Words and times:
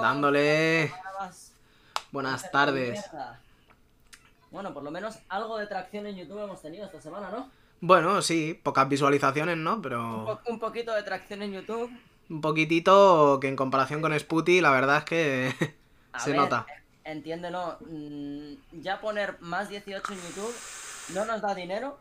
Dándole. 0.00 0.92
Buenas 2.10 2.50
tardes. 2.50 3.04
Bueno, 4.50 4.72
por 4.74 4.82
lo 4.82 4.90
menos 4.90 5.18
algo 5.28 5.56
de 5.58 5.66
tracción 5.66 6.06
en 6.06 6.16
YouTube 6.16 6.42
hemos 6.44 6.60
tenido 6.60 6.84
esta 6.84 7.00
semana, 7.00 7.30
¿no? 7.30 7.50
Bueno, 7.80 8.20
sí, 8.22 8.58
pocas 8.62 8.88
visualizaciones, 8.88 9.56
¿no? 9.56 9.74
Un, 9.74 9.82
Pero 9.82 10.24
po- 10.44 10.50
un 10.52 10.58
poquito 10.58 10.92
de 10.94 11.02
tracción 11.02 11.42
en 11.42 11.52
YouTube. 11.52 11.90
un 12.30 12.40
poquitito 12.40 13.38
que 13.40 13.48
en 13.48 13.56
comparación 13.56 14.00
con 14.02 14.18
Sputy, 14.18 14.60
la 14.60 14.70
verdad 14.70 14.98
es 14.98 15.04
que 15.04 15.74
A 16.12 16.20
se 16.20 16.30
ver, 16.30 16.38
nota. 16.40 16.66
Entiéndelo. 17.04 17.78
mm, 17.80 18.52
Ya 18.80 19.00
poner 19.00 19.36
más 19.40 19.68
18 19.68 20.12
en 20.12 20.20
YouTube 20.22 20.54
no 21.14 21.24
nos 21.24 21.40
da 21.42 21.54
dinero, 21.54 21.98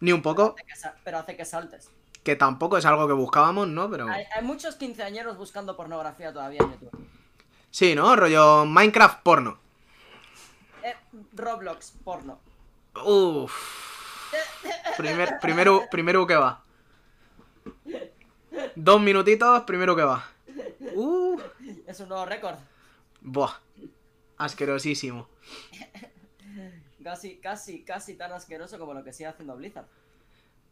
Ni 0.00 0.12
un 0.12 0.22
poco, 0.22 0.54
hace 0.56 0.66
que 0.66 0.76
sa- 0.76 0.94
pero 1.02 1.18
hace 1.18 1.36
que 1.36 1.44
saltes. 1.44 1.90
Que 2.24 2.34
tampoco 2.36 2.78
es 2.78 2.84
algo 2.86 3.06
que 3.06 3.12
buscábamos, 3.12 3.68
¿no? 3.68 3.88
Pero 3.90 4.08
Hay, 4.08 4.24
hay 4.34 4.42
muchos 4.42 4.74
quinceañeros 4.76 5.36
buscando 5.36 5.76
pornografía 5.76 6.32
todavía 6.32 6.60
en 6.62 6.72
YouTube. 6.72 7.06
sí, 7.70 7.94
¿no? 7.94 8.16
Rollo 8.16 8.64
Minecraft 8.64 9.22
porno. 9.22 9.58
Eh, 10.82 10.94
Roblox, 11.34 11.92
porno. 12.02 12.38
Uf. 13.04 14.32
Primer, 14.96 15.38
primero, 15.40 15.84
primero 15.90 16.26
que 16.26 16.36
va. 16.36 16.62
Dos 18.74 19.00
minutitos, 19.00 19.62
primero 19.64 19.94
que 19.94 20.02
va. 20.02 20.24
Uh. 20.94 21.40
Es 21.86 22.00
un 22.00 22.08
nuevo 22.08 22.24
récord. 22.24 22.56
Buah. 23.20 23.52
Asquerosísimo. 24.38 25.28
Casi, 27.02 27.36
casi, 27.36 27.84
casi 27.84 28.14
tan 28.14 28.32
asqueroso 28.32 28.78
como 28.78 28.94
lo 28.94 29.04
que 29.04 29.12
sigue 29.12 29.28
haciendo 29.28 29.56
Blizzard. 29.56 29.86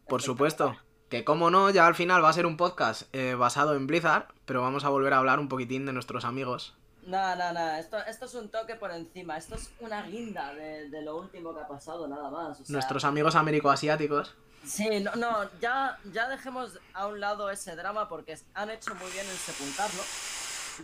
Por 0.09 0.23
supuesto. 0.23 0.77
Que 1.12 1.25
como 1.25 1.51
no, 1.51 1.69
ya 1.69 1.87
al 1.87 1.95
final 1.95 2.25
va 2.25 2.30
a 2.30 2.33
ser 2.33 2.47
un 2.47 2.57
podcast 2.57 3.02
eh, 3.12 3.34
basado 3.34 3.75
en 3.75 3.87
Blizzard, 3.87 4.29
pero 4.47 4.62
vamos 4.62 4.87
a 4.87 4.89
volver 4.89 5.12
a 5.12 5.19
hablar 5.19 5.41
un 5.41 5.48
poquitín 5.51 5.84
de 5.84 5.93
nuestros 5.93 6.25
amigos. 6.25 6.75
Nada, 7.07 7.37
nada, 7.37 7.53
nada. 7.53 7.79
Esto, 7.79 7.98
esto 8.07 8.25
es 8.25 8.34
un 8.34 8.48
toque 8.48 8.77
por 8.77 8.91
encima. 8.91 9.37
Esto 9.37 9.56
es 9.56 9.70
una 9.81 10.00
guinda 10.05 10.55
de, 10.55 10.89
de 10.89 11.03
lo 11.03 11.19
último 11.19 11.55
que 11.55 11.61
ha 11.61 11.69
pasado, 11.69 12.09
nada 12.09 12.31
más. 12.31 12.61
o 12.61 12.64
sea, 12.64 12.72
Nuestros 12.72 13.05
amigos 13.05 13.34
américo-asiáticos. 13.37 14.34
Sí, 14.64 15.00
no, 15.00 15.14
no, 15.17 15.50
ya, 15.61 15.98
ya 16.14 16.31
dejemos 16.31 16.78
a 16.95 17.06
un 17.09 17.20
lado 17.20 17.50
ese 17.50 17.77
drama 17.77 18.09
porque 18.09 18.39
han 18.55 18.70
hecho 18.70 18.94
muy 18.94 19.11
bien 19.11 19.27
en 19.27 19.37
sepultarlo. 19.37 20.03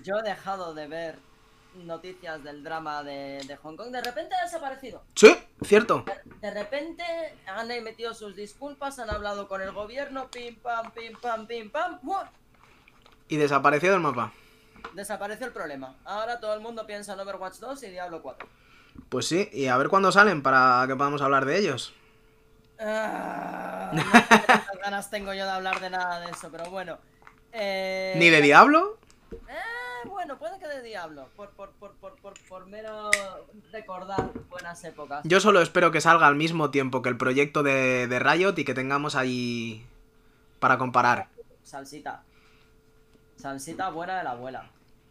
Yo 0.05 0.19
he 0.19 0.23
dejado 0.29 0.75
de 0.75 0.89
ver 0.89 1.19
noticias 1.75 2.43
del 2.43 2.63
drama 2.63 3.03
de, 3.03 3.43
de 3.47 3.57
Hong 3.57 3.77
Kong. 3.77 3.91
De 3.91 4.01
repente 4.01 4.35
ha 4.35 4.45
desaparecido. 4.45 5.03
Sí, 5.15 5.37
cierto. 5.63 6.05
De 6.41 6.51
repente 6.51 7.05
han 7.47 7.71
emitido 7.71 8.15
sus 8.15 8.35
disculpas, 8.35 8.99
han 8.99 9.11
hablado 9.11 9.49
con 9.49 9.63
el 9.63 9.73
gobierno, 9.73 10.29
pim 10.31 10.57
pam, 10.57 10.91
pim 10.93 11.17
pam, 11.21 11.47
pim 11.47 11.71
pam. 11.71 11.99
¡mua! 12.03 12.31
Y 13.29 13.37
desapareció 13.37 13.93
del 13.93 14.01
mapa. 14.01 14.33
Desapareció 14.95 15.47
el 15.47 15.53
problema. 15.53 15.97
Ahora 16.05 16.41
todo 16.41 16.55
el 16.55 16.61
mundo 16.61 16.87
piensa 16.87 17.13
en 17.13 17.21
Overwatch 17.21 17.59
2 17.59 17.83
y 17.83 17.91
Diablo 17.91 18.23
4. 18.23 18.49
Pues 19.09 19.27
sí, 19.27 19.49
y 19.53 19.67
a 19.67 19.77
ver 19.77 19.89
cuándo 19.89 20.11
salen 20.13 20.43
para 20.43 20.85
que 20.87 20.97
podamos 20.97 21.23
hablar 21.23 21.45
de 21.45 21.59
ellos. 21.59 21.95
Ah, 22.81 23.91
no 23.93 24.03
sé 24.03 24.69
ganas 24.89 25.11
tengo 25.11 25.35
yo 25.35 25.45
de 25.45 25.51
hablar 25.51 25.81
de 25.81 25.91
nada 25.91 26.21
de 26.21 26.31
eso, 26.31 26.49
pero 26.51 26.71
bueno. 26.71 26.99
Eh, 27.53 28.15
¿Ni 28.19 28.31
de 28.31 28.41
Diablo? 28.41 28.99
Eh, 29.33 29.37
bueno, 30.19 30.37
puede 30.37 30.59
que 30.59 30.67
de 30.67 30.83
Diablo, 30.83 31.29
por, 31.37 31.51
por, 31.51 31.71
por, 31.75 31.95
por, 32.49 32.67
mero 32.67 33.09
recordar 33.71 34.33
buenas 34.51 34.83
épocas. 34.83 35.21
Yo 35.23 35.39
solo 35.39 35.63
espero 35.63 35.93
que 35.93 36.01
salga 36.01 36.27
al 36.27 36.35
mismo 36.35 36.73
tiempo 36.73 37.03
que 37.03 37.09
el 37.09 37.17
proyecto 37.17 37.63
de, 37.63 38.09
de 38.09 38.19
Riot 38.19 38.55
y 38.57 38.65
que 38.65 38.75
tengamos 38.75 39.15
ahí 39.15 39.87
para 40.59 40.77
comparar. 40.77 41.29
Salsita. 41.63 42.25
Salsita 43.37 43.91
buena 43.91 44.19
de 44.19 44.25
la 44.25 44.33
abuela. 44.33 44.69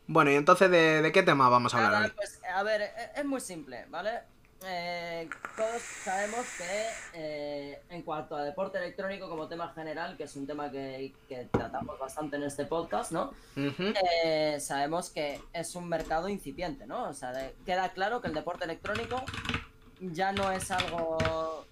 Bueno, 0.07 0.29
y 0.29 0.35
entonces, 0.35 0.69
¿de, 0.69 1.01
de 1.01 1.11
qué 1.13 1.23
tema 1.23 1.47
vamos 1.47 1.73
a 1.73 1.77
hablar 1.77 1.91
Nada, 1.93 2.05
hoy? 2.07 2.11
pues, 2.13 2.41
a 2.53 2.63
ver, 2.63 2.81
e- 2.81 3.11
es 3.15 3.23
muy 3.23 3.39
simple, 3.39 3.85
¿vale? 3.87 4.23
Eh, 4.65 5.29
todos 5.55 5.81
sabemos 6.03 6.45
que 6.57 6.87
eh, 7.13 7.81
en 7.89 8.01
cuanto 8.01 8.35
a 8.35 8.43
deporte 8.43 8.79
electrónico 8.79 9.29
como 9.29 9.47
tema 9.47 9.71
general, 9.73 10.17
que 10.17 10.23
es 10.23 10.35
un 10.35 10.47
tema 10.47 10.71
que, 10.71 11.13
que 11.29 11.47
tratamos 11.51 11.99
bastante 11.99 12.37
en 12.37 12.43
este 12.43 12.65
podcast, 12.65 13.11
¿no? 13.11 13.33
Eh, 13.55 14.59
sabemos 14.59 15.09
que 15.11 15.39
es 15.53 15.75
un 15.75 15.87
mercado 15.87 16.27
incipiente, 16.27 16.87
¿no? 16.87 17.07
O 17.09 17.13
sea, 17.13 17.31
de- 17.33 17.53
queda 17.65 17.89
claro 17.89 18.19
que 18.19 18.27
el 18.29 18.33
deporte 18.33 18.65
electrónico 18.65 19.21
ya 19.99 20.31
no 20.31 20.51
es 20.51 20.71
algo 20.71 21.65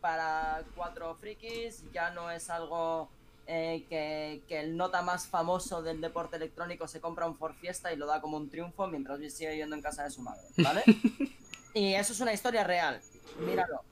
para 0.00 0.62
cuatro 0.76 1.14
frikis, 1.16 1.84
ya 1.92 2.10
no 2.10 2.30
es 2.30 2.50
algo 2.50 3.08
eh, 3.46 3.84
que, 3.88 4.42
que 4.48 4.60
el 4.60 4.76
nota 4.76 5.02
más 5.02 5.26
famoso 5.28 5.82
del 5.82 6.00
deporte 6.00 6.36
electrónico 6.36 6.86
se 6.88 7.00
compra 7.00 7.26
un 7.26 7.36
For 7.36 7.54
Fiesta 7.54 7.92
y 7.92 7.96
lo 7.96 8.06
da 8.06 8.20
como 8.20 8.36
un 8.36 8.50
triunfo 8.50 8.86
mientras 8.88 9.18
sigue 9.32 9.50
viviendo 9.50 9.74
en 9.76 9.82
casa 9.82 10.02
de 10.04 10.10
su 10.10 10.20
madre, 10.22 10.42
¿vale? 10.58 10.82
y 11.74 11.94
eso 11.94 12.12
es 12.12 12.20
una 12.20 12.32
historia 12.32 12.64
real, 12.64 13.00
míralo. 13.38 13.82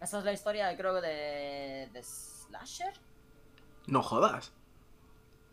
Esa 0.00 0.18
es 0.18 0.24
la 0.24 0.32
historia, 0.32 0.76
creo 0.76 0.94
que 0.94 1.06
de, 1.06 1.88
de 1.92 2.02
Slasher. 2.02 2.92
No 3.86 4.02
jodas. 4.02 4.52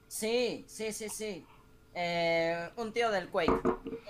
Sí, 0.08 0.66
sí, 0.68 0.94
sí, 0.94 1.10
sí. 1.10 1.46
Eh, 1.94 2.70
un 2.76 2.92
tío 2.92 3.10
del 3.10 3.30
Quake, 3.30 3.62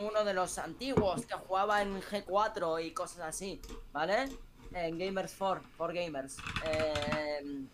uno 0.02 0.24
de 0.24 0.34
los 0.34 0.58
antiguos 0.58 1.26
que 1.26 1.36
jugaba 1.36 1.84
en 1.84 2.02
G4 2.02 2.84
y 2.84 2.92
cosas 2.92 3.20
así, 3.20 3.62
¿vale? 3.94 4.28
En 4.74 4.98
Gamers 4.98 5.36
4, 5.38 5.64
for 5.78 5.94
Gamers. 5.94 6.38
Eh, 6.66 7.66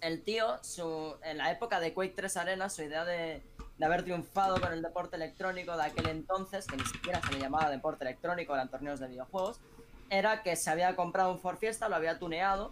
el 0.00 0.22
tío, 0.22 0.58
su, 0.62 1.16
en 1.22 1.36
la 1.36 1.52
época 1.52 1.80
de 1.80 1.92
Quake 1.92 2.14
3 2.16 2.36
Arena, 2.38 2.70
su 2.70 2.82
idea 2.82 3.04
de, 3.04 3.42
de 3.78 3.86
haber 3.86 4.04
triunfado 4.04 4.60
con 4.60 4.72
el 4.72 4.82
deporte 4.82 5.16
electrónico 5.16 5.76
de 5.76 5.84
aquel 5.84 6.08
entonces, 6.08 6.66
que 6.66 6.76
ni 6.76 6.84
siquiera 6.84 7.20
se 7.22 7.32
le 7.32 7.40
llamaba 7.40 7.70
deporte 7.70 8.04
electrónico, 8.04 8.54
eran 8.54 8.68
torneos 8.68 9.00
de 9.00 9.08
videojuegos, 9.08 9.60
era 10.10 10.42
que 10.42 10.56
se 10.56 10.70
había 10.70 10.94
comprado 10.94 11.32
un 11.32 11.38
Ford 11.38 11.56
Fiesta, 11.56 11.88
lo 11.88 11.96
había 11.96 12.18
tuneado, 12.18 12.70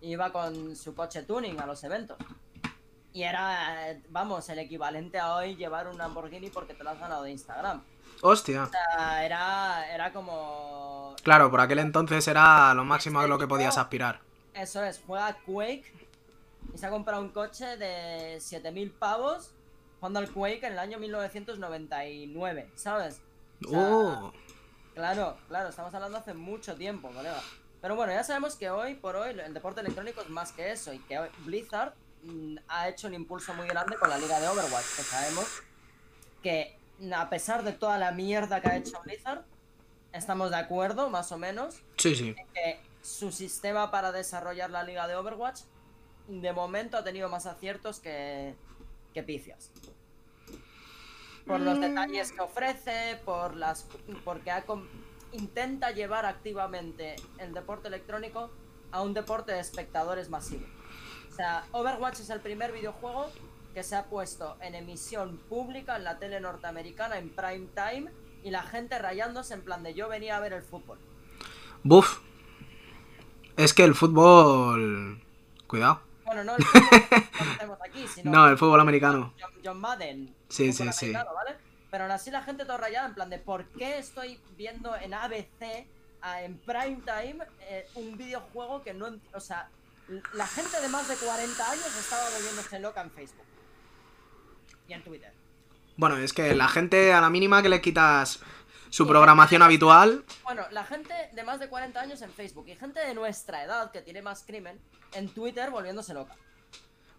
y 0.00 0.12
iba 0.12 0.32
con 0.32 0.74
su 0.76 0.94
coche 0.94 1.22
tuning 1.22 1.60
a 1.60 1.66
los 1.66 1.84
eventos. 1.84 2.18
Y 3.12 3.22
era, 3.22 3.96
vamos, 4.08 4.48
el 4.48 4.58
equivalente 4.60 5.18
a 5.18 5.34
hoy 5.34 5.56
llevar 5.56 5.88
un 5.88 5.98
Lamborghini 5.98 6.50
porque 6.50 6.74
te 6.74 6.84
lo 6.84 6.90
has 6.90 6.98
ganado 7.00 7.24
de 7.24 7.32
Instagram. 7.32 7.82
Hostia. 8.22 8.64
O 8.64 8.68
sea, 8.68 9.24
era, 9.24 9.92
era 9.92 10.12
como... 10.12 11.16
Claro, 11.22 11.50
por 11.50 11.60
aquel 11.60 11.80
entonces 11.80 12.26
era 12.28 12.72
lo 12.74 12.84
máximo 12.84 13.20
a 13.20 13.26
lo 13.26 13.38
que 13.38 13.46
podías 13.46 13.78
aspirar. 13.78 14.20
Eso 14.54 14.82
es, 14.84 15.00
juega 15.06 15.36
Quake 15.46 16.08
y 16.74 16.78
se 16.78 16.86
ha 16.86 16.90
comprado 16.90 17.22
un 17.22 17.30
coche 17.30 17.76
de 17.76 18.40
7000 18.40 18.92
pavos 18.92 19.54
jugando 20.00 20.18
al 20.18 20.30
Quake 20.30 20.66
en 20.66 20.72
el 20.72 20.78
año 20.78 20.98
1999, 20.98 22.70
¿sabes? 22.74 23.20
O 23.66 23.70
sea, 23.70 23.78
Oh. 23.80 24.32
Claro, 24.94 25.36
claro, 25.48 25.68
estamos 25.68 25.94
hablando 25.94 26.18
hace 26.18 26.34
mucho 26.34 26.74
tiempo, 26.74 27.08
colega. 27.10 27.40
Pero 27.80 27.94
bueno, 27.96 28.12
ya 28.12 28.24
sabemos 28.24 28.56
que 28.56 28.68
hoy 28.70 28.94
por 28.94 29.16
hoy 29.16 29.30
el 29.38 29.54
deporte 29.54 29.80
electrónico 29.80 30.20
es 30.20 30.28
más 30.28 30.52
que 30.52 30.72
eso 30.72 30.92
y 30.92 30.98
que 30.98 31.18
hoy 31.18 31.28
Blizzard 31.44 31.94
mm, 32.24 32.56
ha 32.68 32.88
hecho 32.88 33.06
un 33.06 33.14
impulso 33.14 33.54
muy 33.54 33.66
grande 33.68 33.96
con 33.96 34.10
la 34.10 34.18
liga 34.18 34.40
de 34.40 34.48
Overwatch, 34.48 34.96
que 34.96 35.02
sabemos 35.02 35.46
que 36.42 36.76
a 37.14 37.30
pesar 37.30 37.62
de 37.62 37.72
toda 37.72 37.96
la 37.98 38.10
mierda 38.12 38.60
que 38.60 38.68
ha 38.68 38.76
hecho 38.76 39.00
Blizzard, 39.04 39.42
estamos 40.12 40.50
de 40.50 40.56
acuerdo, 40.56 41.08
más 41.08 41.30
o 41.32 41.38
menos, 41.38 41.76
Sí, 41.96 42.14
sí. 42.14 42.34
que 42.52 42.80
su 43.00 43.30
sistema 43.32 43.90
para 43.90 44.12
desarrollar 44.12 44.70
la 44.70 44.82
liga 44.82 45.06
de 45.06 45.16
Overwatch 45.16 45.60
de 46.28 46.52
momento 46.52 46.98
ha 46.98 47.04
tenido 47.04 47.28
más 47.30 47.46
aciertos 47.46 48.00
que, 48.00 48.54
que 49.14 49.22
picias. 49.22 49.70
Por 51.46 51.60
los 51.60 51.80
detalles 51.80 52.32
que 52.32 52.40
ofrece, 52.40 53.20
por 53.24 53.56
las 53.56 53.86
porque 54.24 54.50
ha 54.50 54.64
com- 54.66 54.86
intenta 55.32 55.90
llevar 55.90 56.26
activamente 56.26 57.16
el 57.38 57.52
deporte 57.54 57.88
electrónico 57.88 58.50
a 58.92 59.02
un 59.02 59.14
deporte 59.14 59.52
de 59.52 59.60
espectadores 59.60 60.28
masivo. 60.28 60.66
O 61.30 61.34
sea, 61.34 61.64
Overwatch 61.72 62.20
es 62.20 62.30
el 62.30 62.40
primer 62.40 62.72
videojuego 62.72 63.30
que 63.74 63.82
se 63.82 63.96
ha 63.96 64.06
puesto 64.06 64.56
en 64.60 64.74
emisión 64.74 65.38
pública 65.48 65.96
en 65.96 66.04
la 66.04 66.18
tele 66.18 66.40
norteamericana 66.40 67.18
en 67.18 67.30
prime 67.30 67.68
time 67.74 68.10
y 68.42 68.50
la 68.50 68.62
gente 68.62 68.98
rayándose 68.98 69.54
en 69.54 69.62
plan 69.62 69.82
de 69.82 69.94
yo 69.94 70.08
venía 70.08 70.36
a 70.36 70.40
ver 70.40 70.52
el 70.52 70.62
fútbol. 70.62 70.98
Buf. 71.82 72.18
Es 73.56 73.74
que 73.74 73.84
el 73.84 73.94
fútbol... 73.94 75.22
Cuidado. 75.66 76.00
Bueno, 76.30 76.44
no 76.44 76.56
el 76.56 76.64
fútbol 76.64 77.78
que 77.82 77.88
aquí, 77.88 78.06
sino 78.14 78.30
No, 78.30 78.48
el 78.48 78.56
fútbol 78.56 78.78
americano. 78.78 79.34
John, 79.40 79.50
John 79.64 79.80
Madden. 79.80 80.32
Sí, 80.48 80.72
sí, 80.72 80.92
sí. 80.92 81.12
Pero 81.90 82.04
aún 82.04 82.12
así 82.12 82.30
la 82.30 82.42
gente 82.42 82.64
todo 82.64 82.78
rayada 82.78 83.08
en 83.08 83.14
plan 83.14 83.30
de 83.30 83.38
¿por 83.38 83.64
qué 83.70 83.98
estoy 83.98 84.38
viendo 84.56 84.94
en 84.94 85.12
ABC 85.12 85.88
en 86.44 86.58
prime 86.58 87.02
time 87.04 87.44
eh, 87.62 87.84
un 87.96 88.16
videojuego 88.16 88.80
que 88.80 88.94
no... 88.94 89.08
O 89.34 89.40
sea, 89.40 89.70
la 90.34 90.46
gente 90.46 90.80
de 90.80 90.88
más 90.88 91.08
de 91.08 91.16
40 91.16 91.68
años 91.68 91.96
estaba 91.98 92.22
volviéndose 92.30 92.78
loca 92.78 93.00
en 93.00 93.10
Facebook. 93.10 93.46
Y 94.86 94.92
en 94.92 95.02
Twitter. 95.02 95.32
Bueno, 95.96 96.16
es 96.16 96.32
que 96.32 96.54
la 96.54 96.68
gente 96.68 97.12
a 97.12 97.20
la 97.20 97.28
mínima 97.28 97.60
que 97.60 97.68
le 97.68 97.80
quitas 97.80 98.40
su 98.90 99.06
programación 99.06 99.62
habitual... 99.62 100.24
Bueno, 100.42 100.62
la 100.70 100.84
gente 100.84 101.14
de 101.32 101.42
más 101.44 101.58
de 101.60 101.68
40 101.68 102.00
años 102.00 102.22
en 102.22 102.30
Facebook 102.32 102.68
y 102.68 102.76
gente 102.76 103.00
de 103.00 103.14
nuestra 103.14 103.64
edad 103.64 103.90
que 103.90 104.02
tiene 104.02 104.20
más 104.22 104.42
crimen 104.44 104.80
en 105.12 105.28
Twitter 105.32 105.70
volviéndose 105.70 106.12
loca. 106.14 106.34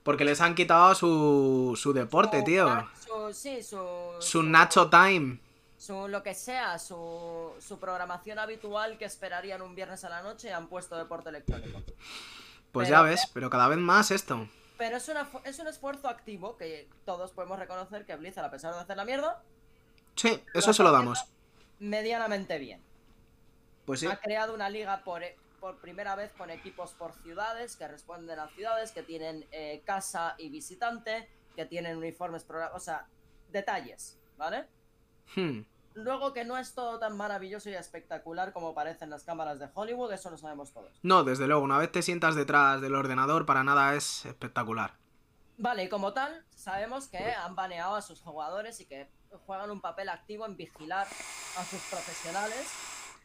Porque 0.04 0.26
les 0.26 0.42
han 0.42 0.56
quitado 0.56 0.94
su, 0.96 1.78
su 1.80 1.94
deporte, 1.94 2.40
Su- 2.40 2.44
tío. 2.46 2.88
Su, 3.06 3.34
sí, 3.34 3.62
su. 3.64 3.80
Su 4.20 4.44
Nacho 4.44 4.90
Time. 4.90 5.40
Su 5.78 6.08
lo 6.08 6.22
que 6.24 6.34
sea, 6.36 6.78
su, 6.80 7.54
su 7.60 7.80
programación 7.80 8.38
habitual 8.40 8.98
que 8.98 9.06
esperarían 9.06 9.62
un 9.62 9.74
viernes 9.76 10.04
a 10.04 10.10
la 10.10 10.22
noche 10.22 10.54
han 10.54 10.68
puesto 10.68 10.96
deporte 10.98 11.30
electrónico. 11.30 11.82
Pues 12.72 12.88
Pero- 12.88 12.98
ya 13.00 13.02
ves, 13.04 13.30
pero 13.34 13.50
cada 13.50 13.68
vez 13.68 13.78
más 13.80 14.12
esto. 14.12 14.48
Pero 14.78 14.98
es, 14.98 15.08
una, 15.10 15.28
es 15.44 15.60
un 15.60 15.68
esfuerzo 15.68 16.08
activo 16.08 16.58
que 16.58 16.90
todos 17.06 17.32
podemos 17.32 17.60
reconocer 17.60 18.06
que 18.06 18.16
Blizzard, 18.16 18.46
a 18.46 18.50
pesar 18.52 18.74
de 18.74 18.80
hacer 18.80 18.98
la 18.98 19.06
mierda, 19.06 19.42
Sí, 20.16 20.42
eso 20.54 20.74
se 20.74 20.84
lo 20.84 20.92
damos. 20.92 21.24
Medianamente 21.82 22.60
bien. 22.60 22.82
Pues 23.86 24.00
sí. 24.00 24.08
Ha 24.08 24.18
creado 24.18 24.54
una 24.54 24.70
liga 24.70 25.04
por, 25.04 25.24
por 25.60 25.82
primera 25.82 26.16
vez 26.16 26.32
con 26.34 26.50
equipos 26.50 26.94
por 26.94 27.14
ciudades, 27.24 27.76
que 27.76 27.88
responden 27.88 28.40
a 28.40 28.48
ciudades, 28.50 28.92
que 28.92 29.04
tienen 29.04 29.46
eh, 29.52 29.82
casa 29.84 30.36
y 30.38 30.50
visitante, 30.50 31.28
que 31.56 31.66
tienen 31.66 31.98
uniformes, 31.98 32.46
o 32.74 32.80
sea, 32.80 33.08
detalles, 33.52 34.20
¿vale? 34.38 34.68
Hmm. 35.36 35.62
Luego 35.96 36.32
que 36.32 36.46
no 36.46 36.58
es 36.58 36.74
todo 36.74 37.00
tan 37.00 37.18
maravilloso 37.18 37.70
y 37.70 37.74
espectacular 37.74 38.54
como 38.54 38.74
parecen 38.74 39.10
las 39.10 39.24
cámaras 39.24 39.60
de 39.60 39.68
Hollywood, 39.74 40.14
eso 40.14 40.30
lo 40.30 40.38
sabemos 40.38 40.72
todos. 40.72 41.00
No, 41.02 41.24
desde 41.24 41.48
luego, 41.48 41.64
una 41.64 41.80
vez 41.80 41.92
te 41.92 42.02
sientas 42.02 42.36
detrás 42.36 42.80
del 42.80 42.96
ordenador, 42.96 43.46
para 43.46 43.64
nada 43.64 43.96
es 43.96 44.26
espectacular. 44.26 44.94
Vale, 45.58 45.84
y 45.84 45.90
como 45.90 46.14
tal, 46.14 46.46
sabemos 46.56 47.08
que 47.08 47.34
han 47.34 47.56
baneado 47.56 47.96
a 47.96 48.02
sus 48.02 48.22
jugadores 48.22 48.80
y 48.80 48.86
que 48.86 49.10
juegan 49.46 49.72
un 49.72 49.82
papel 49.82 50.10
activo 50.10 50.46
en 50.46 50.56
vigilar 50.58 51.08
a 51.58 51.64
sus 51.66 51.82
profesionales 51.90 52.68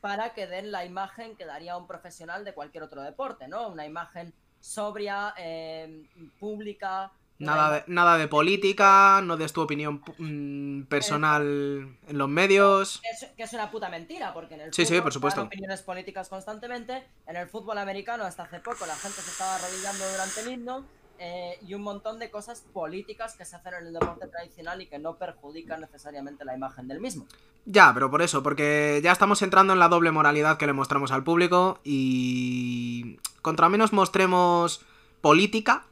para 0.01 0.35
que 0.35 0.47
den 0.47 0.71
la 0.71 0.85
imagen 0.85 1.37
que 1.37 1.45
daría 1.45 1.77
un 1.77 1.87
profesional 1.87 2.45
de 2.45 2.55
cualquier 2.55 2.85
otro 2.85 3.03
deporte, 3.03 3.49
¿no? 3.49 3.69
Una 3.69 3.87
imagen 3.87 4.35
sobria, 4.61 5.35
eh, 5.39 6.07
pública. 6.39 7.13
Nada 7.39 7.71
de, 7.71 7.85
nada 7.89 8.17
de 8.17 8.29
política, 8.29 9.21
no 9.23 9.37
des 9.37 9.53
tu 9.53 9.61
opinión 9.61 10.03
mm, 10.19 10.85
personal 10.85 11.43
en 11.43 12.17
los 12.19 12.29
medios. 12.31 13.01
Que 13.03 13.11
es, 13.11 13.33
que 13.37 13.43
es 13.43 13.53
una 13.53 13.71
puta 13.71 13.91
mentira, 13.91 14.33
porque 14.33 14.55
en 14.55 14.63
el 14.63 14.73
Sí, 14.73 14.85
sí, 14.87 14.95
fútbol 14.95 15.03
por 15.03 15.13
supuesto. 15.13 15.43
opiniones 15.43 15.83
políticas 15.83 16.29
constantemente. 16.31 17.07
En 17.27 17.37
el 17.37 17.47
fútbol 17.49 17.77
americano, 17.77 18.25
hasta 18.25 18.45
hace 18.45 18.61
poco, 18.61 18.87
la 18.87 18.97
gente 18.97 19.21
se 19.21 19.31
estaba 19.31 19.57
arrodillando 19.57 20.11
durante 20.13 20.41
el 20.41 20.49
himno. 20.49 20.87
Eh, 21.19 21.59
y 21.67 21.75
un 21.75 21.83
montón 21.83 22.19
de 22.19 22.31
cosas 22.31 22.65
políticas 22.73 23.37
que 23.37 23.45
se 23.45 23.57
hacen 23.57 23.75
en 23.75 23.87
el 23.87 23.93
deporte 23.93 24.27
tradicional 24.29 24.83
y 24.83 24.87
que 24.87 24.99
no 24.99 25.17
perjudican 25.17 25.81
necesariamente 25.81 26.45
la 26.45 26.55
imagen 26.55 26.89
del 26.89 27.01
mismo. 27.01 27.27
Ya, 27.65 27.93
pero 27.93 28.11
por 28.11 28.23
eso, 28.23 28.43
porque 28.43 29.01
ya 29.03 29.13
estamos 29.13 29.43
entrando 29.43 29.73
en 29.73 29.79
la 29.79 29.89
doble 29.89 30.13
moralidad 30.13 30.57
que 30.57 30.67
le 30.67 30.73
mostramos 30.73 31.11
al 31.11 31.25
público 31.25 31.81
y 31.85 33.19
contra 33.43 33.69
menos 33.69 33.93
mostremos 33.93 34.85
política, 35.21 35.87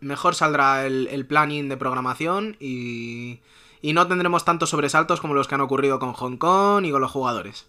mejor 0.00 0.34
saldrá 0.34 0.86
el, 0.86 1.08
el 1.08 1.26
planning 1.26 1.68
de 1.68 1.76
programación 1.76 2.56
y, 2.60 3.40
y 3.80 3.92
no 3.92 4.06
tendremos 4.06 4.44
tantos 4.44 4.70
sobresaltos 4.70 5.20
como 5.20 5.34
los 5.34 5.48
que 5.48 5.56
han 5.56 5.60
ocurrido 5.60 5.98
con 5.98 6.12
Hong 6.12 6.36
Kong 6.36 6.84
y 6.84 6.92
con 6.92 7.00
los 7.00 7.10
jugadores. 7.10 7.66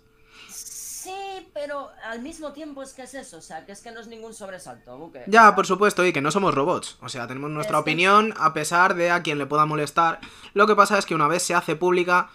Pero 1.53 1.91
al 2.05 2.19
mismo 2.21 2.51
tiempo 2.51 2.81
es 2.81 2.93
que 2.93 3.03
es 3.03 3.13
eso, 3.13 3.37
o 3.37 3.41
sea, 3.41 3.63
que 3.65 3.73
es 3.73 3.81
que 3.81 3.91
no 3.91 3.99
es 3.99 4.07
ningún 4.07 4.33
sobresalto, 4.33 4.97
buque. 4.97 5.23
Ya, 5.27 5.53
por 5.53 5.67
supuesto, 5.67 6.03
y 6.03 6.11
que 6.11 6.21
no 6.21 6.31
somos 6.31 6.55
robots. 6.55 6.97
O 7.01 7.09
sea, 7.09 7.27
tenemos 7.27 7.51
nuestra 7.51 7.77
Es 7.77 7.83
que- 7.83 7.91
opinión 7.91 8.33
a 8.37 8.53
pesar 8.53 8.95
de 8.95 9.11
a 9.11 9.21
quien 9.21 9.37
le 9.37 9.45
pueda 9.45 9.65
molestar. 9.67 10.19
Lo 10.55 10.65
que 10.65 10.75
pasa 10.75 10.97
es 10.97 11.05
que 11.05 11.13
una 11.13 11.27
vez 11.27 11.43
se 11.43 11.53
hace 11.53 11.75
pública, 11.75 12.29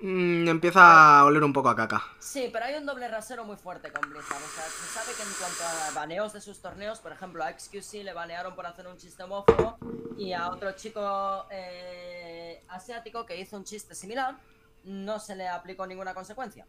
mm, 0.00 0.48
empieza 0.48 1.20
a 1.20 1.24
oler 1.24 1.44
un 1.44 1.52
poco 1.52 1.68
a 1.68 1.76
caca. 1.76 2.02
Sí, 2.18 2.48
pero 2.52 2.64
hay 2.64 2.74
un 2.74 2.86
doble 2.86 3.06
rasero 3.08 3.44
muy 3.44 3.56
fuerte 3.56 3.92
con 3.92 4.08
Blizzard. 4.10 4.42
O 4.42 4.48
sea, 4.56 4.64
se 4.64 4.92
sabe 4.98 5.12
que 5.16 5.22
en 5.22 5.28
cuanto 5.38 5.62
a 5.62 5.90
baneos 6.00 6.32
de 6.32 6.40
sus 6.40 6.60
torneos, 6.60 6.98
por 7.00 7.12
ejemplo, 7.12 7.44
a 7.44 7.50
XQC 7.52 8.02
le 8.02 8.12
banearon 8.12 8.54
por 8.56 8.66
hacer 8.66 8.86
un 8.86 8.96
chiste 8.96 9.22
homófobo 9.22 9.78
y 10.16 10.32
a 10.32 10.48
otro 10.50 10.72
chico 10.72 11.46
eh, 11.50 12.62
asiático 12.68 13.24
que 13.26 13.38
hizo 13.38 13.56
un 13.56 13.64
chiste 13.64 13.94
similar, 13.94 14.36
no 14.84 15.18
se 15.20 15.36
le 15.36 15.46
aplicó 15.48 15.86
ninguna 15.86 16.14
consecuencia. 16.14 16.66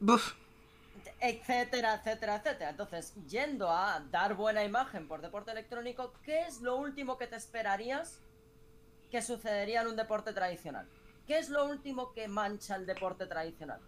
Buf. 0.00 0.34
Etcétera, 1.20 1.94
etcétera, 1.94 2.36
etcétera. 2.36 2.70
Entonces, 2.70 3.14
yendo 3.28 3.70
a 3.70 4.00
dar 4.10 4.34
buena 4.34 4.64
imagen 4.64 5.08
por 5.08 5.22
deporte 5.22 5.52
electrónico, 5.52 6.12
¿qué 6.22 6.42
es 6.42 6.60
lo 6.60 6.76
último 6.76 7.16
que 7.16 7.26
te 7.26 7.36
esperarías 7.36 8.20
que 9.10 9.22
sucedería 9.22 9.82
en 9.82 9.88
un 9.88 9.96
deporte 9.96 10.32
tradicional? 10.32 10.88
¿Qué 11.26 11.38
es 11.38 11.48
lo 11.48 11.64
último 11.66 12.12
que 12.12 12.28
mancha 12.28 12.76
el 12.76 12.86
deporte 12.86 13.26
tradicional? 13.26 13.80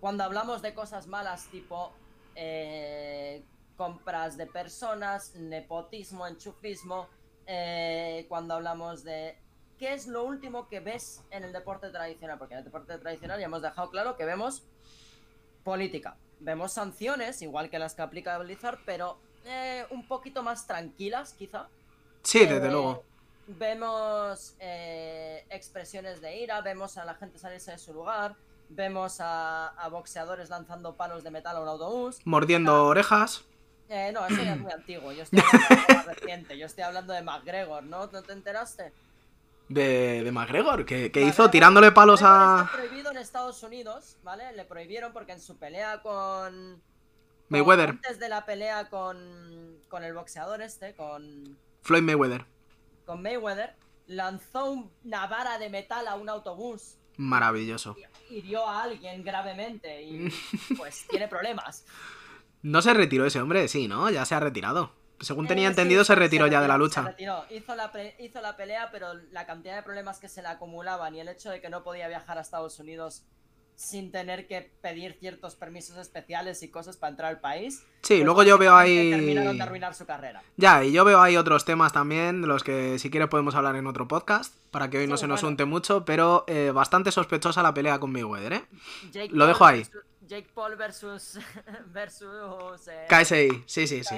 Cuando 0.00 0.24
hablamos 0.24 0.62
de 0.62 0.74
cosas 0.74 1.06
malas 1.06 1.46
tipo 1.48 1.92
eh, 2.34 3.44
compras 3.76 4.36
de 4.36 4.46
personas, 4.46 5.34
nepotismo, 5.36 6.26
enchufismo, 6.26 7.08
eh, 7.46 8.26
cuando 8.28 8.54
hablamos 8.54 9.04
de 9.04 9.38
qué 9.78 9.94
es 9.94 10.06
lo 10.06 10.24
último 10.24 10.68
que 10.68 10.80
ves 10.80 11.24
en 11.30 11.44
el 11.44 11.52
deporte 11.52 11.90
tradicional, 11.90 12.38
porque 12.38 12.54
en 12.54 12.58
el 12.58 12.64
deporte 12.64 12.98
tradicional 12.98 13.38
ya 13.38 13.46
hemos 13.46 13.62
dejado 13.62 13.90
claro 13.90 14.16
que 14.16 14.24
vemos 14.24 14.66
política, 15.64 16.16
vemos 16.40 16.72
sanciones, 16.72 17.42
igual 17.42 17.70
que 17.70 17.78
las 17.78 17.94
que 17.94 18.02
aplica 18.02 18.36
Blizzard, 18.38 18.78
pero 18.84 19.18
eh, 19.44 19.84
un 19.90 20.06
poquito 20.06 20.42
más 20.42 20.66
tranquilas 20.66 21.34
quizá. 21.34 21.68
Sí, 22.22 22.40
desde 22.46 22.66
Eh, 22.68 22.70
luego. 22.70 23.04
Vemos 23.46 24.54
eh, 24.60 25.44
expresiones 25.50 26.20
de 26.20 26.38
ira, 26.40 26.60
vemos 26.60 26.96
a 26.98 27.04
la 27.04 27.14
gente 27.14 27.38
salirse 27.38 27.72
de 27.72 27.78
su 27.78 27.92
lugar, 27.92 28.36
vemos 28.68 29.20
a, 29.20 29.68
a 29.68 29.88
boxeadores 29.88 30.50
lanzando 30.50 30.94
palos 30.94 31.24
de 31.24 31.30
metal 31.32 31.56
a 31.56 31.60
un 31.60 31.68
autobús. 31.68 32.18
Mordiendo 32.24 32.86
orejas. 32.86 33.44
Eh, 33.88 34.12
no, 34.12 34.24
eso 34.24 34.40
ya 34.42 34.52
es 34.54 34.60
muy 34.60 34.70
antiguo, 34.80 35.10
yo 35.12 35.24
estoy 35.24 35.40
hablando 35.40 35.84
de 35.88 35.94
más 35.94 36.06
reciente, 36.06 36.58
yo 36.58 36.66
estoy 36.66 36.84
hablando 36.84 37.12
de 37.12 37.22
McGregor, 37.22 37.82
¿no? 37.82 38.06
¿No 38.06 38.22
te 38.22 38.32
enteraste? 38.32 38.92
De, 39.70 40.24
de 40.24 40.32
McGregor, 40.32 40.84
que, 40.84 41.12
que 41.12 41.22
hizo 41.22 41.48
tirándole 41.48 41.92
palos 41.92 42.22
a 42.24 42.64
Está 42.66 42.76
prohibido 42.76 43.12
en 43.12 43.18
Estados 43.18 43.62
Unidos, 43.62 44.16
¿vale? 44.24 44.52
Le 44.56 44.64
prohibieron 44.64 45.12
porque 45.12 45.30
en 45.30 45.40
su 45.40 45.58
pelea 45.58 46.02
con- 46.02 46.82
Mayweather. 47.50 47.90
Antes 47.90 48.18
de 48.18 48.28
la 48.28 48.44
pelea 48.44 48.90
con, 48.90 49.78
con 49.88 50.02
el 50.02 50.12
boxeador 50.12 50.60
este, 50.60 50.94
con, 50.96 51.56
Floyd 51.82 52.02
Mayweather. 52.02 52.46
con 53.06 53.22
Mayweather, 53.22 53.76
lanzó 54.08 54.90
una 55.04 55.26
vara 55.28 55.56
de 55.58 55.70
metal 55.70 56.08
a 56.08 56.16
un 56.16 56.28
autobús 56.28 56.96
Maravilloso. 57.16 57.94
y 58.28 58.38
hirió 58.38 58.66
a 58.66 58.82
alguien 58.82 59.22
gravemente 59.22 60.02
y 60.02 60.28
pues 60.76 61.06
tiene 61.08 61.28
problemas. 61.28 61.84
¿No 62.62 62.82
se 62.82 62.92
retiró 62.92 63.24
ese 63.24 63.40
hombre? 63.40 63.68
Sí, 63.68 63.86
¿no? 63.86 64.10
Ya 64.10 64.24
se 64.24 64.34
ha 64.34 64.40
retirado. 64.40 64.92
Según 65.20 65.46
tenía 65.46 65.66
Eh, 65.66 65.70
entendido, 65.70 66.02
sí, 66.02 66.08
se 66.08 66.14
retiró 66.14 66.46
ya 66.46 66.60
de 66.60 66.68
la 66.68 66.74
Se 66.74 66.78
lucha. 66.78 67.02
retiró. 67.02 67.44
Hizo 67.50 67.74
la, 67.76 67.92
hizo 68.18 68.40
la 68.40 68.56
pelea, 68.56 68.88
pero 68.90 69.14
la 69.32 69.46
cantidad 69.46 69.76
de 69.76 69.82
problemas 69.82 70.18
que 70.18 70.28
se 70.28 70.42
le 70.42 70.48
acumulaban 70.48 71.14
y 71.14 71.20
el 71.20 71.28
hecho 71.28 71.50
de 71.50 71.60
que 71.60 71.68
no 71.68 71.82
podía 71.82 72.08
viajar 72.08 72.38
a 72.38 72.40
Estados 72.40 72.78
Unidos 72.78 73.24
sin 73.76 74.12
tener 74.12 74.46
que 74.46 74.60
pedir 74.82 75.16
ciertos 75.18 75.54
permisos 75.56 75.96
especiales 75.96 76.62
y 76.62 76.68
cosas 76.70 76.98
para 76.98 77.12
entrar 77.12 77.30
al 77.30 77.40
país. 77.40 77.78
Sí, 78.02 78.16
pues 78.16 78.24
luego 78.24 78.42
yo 78.42 78.58
veo 78.58 78.74
ahí... 78.76 79.10
Terminaron 79.10 79.56
de 79.56 79.62
arruinar 79.62 79.94
su 79.94 80.04
carrera. 80.04 80.42
Ya, 80.58 80.84
y 80.84 80.92
yo 80.92 81.02
veo 81.06 81.22
ahí 81.22 81.38
otros 81.38 81.64
temas 81.64 81.90
también, 81.90 82.42
de 82.42 82.46
los 82.48 82.62
que 82.62 82.98
si 82.98 83.10
quieres 83.10 83.30
podemos 83.30 83.54
hablar 83.54 83.76
en 83.76 83.86
otro 83.86 84.06
podcast, 84.06 84.54
para 84.70 84.90
que 84.90 84.98
hoy 84.98 85.06
no 85.06 85.16
se 85.16 85.26
nos 85.26 85.40
bueno. 85.40 85.52
unte 85.52 85.64
mucho, 85.64 86.04
pero 86.04 86.44
eh, 86.46 86.72
bastante 86.74 87.10
sospechosa 87.10 87.62
la 87.62 87.72
pelea 87.72 87.98
con 87.98 88.12
Mayweather, 88.12 88.52
¿eh? 88.52 88.64
Jake 89.12 89.30
Lo 89.32 89.46
dejo 89.46 89.64
ahí. 89.64 89.78
versus- 89.80 90.04
Jake 90.26 90.50
Paul 90.54 90.76
versus. 90.76 91.38
versus. 91.86 92.86
eh, 92.86 93.06
KSI, 93.08 93.64
sí, 93.66 93.86
sí, 93.86 94.04
sí. 94.04 94.16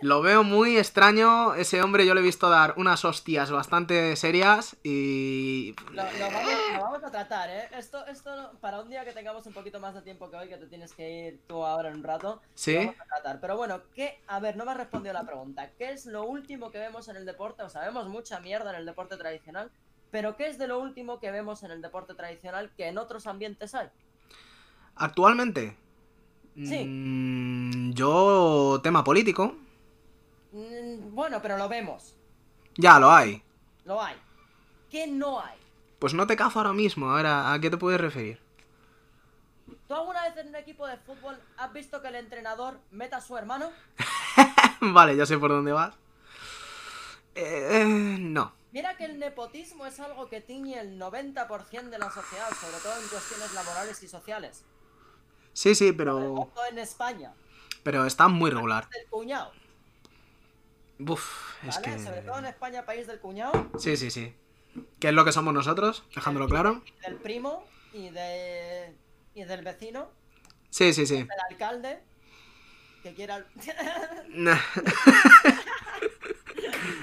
Lo 0.00 0.22
veo 0.22 0.44
muy 0.44 0.76
extraño, 0.76 1.54
ese 1.54 1.82
hombre 1.82 2.06
yo 2.06 2.14
le 2.14 2.20
he 2.20 2.22
visto 2.24 2.48
dar 2.48 2.74
unas 2.76 3.04
hostias 3.04 3.50
bastante 3.50 4.14
serias 4.14 4.76
y... 4.84 5.74
Lo, 5.92 6.04
lo 6.04 6.30
vamos, 6.32 6.52
lo 6.74 6.80
vamos 6.80 7.04
a 7.04 7.10
tratar, 7.10 7.50
¿eh? 7.50 7.68
Esto, 7.76 8.06
esto 8.06 8.52
para 8.60 8.80
un 8.80 8.88
día 8.88 9.04
que 9.04 9.12
tengamos 9.12 9.44
un 9.46 9.52
poquito 9.52 9.80
más 9.80 9.94
de 9.94 10.02
tiempo 10.02 10.30
que 10.30 10.36
hoy, 10.36 10.48
que 10.48 10.56
te 10.56 10.66
tienes 10.66 10.92
que 10.92 11.10
ir 11.26 11.40
tú 11.48 11.64
ahora 11.64 11.88
en 11.88 11.96
un 11.96 12.04
rato, 12.04 12.40
Sí. 12.54 12.74
lo 12.74 12.80
vamos 12.80 13.00
a 13.00 13.04
tratar. 13.06 13.40
Pero 13.40 13.56
bueno, 13.56 13.80
¿qué? 13.94 14.20
A 14.28 14.38
ver, 14.38 14.56
no 14.56 14.64
me 14.64 14.70
has 14.70 14.76
respondido 14.76 15.12
la 15.12 15.24
pregunta. 15.24 15.70
¿Qué 15.76 15.90
es 15.90 16.06
lo 16.06 16.24
último 16.24 16.70
que 16.70 16.78
vemos 16.78 17.08
en 17.08 17.16
el 17.16 17.26
deporte? 17.26 17.64
O 17.64 17.68
sabemos 17.68 18.08
mucha 18.08 18.38
mierda 18.38 18.70
en 18.70 18.76
el 18.76 18.86
deporte 18.86 19.16
tradicional, 19.16 19.72
pero 20.12 20.36
¿qué 20.36 20.46
es 20.46 20.58
de 20.58 20.68
lo 20.68 20.78
último 20.78 21.18
que 21.18 21.32
vemos 21.32 21.64
en 21.64 21.72
el 21.72 21.82
deporte 21.82 22.14
tradicional 22.14 22.70
que 22.76 22.86
en 22.86 22.98
otros 22.98 23.26
ambientes 23.26 23.74
hay? 23.74 23.88
Actualmente... 24.94 25.76
Sí. 26.56 26.84
mm, 26.84 27.92
yo... 27.94 28.80
tema 28.82 29.02
político. 29.04 29.54
Mm, 30.52 31.14
bueno, 31.14 31.40
pero 31.42 31.56
lo 31.56 31.68
vemos. 31.68 32.14
Ya, 32.76 32.98
lo 32.98 33.10
hay. 33.10 33.42
Lo 33.84 34.00
hay. 34.02 34.16
¿Qué 34.90 35.06
no 35.06 35.40
hay? 35.40 35.58
Pues 35.98 36.14
no 36.14 36.26
te 36.26 36.36
cazo 36.36 36.60
ahora 36.60 36.72
mismo, 36.72 37.10
ahora, 37.10 37.52
¿a 37.52 37.60
qué 37.60 37.70
te 37.70 37.76
puedes 37.76 38.00
referir? 38.00 38.40
¿Tú 39.86 39.94
alguna 39.94 40.22
vez 40.22 40.36
en 40.36 40.48
un 40.48 40.56
equipo 40.56 40.86
de 40.86 40.96
fútbol 40.98 41.38
has 41.56 41.72
visto 41.72 42.00
que 42.00 42.08
el 42.08 42.14
entrenador 42.16 42.78
meta 42.90 43.16
a 43.18 43.20
su 43.20 43.36
hermano? 43.36 43.70
vale, 44.80 45.16
ya 45.16 45.26
sé 45.26 45.36
por 45.38 45.50
dónde 45.50 45.72
vas. 45.72 45.94
Eh, 47.34 47.84
no. 48.18 48.52
Mira 48.72 48.96
que 48.96 49.06
el 49.06 49.18
nepotismo 49.18 49.86
es 49.86 49.98
algo 50.00 50.28
que 50.28 50.40
tiñe 50.40 50.78
el 50.78 50.98
90% 51.00 51.88
de 51.88 51.98
la 51.98 52.10
sociedad, 52.10 52.48
sobre 52.60 52.78
todo 52.82 53.00
en 53.00 53.08
cuestiones 53.08 53.52
laborales 53.54 54.02
y 54.02 54.08
sociales. 54.08 54.64
Sí, 55.52 55.74
sí, 55.74 55.92
pero... 55.92 56.50
En 56.70 56.78
España, 56.78 57.32
Pero 57.82 58.04
está 58.04 58.28
muy 58.28 58.50
regular. 58.50 58.88
el 59.00 59.08
cuñado. 59.08 59.52
Buf, 60.98 61.62
es 61.66 61.76
¿vale? 61.76 61.96
que... 61.96 62.04
Sobre 62.04 62.22
todo 62.22 62.38
en 62.38 62.46
España, 62.46 62.84
país 62.84 63.06
del 63.06 63.20
cuñado, 63.20 63.70
Sí, 63.78 63.96
sí, 63.96 64.10
sí. 64.10 64.34
¿Qué 65.00 65.08
es 65.08 65.14
lo 65.14 65.24
que 65.24 65.32
somos 65.32 65.54
nosotros? 65.54 66.04
Dejándolo 66.14 66.48
claro. 66.48 66.82
del 67.02 67.16
primo 67.16 67.64
y 67.92 68.10
de 68.10 68.94
y 69.34 69.44
del 69.44 69.62
vecino, 69.62 70.10
Sí, 70.70 70.92
sí, 70.92 71.06
sí. 71.06 71.18
del 71.22 71.28
alcalde, 71.50 72.02
que 73.02 73.14
quiera... 73.14 73.46
Nah. 74.28 74.58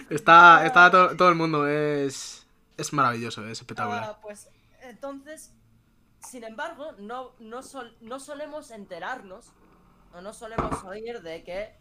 está 0.09 0.65
está 0.65 0.91
to- 0.91 1.15
todo 1.15 1.29
el 1.29 1.35
mundo, 1.35 1.67
es, 1.67 2.45
es 2.77 2.93
maravilloso, 2.93 3.45
es 3.47 3.59
espectacular. 3.61 4.03
Ah, 4.03 4.19
pues 4.21 4.49
entonces, 4.81 5.53
sin 6.19 6.43
embargo, 6.43 6.93
no, 6.99 7.33
no, 7.39 7.63
sol- 7.63 7.95
no 8.01 8.19
solemos 8.19 8.71
enterarnos 8.71 9.51
o 10.13 10.21
no 10.21 10.33
solemos 10.33 10.83
oír 10.83 11.21
de 11.21 11.43
que 11.43 11.75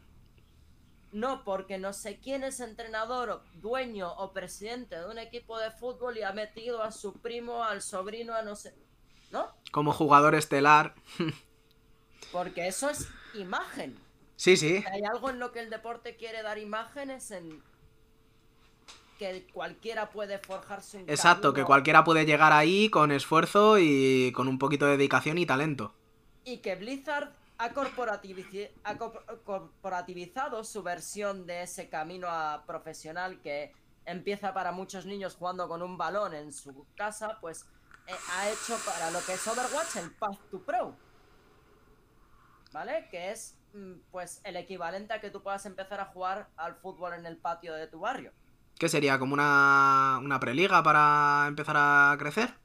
no 1.14 1.44
porque 1.44 1.78
no 1.78 1.92
sé 1.92 2.18
quién 2.18 2.44
es 2.44 2.60
entrenador, 2.60 3.30
o 3.30 3.42
dueño 3.54 4.12
o 4.12 4.32
presidente 4.32 4.98
de 4.98 5.06
un 5.06 5.18
equipo 5.18 5.58
de 5.58 5.70
fútbol 5.70 6.18
y 6.18 6.22
ha 6.22 6.32
metido 6.32 6.82
a 6.82 6.90
su 6.90 7.14
primo, 7.14 7.64
al 7.64 7.80
sobrino, 7.80 8.34
a 8.34 8.42
no 8.42 8.56
sé... 8.56 8.74
¿No? 9.30 9.48
Como 9.72 9.92
jugador 9.92 10.34
estelar. 10.34 10.94
Porque 12.30 12.68
eso 12.68 12.90
es 12.90 13.08
imagen. 13.34 13.98
Sí, 14.36 14.56
sí. 14.56 14.84
Hay 14.92 15.02
algo 15.04 15.30
en 15.30 15.38
lo 15.38 15.50
que 15.50 15.60
el 15.60 15.70
deporte 15.70 16.16
quiere 16.16 16.42
dar 16.42 16.58
imágenes 16.58 17.30
en 17.30 17.62
que 19.18 19.46
cualquiera 19.52 20.10
puede 20.10 20.38
forjar 20.38 20.82
su 20.82 20.98
Exacto, 20.98 21.52
que 21.54 21.64
cualquiera 21.64 22.04
puede 22.04 22.26
llegar 22.26 22.52
ahí 22.52 22.90
con 22.90 23.12
esfuerzo 23.12 23.78
y 23.78 24.32
con 24.32 24.48
un 24.48 24.58
poquito 24.58 24.86
de 24.86 24.96
dedicación 24.96 25.38
y 25.38 25.46
talento. 25.46 25.94
y 26.44 26.58
que 26.58 26.74
Blizzard 26.76 27.32
ha, 27.64 28.98
corporativizado 29.44 30.64
su 30.64 30.82
versión 30.82 31.46
de 31.46 31.62
ese 31.62 31.88
camino 31.88 32.28
a 32.28 32.64
profesional 32.66 33.40
que 33.40 33.72
empieza 34.04 34.52
para 34.52 34.72
muchos 34.72 35.06
niños 35.06 35.36
jugando 35.36 35.68
con 35.68 35.82
un 35.82 35.96
balón 35.96 36.34
en 36.34 36.52
su 36.52 36.86
casa, 36.96 37.38
pues 37.40 37.66
eh, 38.06 38.12
ha 38.32 38.48
hecho 38.50 38.76
para 38.84 39.10
lo 39.10 39.20
que 39.24 39.34
es 39.34 39.46
Overwatch 39.46 39.96
el 39.96 40.10
Path 40.12 40.38
to 40.50 40.60
Pro. 40.60 40.96
¿Vale? 42.72 43.08
Que 43.10 43.30
es 43.30 43.56
mm, 43.72 43.94
pues 44.10 44.40
el 44.44 44.56
equivalente 44.56 45.14
a 45.14 45.20
que 45.20 45.30
tú 45.30 45.42
puedas 45.42 45.64
empezar 45.64 46.00
a 46.00 46.06
jugar 46.06 46.48
al 46.56 46.74
fútbol 46.76 47.14
en 47.14 47.24
el 47.24 47.36
patio 47.38 47.72
de 47.74 47.86
tu 47.86 48.00
barrio. 48.00 48.32
¿Qué 48.78 48.88
sería? 48.88 49.18
¿Como 49.18 49.34
una, 49.34 50.18
una 50.20 50.40
preliga 50.40 50.82
para 50.82 51.44
empezar 51.46 51.76
a 51.78 52.16
crecer? 52.18 52.63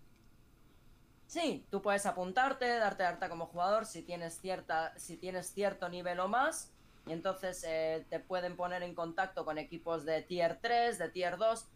Sí, 1.30 1.64
tú 1.70 1.84
puedes 1.84 2.08
apuntarte, 2.08 2.68
darte 2.80 3.04
alta 3.04 3.30
como 3.30 3.46
jugador 3.46 3.86
si 3.86 4.02
tienes 4.02 4.40
cierta, 4.42 4.98
si 4.98 5.16
tienes 5.16 5.54
cierto 5.54 5.88
nivel 5.88 6.20
o 6.22 6.28
más, 6.28 6.74
y 7.06 7.12
entonces 7.12 7.64
eh, 7.68 8.04
te 8.10 8.20
pueden 8.20 8.56
poner 8.56 8.82
en 8.82 8.96
contacto 8.96 9.46
con 9.46 9.60
equipos 9.60 10.06
de 10.06 10.24
tier 10.24 10.58
3, 10.60 10.98
de 10.98 11.08
tier 11.10 11.38
2. 11.38 11.68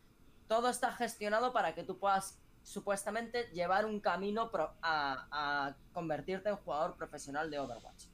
Todo 0.48 0.70
está 0.70 0.92
gestionado 0.92 1.54
para 1.54 1.76
que 1.76 1.84
tú 1.84 2.00
puedas 2.00 2.40
supuestamente 2.64 3.44
llevar 3.54 3.86
un 3.86 4.00
camino 4.00 4.50
pro- 4.50 4.74
a, 4.82 5.28
a 5.32 5.76
convertirte 5.94 6.50
en 6.50 6.56
jugador 6.56 6.96
profesional 6.98 7.52
de 7.52 7.60
Overwatch. 7.60 8.06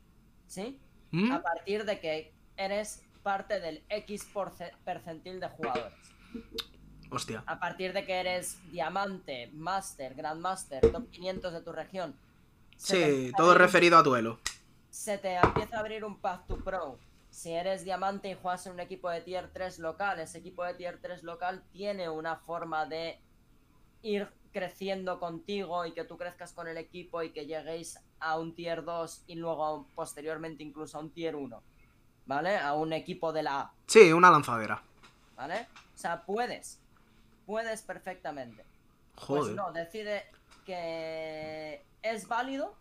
¿Sí? 0.46 0.78
¿Mm? 1.12 1.32
A 1.32 1.42
partir 1.42 1.86
de 1.86 2.02
que 2.02 2.34
eres 2.58 3.02
parte 3.24 3.62
del 3.62 3.82
X 3.88 4.28
porce- 4.34 4.74
percentil 4.84 5.40
de 5.40 5.48
jugadores. 5.48 5.94
Hostia. 7.12 7.44
A 7.48 7.60
partir 7.60 7.94
de 7.94 8.06
que 8.06 8.14
eres 8.20 8.58
diamante, 8.72 9.50
master, 9.54 10.14
grandmaster, 10.16 10.92
top 10.92 11.10
500 11.10 11.54
de 11.54 11.62
tu 11.62 11.72
región. 11.72 12.16
Sí, 12.78 13.32
todo 13.36 13.52
abrir 13.52 13.62
referido 13.64 13.98
a 13.98 14.04
duelo. 14.04 14.40
Se 14.90 15.18
te 15.18 15.36
empieza 15.36 15.78
a 15.78 15.80
abrir 15.80 16.06
un 16.06 16.18
path 16.18 16.48
to 16.48 16.58
pro. 16.58 16.98
Si 17.32 17.52
eres 17.52 17.84
diamante 17.84 18.30
y 18.30 18.36
juegas 18.36 18.66
en 18.68 18.74
un 18.74 18.80
equipo 18.80 19.10
de 19.10 19.22
tier 19.22 19.50
3 19.54 19.80
local, 19.80 20.20
ese 20.20 20.40
equipo 20.40 20.64
de 20.64 20.74
tier 20.74 21.00
3 21.02 21.24
local 21.24 21.64
tiene 21.72 22.10
una 22.10 22.38
forma 22.38 22.86
de 22.86 23.20
ir 24.02 24.28
creciendo 24.52 25.20
contigo 25.20 25.86
y 25.86 25.92
que 25.94 26.04
tú 26.06 26.18
crezcas 26.18 26.54
con 26.54 26.68
el 26.68 26.78
equipo 26.78 27.22
y 27.22 27.32
que 27.32 27.46
lleguéis 27.46 28.00
a 28.20 28.40
un 28.40 28.56
tier 28.56 28.84
2 28.84 29.24
y 29.28 29.36
luego 29.36 29.64
a 29.66 29.74
un- 29.76 29.86
posteriormente 29.90 30.64
incluso 30.64 30.98
a 30.98 31.02
un 31.02 31.12
tier 31.12 31.36
1. 31.36 31.62
¿Vale? 32.26 32.58
A 32.58 32.74
un 32.74 32.94
equipo 32.94 33.32
de 33.34 33.44
la 33.44 33.60
A. 33.62 33.72
Sí, 33.88 34.12
una 34.14 34.30
lanzadera. 34.32 34.82
¿Vale? 35.36 35.68
O 35.96 35.98
sea, 35.98 36.24
puedes. 36.26 36.80
Puedes 37.50 37.82
perfectamente. 37.82 38.64
Pues 39.16 39.26
Joder. 39.42 39.56
no, 39.56 39.72
decide 39.72 40.24
que 40.68 41.84
es 42.04 42.28
válido 42.28 42.76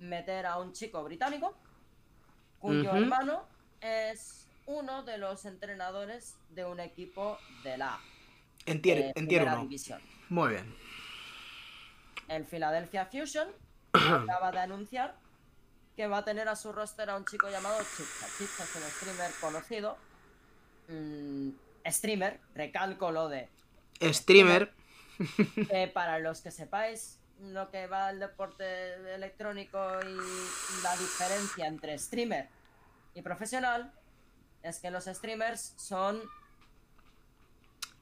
meter 0.00 0.44
a 0.44 0.58
un 0.58 0.74
chico 0.74 1.02
británico 1.02 1.56
cuyo 2.58 2.94
hermano 2.94 3.46
es 3.80 4.46
uno 4.66 5.02
de 5.04 5.16
los 5.16 5.46
entrenadores 5.46 6.36
de 6.50 6.66
un 6.66 6.78
equipo 6.80 7.38
de 7.64 7.78
la 7.78 7.98
En 8.66 8.82
tier, 8.82 8.98
eh, 8.98 9.12
primera 9.14 9.54
1. 9.54 9.62
división. 9.62 10.02
Muy 10.28 10.50
bien. 10.50 10.76
El 12.28 12.44
Philadelphia 12.44 13.06
Fusion 13.06 13.48
acaba 13.94 14.52
de 14.52 14.58
anunciar 14.58 15.16
que 15.96 16.06
va 16.06 16.18
a 16.18 16.24
tener 16.26 16.50
a 16.50 16.56
su 16.56 16.70
roster 16.70 17.08
a 17.08 17.16
un 17.16 17.24
chico 17.24 17.48
llamado 17.48 17.78
Chipsa. 17.78 18.26
Chipsa 18.36 18.64
es 18.64 18.76
un 18.76 18.82
streamer 18.90 19.30
conocido. 19.40 19.96
mm, 20.88 21.48
streamer, 21.86 22.40
recalco 22.54 23.10
lo 23.10 23.30
de 23.30 23.48
Streamer. 24.12 24.72
que 25.68 25.90
para 25.92 26.18
los 26.18 26.40
que 26.40 26.50
sepáis 26.50 27.18
lo 27.40 27.70
que 27.70 27.86
va 27.86 28.10
el 28.10 28.20
deporte 28.20 28.94
electrónico 29.14 29.78
y 30.02 30.82
la 30.82 30.96
diferencia 30.96 31.66
entre 31.66 31.98
streamer 31.98 32.48
y 33.14 33.22
profesional 33.22 33.92
es 34.62 34.78
que 34.78 34.90
los 34.90 35.04
streamers 35.06 35.74
son 35.76 36.20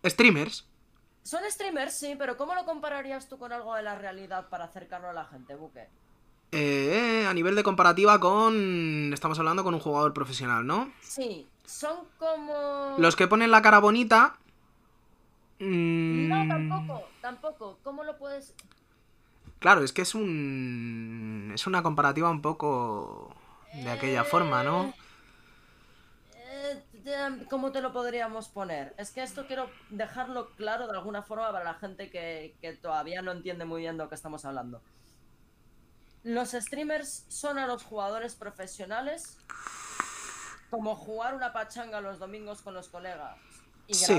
Streamers. 0.04 0.66
son 1.22 1.40
streamers 1.50 1.94
sí 1.94 2.16
pero 2.18 2.36
cómo 2.36 2.54
lo 2.54 2.64
compararías 2.64 3.28
tú 3.28 3.38
con 3.38 3.52
algo 3.52 3.74
de 3.74 3.82
la 3.82 3.94
realidad 3.96 4.48
para 4.48 4.64
acercarlo 4.64 5.08
a 5.08 5.12
la 5.14 5.24
gente 5.24 5.54
buque 5.54 5.88
Eh, 6.52 7.26
a 7.28 7.32
nivel 7.32 7.54
de 7.54 7.62
comparativa 7.62 8.18
con... 8.18 9.12
Estamos 9.14 9.38
hablando 9.38 9.62
con 9.62 9.72
un 9.74 9.80
jugador 9.80 10.12
profesional, 10.12 10.66
¿no? 10.66 10.92
sí 11.00 11.46
son 11.64 11.98
como 12.18 12.96
Los 12.98 13.14
que 13.14 13.28
ponen 13.28 13.50
la 13.52 13.62
cara 13.62 13.78
bonita... 13.78 14.36
mm, 15.60 16.28
no 16.28 16.48
tampoco 16.48 17.08
tampoco 17.20 17.78
cómo 17.82 18.04
lo 18.04 18.18
puedes 18.18 18.54
Claro, 19.58 19.84
es 19.84 19.92
que 19.92 20.00
es 20.02 20.14
un... 20.14 21.52
Es 21.54 21.66
una 21.66 21.82
comparativa 21.82 22.30
un 22.30 22.40
poco... 22.40 23.34
De 23.74 23.90
aquella 23.90 24.24
forma, 24.24 24.64
¿no? 24.64 24.92
Eh, 26.34 26.82
te- 27.04 27.44
¿Cómo 27.48 27.70
te 27.70 27.82
lo 27.82 27.92
podríamos 27.92 28.48
poner? 28.48 28.94
Es 28.96 29.10
que 29.10 29.22
esto 29.22 29.46
quiero 29.46 29.70
dejarlo 29.90 30.50
claro 30.56 30.86
de 30.88 30.96
alguna 30.96 31.22
forma 31.22 31.52
para 31.52 31.64
la 31.64 31.74
gente 31.74 32.10
que, 32.10 32.56
que 32.62 32.72
todavía 32.72 33.20
no 33.22 33.32
entiende 33.32 33.66
muy 33.66 33.82
bien 33.82 33.98
de 33.98 34.04
lo 34.04 34.08
que 34.08 34.14
estamos 34.14 34.44
hablando. 34.46 34.80
Los 36.24 36.50
streamers 36.52 37.26
son 37.28 37.58
a 37.58 37.66
los 37.66 37.84
jugadores 37.84 38.34
profesionales 38.36 39.38
como 40.70 40.96
jugar 40.96 41.34
una 41.34 41.52
pachanga 41.52 42.00
los 42.00 42.18
domingos 42.18 42.62
con 42.62 42.74
los 42.74 42.88
colegas 42.88 43.36
y 43.86 43.94
Sí. 43.94 44.14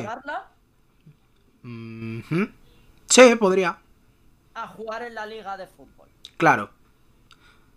Mhm. 1.64 2.54
Sí, 3.10 3.36
podría. 3.36 3.78
a 4.54 4.68
jugar 4.68 5.04
en 5.04 5.16
la 5.16 5.26
liga 5.26 5.56
de 5.58 5.66
fútbol. 5.68 6.10
Claro. 6.38 6.70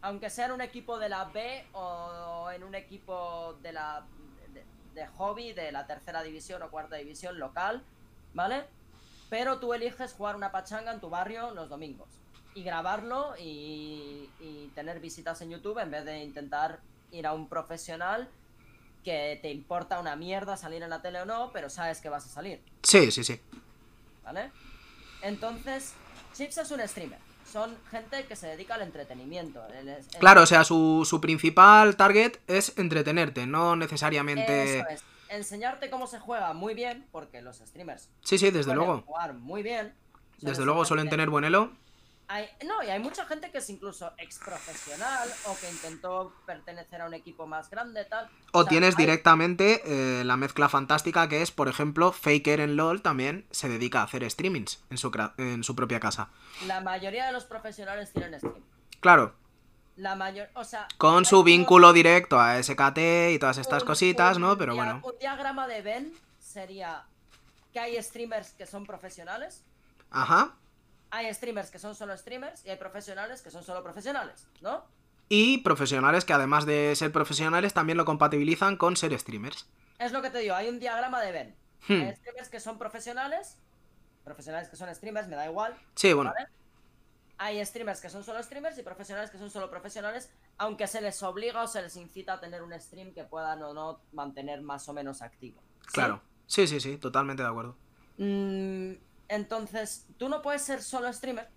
aunque 0.03 0.29
sea 0.29 0.47
en 0.47 0.53
un 0.53 0.61
equipo 0.61 0.99
de 0.99 1.09
la 1.09 1.25
B 1.27 1.65
o 1.73 2.51
en 2.55 2.63
un 2.63 2.75
equipo 2.75 3.55
de 3.63 3.73
la 3.73 4.05
de, 4.53 4.63
de 5.01 5.07
hobby 5.09 5.53
de 5.55 5.73
la 5.73 5.87
tercera 5.87 6.23
división 6.23 6.63
o 6.63 6.71
cuarta 6.71 6.97
división 6.97 7.39
local, 7.39 7.83
¿vale? 8.35 8.65
Pero 9.31 9.59
tú 9.61 9.73
eliges 9.73 10.13
jugar 10.13 10.37
una 10.37 10.53
pachanga 10.53 10.93
en 10.93 11.01
tu 11.01 11.09
barrio 11.09 11.53
los 11.55 11.71
domingos 11.71 12.09
y 12.55 12.63
grabarlo 12.65 13.35
y, 13.39 14.29
y 14.41 14.71
tener 14.75 15.01
visitas 15.01 15.41
en 15.41 15.51
YouTube 15.51 15.79
en 15.79 15.91
vez 15.91 16.05
de 16.05 16.23
intentar 16.23 16.81
ir 17.11 17.27
a 17.27 17.33
un 17.33 17.49
profesional 17.49 18.29
que 19.05 19.39
te 19.41 19.51
importa 19.51 20.01
una 20.01 20.17
mierda 20.17 20.57
salir 20.59 20.83
en 20.83 20.91
la 20.91 21.01
tele 21.01 21.21
o 21.23 21.25
no, 21.25 21.51
pero 21.53 21.71
sabes 21.71 22.01
que 22.03 22.09
vas 22.11 22.27
a 22.27 22.29
salir. 22.29 22.61
Sí, 22.83 23.11
sí, 23.11 23.25
sí. 23.25 23.41
¿Vale? 24.25 24.51
Entonces, 25.23 25.93
Chips 26.35 26.59
es 26.59 26.71
un 26.71 26.81
streamer. 26.87 27.19
Son 27.51 27.77
gente 27.91 28.25
que 28.27 28.37
se 28.37 28.47
dedica 28.49 28.75
al 28.75 28.83
entretenimiento. 28.83 29.65
El- 29.69 29.89
el- 29.89 30.05
Claro, 30.19 30.43
o 30.43 30.47
sea, 30.47 30.65
su, 30.65 31.07
su 31.09 31.21
principal 31.21 31.97
target 31.97 32.39
es 32.47 32.77
entretenerte, 32.79 33.47
no 33.47 33.77
necesariamente... 33.77 34.81
Eso 34.81 34.89
es. 34.89 35.03
Enseñarte 35.29 35.91
cómo 35.91 36.07
se 36.07 36.19
juega 36.21 36.53
muy 36.53 36.75
bien, 36.75 37.07
porque 37.11 37.41
los 37.43 37.57
streamers 37.59 38.09
Sí, 38.23 38.39
sí, 38.39 38.51
desde 38.51 38.75
luego. 38.75 39.03
jugar 39.07 39.35
muy 39.35 39.63
bien. 39.63 39.93
Desde 40.41 40.65
luego 40.65 40.85
suelen 40.85 41.09
tener 41.09 41.31
buen 41.31 41.45
elo. 41.45 41.73
Hay- 42.27 42.49
no, 42.67 42.83
y 42.83 42.89
hay 42.89 42.99
mucha 43.01 43.27
gente 43.27 43.51
que 43.51 43.59
es 43.59 43.69
incluso 43.69 44.11
ex 44.17 44.39
profesional 44.39 45.29
o 45.47 45.57
que 45.61 45.71
intentó 45.71 46.33
pertenecer 46.47 47.03
a 47.03 47.07
un 47.07 47.13
equipo 47.15 47.47
más 47.47 47.69
grande, 47.69 48.05
tal. 48.07 48.31
O 48.53 48.63
sea, 48.63 48.69
tienes 48.71 48.95
hay- 48.97 49.05
directamente 49.05 49.83
eh, 49.85 50.25
la 50.25 50.37
mezcla 50.39 50.69
fantástica 50.71 51.29
que 51.29 51.43
es, 51.43 51.51
por 51.51 51.69
ejemplo, 51.69 52.13
Faker 52.13 52.61
en 52.61 52.77
LOL 52.77 53.03
también 53.03 53.47
se 53.51 53.69
dedica 53.69 54.01
a 54.01 54.05
hacer 54.05 54.29
streamings 54.31 54.83
en 54.91 54.97
su, 54.97 55.13
en 55.37 55.63
su 55.65 55.77
propia 55.77 56.01
casa. 56.01 56.31
La 56.67 56.81
mayoría 56.81 57.27
de 57.27 57.33
los 57.33 57.45
profesionales 57.45 58.11
tienen 58.13 58.39
stream. 58.39 58.63
Claro, 59.01 59.35
La 59.97 60.17
mayor, 60.17 60.49
o 60.55 60.65
sea, 60.65 60.89
Con 60.99 61.25
su 61.25 61.45
vínculo 61.45 61.93
directo 61.93 62.41
a 62.41 62.57
SKT 62.61 63.33
y 63.35 63.39
todas 63.39 63.59
estas 63.59 63.83
un- 63.83 63.87
cositas, 63.87 64.37
un 64.37 64.43
¿no? 64.43 64.59
Pero 64.59 64.75
bueno. 64.75 65.01
Un 65.05 65.13
diagrama 65.21 65.69
de 65.69 65.83
Venn 65.83 66.13
sería 66.41 67.05
que 67.73 67.79
hay 67.81 68.03
streamers 68.03 68.53
que 68.55 68.67
son 68.67 68.87
profesionales, 68.87 69.63
Ajá. 70.11 70.55
Hay 71.15 71.33
streamers 71.33 71.71
que 71.71 71.79
son 71.79 71.95
solo 71.95 72.17
streamers 72.17 72.65
y 72.67 72.71
hay 72.71 72.77
profesionales 72.77 73.41
que 73.41 73.51
son 73.51 73.63
solo 73.63 73.85
profesionales, 73.85 74.49
¿no? 74.61 74.85
Y 75.29 75.59
profesionales 75.59 76.25
que 76.25 76.33
además 76.33 76.67
de 76.67 76.95
ser 76.97 77.13
profesionales 77.13 77.73
también 77.73 77.97
lo 77.97 78.05
compatibilizan 78.05 78.77
con 78.77 78.97
ser 78.97 79.17
streamers. 79.19 79.69
Es 79.99 80.11
lo 80.13 80.21
que 80.23 80.31
te 80.31 80.39
digo, 80.39 80.55
hay 80.57 80.69
un 80.69 80.81
diagrama 80.81 81.21
de 81.23 81.33
Venn. 81.33 81.55
Hmm. 81.87 82.03
Hay 82.03 82.17
streamers 82.17 82.49
que 82.49 82.59
son 82.59 82.79
profesionales, 82.79 83.57
profesionales 84.25 84.69
que 84.69 84.77
son 84.77 84.93
streamers, 84.93 85.29
me 85.29 85.37
da 85.37 85.47
igual. 85.47 85.77
Sí, 85.95 86.13
bueno. 86.13 86.33
¿Vale? 86.35 86.49
Hay 87.39 87.65
streamers 87.65 88.01
que 88.01 88.11
son 88.11 88.25
solo 88.25 88.43
streamers 88.43 88.77
y 88.79 88.83
profesionales 88.83 89.31
que 89.31 89.39
son 89.39 89.51
solo 89.51 89.71
profesionales, 89.71 90.31
aunque 90.59 90.89
se 90.89 91.01
les 91.01 91.23
obliga 91.23 91.63
o 91.63 91.69
se 91.69 91.81
les 91.81 91.97
incita 91.97 92.35
a 92.35 92.41
tener 92.41 92.63
un 92.63 92.73
stream 92.81 93.13
que 93.15 93.23
puedan 93.23 93.63
o 93.63 93.73
no 93.73 94.01
mantener 94.13 94.63
más 94.63 94.89
o 94.89 94.93
menos 94.93 95.23
activo. 95.23 95.63
¿Sí? 95.87 95.93
Claro. 95.93 96.21
Sí, 96.47 96.67
sí, 96.67 96.81
sí, 96.81 96.97
totalmente 96.99 97.43
de 97.43 97.49
acuerdo. 97.49 97.77
Mm, 98.19 98.95
entonces, 99.35 100.07
tú 100.19 100.29
no 100.29 100.43
puedes 100.43 100.63
ser 100.63 100.83
solo 100.83 101.13
streamer 101.13 101.49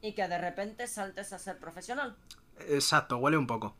y 0.00 0.12
que 0.12 0.28
de 0.28 0.38
repente 0.38 0.86
saltes 0.86 1.32
a 1.32 1.38
ser 1.38 1.58
profesional. 1.58 2.16
Exacto, 2.68 3.16
huele 3.18 3.36
un 3.36 3.46
poco. 3.46 3.74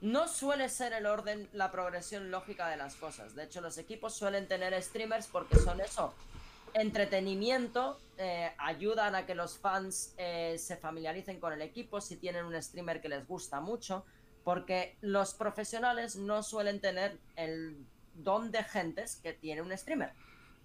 No 0.00 0.28
suele 0.28 0.68
ser 0.68 0.92
el 0.92 1.06
orden, 1.06 1.48
la 1.52 1.70
progresión 1.70 2.30
lógica 2.30 2.68
de 2.68 2.76
las 2.76 2.94
cosas. 2.96 3.34
De 3.34 3.44
hecho, 3.44 3.60
los 3.60 3.76
equipos 3.78 4.14
suelen 4.14 4.48
tener 4.48 4.80
streamers 4.82 5.26
porque 5.26 5.58
son 5.58 5.80
eso. 5.80 6.14
Entretenimiento, 6.72 8.00
eh, 8.16 8.52
ayudan 8.58 9.14
a 9.14 9.26
que 9.26 9.34
los 9.34 9.58
fans 9.58 10.14
eh, 10.16 10.56
se 10.58 10.76
familiaricen 10.76 11.40
con 11.40 11.52
el 11.52 11.62
equipo 11.62 12.00
si 12.00 12.16
tienen 12.16 12.44
un 12.44 12.62
streamer 12.62 13.00
que 13.00 13.08
les 13.08 13.26
gusta 13.26 13.60
mucho. 13.60 14.04
Porque 14.44 14.96
los 15.00 15.34
profesionales 15.34 16.16
no 16.16 16.42
suelen 16.42 16.80
tener 16.80 17.18
el 17.36 17.84
don 18.14 18.50
de 18.50 18.64
gentes 18.64 19.16
que 19.16 19.34
tiene 19.34 19.60
un 19.60 19.76
streamer. 19.76 20.12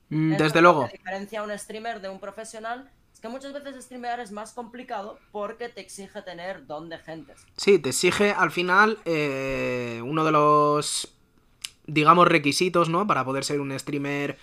Mm, 0.09 0.31
Desde 0.31 0.45
es 0.47 0.53
lo 0.55 0.62
luego. 0.62 0.88
que 0.88 0.97
diferencia 0.97 1.39
a 1.39 1.43
un 1.43 1.57
streamer 1.57 2.01
de 2.01 2.09
un 2.09 2.19
profesional. 2.19 2.89
Es 3.13 3.19
que 3.19 3.29
muchas 3.29 3.53
veces 3.53 3.83
streamear 3.83 4.19
es 4.19 4.31
más 4.31 4.51
complicado 4.53 5.17
porque 5.31 5.69
te 5.69 5.81
exige 5.81 6.21
tener 6.21 6.67
don 6.67 6.89
de 6.89 6.97
gentes. 7.00 7.45
Sí, 7.57 7.79
te 7.79 7.89
exige 7.89 8.31
al 8.31 8.51
final 8.51 9.00
eh, 9.05 10.01
uno 10.03 10.25
de 10.25 10.31
los, 10.31 11.15
digamos, 11.88 12.27
requisitos, 12.27 12.89
¿no? 12.89 13.07
Para 13.07 13.24
poder 13.24 13.43
ser 13.45 13.62
un 13.62 13.77
streamer 13.79 14.38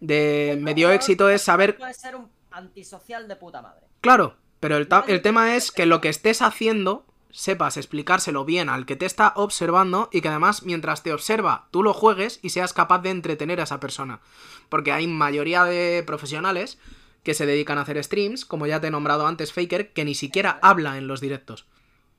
de 0.00 0.58
medio 0.60 0.90
éxito 0.90 1.30
es 1.30 1.42
saber... 1.42 1.78
Puede 1.78 1.94
ser 1.94 2.16
un 2.16 2.28
antisocial 2.50 3.28
de 3.28 3.36
puta 3.36 3.62
madre. 3.62 3.86
Claro, 4.02 4.36
pero 4.60 4.76
el, 4.76 4.88
el 5.08 5.22
tema 5.22 5.56
es 5.56 5.72
que 5.72 5.86
lo 5.86 6.00
que 6.00 6.08
estés 6.10 6.42
haciendo 6.42 7.06
sepas 7.32 7.76
explicárselo 7.76 8.44
bien 8.44 8.68
al 8.68 8.86
que 8.86 8.96
te 8.96 9.06
está 9.06 9.32
observando 9.36 10.08
y 10.12 10.20
que 10.20 10.28
además 10.28 10.62
mientras 10.62 11.02
te 11.02 11.12
observa 11.12 11.68
tú 11.70 11.82
lo 11.82 11.92
juegues 11.94 12.38
y 12.42 12.50
seas 12.50 12.72
capaz 12.72 13.00
de 13.00 13.10
entretener 13.10 13.60
a 13.60 13.64
esa 13.64 13.80
persona. 13.80 14.20
Porque 14.68 14.92
hay 14.92 15.06
mayoría 15.06 15.64
de 15.64 16.04
profesionales 16.06 16.78
que 17.22 17.34
se 17.34 17.46
dedican 17.46 17.78
a 17.78 17.82
hacer 17.82 18.02
streams, 18.02 18.44
como 18.44 18.66
ya 18.66 18.80
te 18.80 18.88
he 18.88 18.90
nombrado 18.90 19.26
antes 19.26 19.52
Faker, 19.52 19.92
que 19.92 20.04
ni 20.04 20.14
siquiera 20.14 20.58
habla 20.62 20.98
en 20.98 21.06
los 21.06 21.20
directos. 21.20 21.66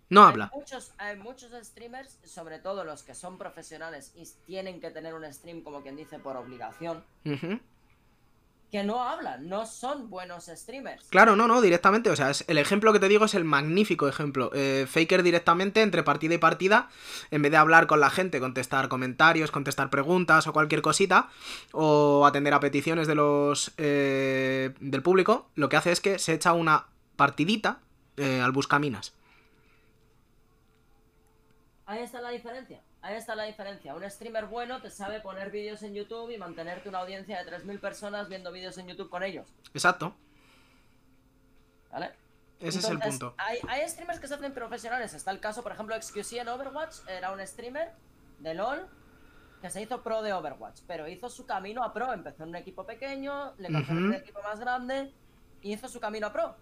No 0.10 0.24
habla. 0.24 0.50
Hay 0.54 0.60
muchos, 0.60 0.94
hay 0.98 1.18
muchos 1.18 1.52
streamers, 1.66 2.20
sobre 2.24 2.60
todo 2.60 2.84
los 2.84 3.04
que 3.04 3.16
son 3.16 3.38
profesionales 3.38 4.14
y 4.16 4.28
tienen 4.46 4.80
que 4.80 4.92
tener 4.92 5.14
un 5.14 5.32
stream, 5.34 5.62
como 5.62 5.82
quien 5.82 5.96
dice, 5.96 6.20
por 6.20 6.38
obligación. 6.38 7.04
Que 8.74 8.84
no 8.84 9.04
hablan, 9.04 9.48
no 9.48 9.68
son 9.68 10.10
buenos 10.10 10.46
streamers. 10.48 11.06
Claro, 11.10 11.36
no, 11.36 11.48
no, 11.48 11.62
directamente. 11.62 12.10
O 12.10 12.16
sea, 12.16 12.32
es, 12.32 12.44
el 12.48 12.58
ejemplo 12.58 12.92
que 12.92 13.00
te 13.00 13.08
digo 13.08 13.26
es 13.26 13.36
el 13.36 13.46
magnífico 13.46 14.08
ejemplo. 14.08 14.50
Eh, 14.56 14.88
Faker 14.90 15.22
directamente, 15.22 15.84
entre 15.84 16.02
partida 16.02 16.34
y 16.34 16.40
partida, 16.40 16.90
en 17.30 17.44
vez 17.44 17.52
de 17.52 17.58
hablar 17.58 17.86
con 17.86 18.00
la 18.00 18.10
gente, 18.10 18.40
contestar 18.40 18.90
comentarios, 18.90 19.52
contestar 19.52 19.92
preguntas 19.92 20.48
o 20.48 20.54
cualquier 20.54 20.82
cosita, 20.82 21.30
o 21.72 22.26
atender 22.26 22.56
a 22.56 22.60
peticiones 22.60 23.06
de 23.06 23.14
los 23.14 23.76
eh, 23.78 24.74
del 24.80 25.04
público, 25.04 25.52
lo 25.54 25.70
que 25.70 25.78
hace 25.78 25.92
es 25.92 26.02
que 26.02 26.18
se 26.18 26.34
echa 26.34 26.54
una 26.54 26.88
partidita 27.16 27.78
eh, 28.18 28.42
al 28.42 28.54
buscaminas. 28.54 29.14
Ahí 31.86 32.02
está 32.02 32.22
la 32.22 32.32
diferencia. 32.32 32.82
Ahí 33.04 33.16
está 33.16 33.36
la 33.36 33.44
diferencia. 33.44 33.94
Un 33.94 34.10
streamer 34.10 34.46
bueno 34.46 34.82
te 34.82 34.90
sabe 34.90 35.20
poner 35.20 35.52
vídeos 35.52 35.84
en 35.84 35.94
YouTube 35.94 36.32
y 36.32 36.38
mantenerte 36.38 36.88
una 36.88 37.00
audiencia 37.00 37.44
de 37.44 37.52
3.000 37.52 37.80
personas 37.82 38.30
viendo 38.30 38.50
vídeos 38.50 38.78
en 38.78 38.88
YouTube 38.88 39.10
con 39.10 39.24
ellos. 39.24 39.46
Exacto. 39.74 40.16
¿Vale? 41.92 42.14
Ese 42.62 42.80
es 42.80 42.86
el 42.86 43.00
punto. 43.00 43.36
Hay, 43.38 43.60
hay 43.68 43.88
streamers 43.90 44.22
que 44.22 44.28
se 44.30 44.36
hacen 44.36 44.54
profesionales. 44.54 45.14
Está 45.14 45.32
el 45.32 45.42
caso, 45.42 45.62
por 45.64 45.74
ejemplo, 45.74 46.02
XQC 46.02 46.38
en 46.38 46.48
Overwatch. 46.48 47.00
Era 47.10 47.34
un 47.34 47.46
streamer 47.46 47.92
de 48.40 48.54
LOL 48.54 48.88
que 49.62 49.70
se 49.70 49.82
hizo 49.82 50.02
pro 50.02 50.22
de 50.22 50.32
Overwatch. 50.32 50.80
Pero 50.88 51.06
hizo 51.10 51.30
su 51.30 51.46
camino 51.46 51.84
a 51.84 51.92
pro. 51.92 52.14
Empezó 52.14 52.44
en 52.44 52.50
un 52.50 52.56
equipo 52.56 52.86
pequeño, 52.86 53.54
le 53.58 53.68
cogieron 53.68 53.98
Ujú. 53.98 54.06
un 54.08 54.14
equipo 54.14 54.42
más 54.44 54.62
grande 54.62 55.14
y 55.62 55.74
hizo 55.74 55.90
su 55.90 56.00
camino 56.00 56.28
a 56.28 56.32
pro. 56.32 56.56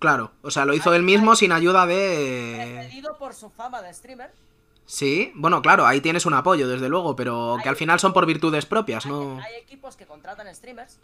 Claro, 0.00 0.32
o 0.42 0.50
sea, 0.50 0.64
lo 0.64 0.74
hizo 0.74 0.92
él 0.94 1.02
mismo 1.04 1.36
sin 1.36 1.52
ayuda 1.52 1.86
de... 1.86 2.56
Precedido 2.78 3.16
por 3.18 3.34
su 3.34 3.50
fama 3.50 3.80
de 3.82 3.94
streamer. 3.94 4.32
Sí, 4.86 5.30
bueno, 5.36 5.62
claro, 5.62 5.86
ahí 5.86 6.00
tienes 6.00 6.26
un 6.26 6.34
apoyo, 6.34 6.66
desde 6.66 6.88
luego, 6.88 7.14
pero 7.14 7.58
que 7.62 7.68
al 7.68 7.76
final 7.76 8.00
son 8.00 8.12
por 8.12 8.26
virtudes 8.26 8.66
propias, 8.66 9.06
¿no? 9.06 9.38
hay 9.40 9.54
equipos 9.56 9.96
que 9.96 10.06
contratan 10.06 10.52
streamers. 10.54 10.98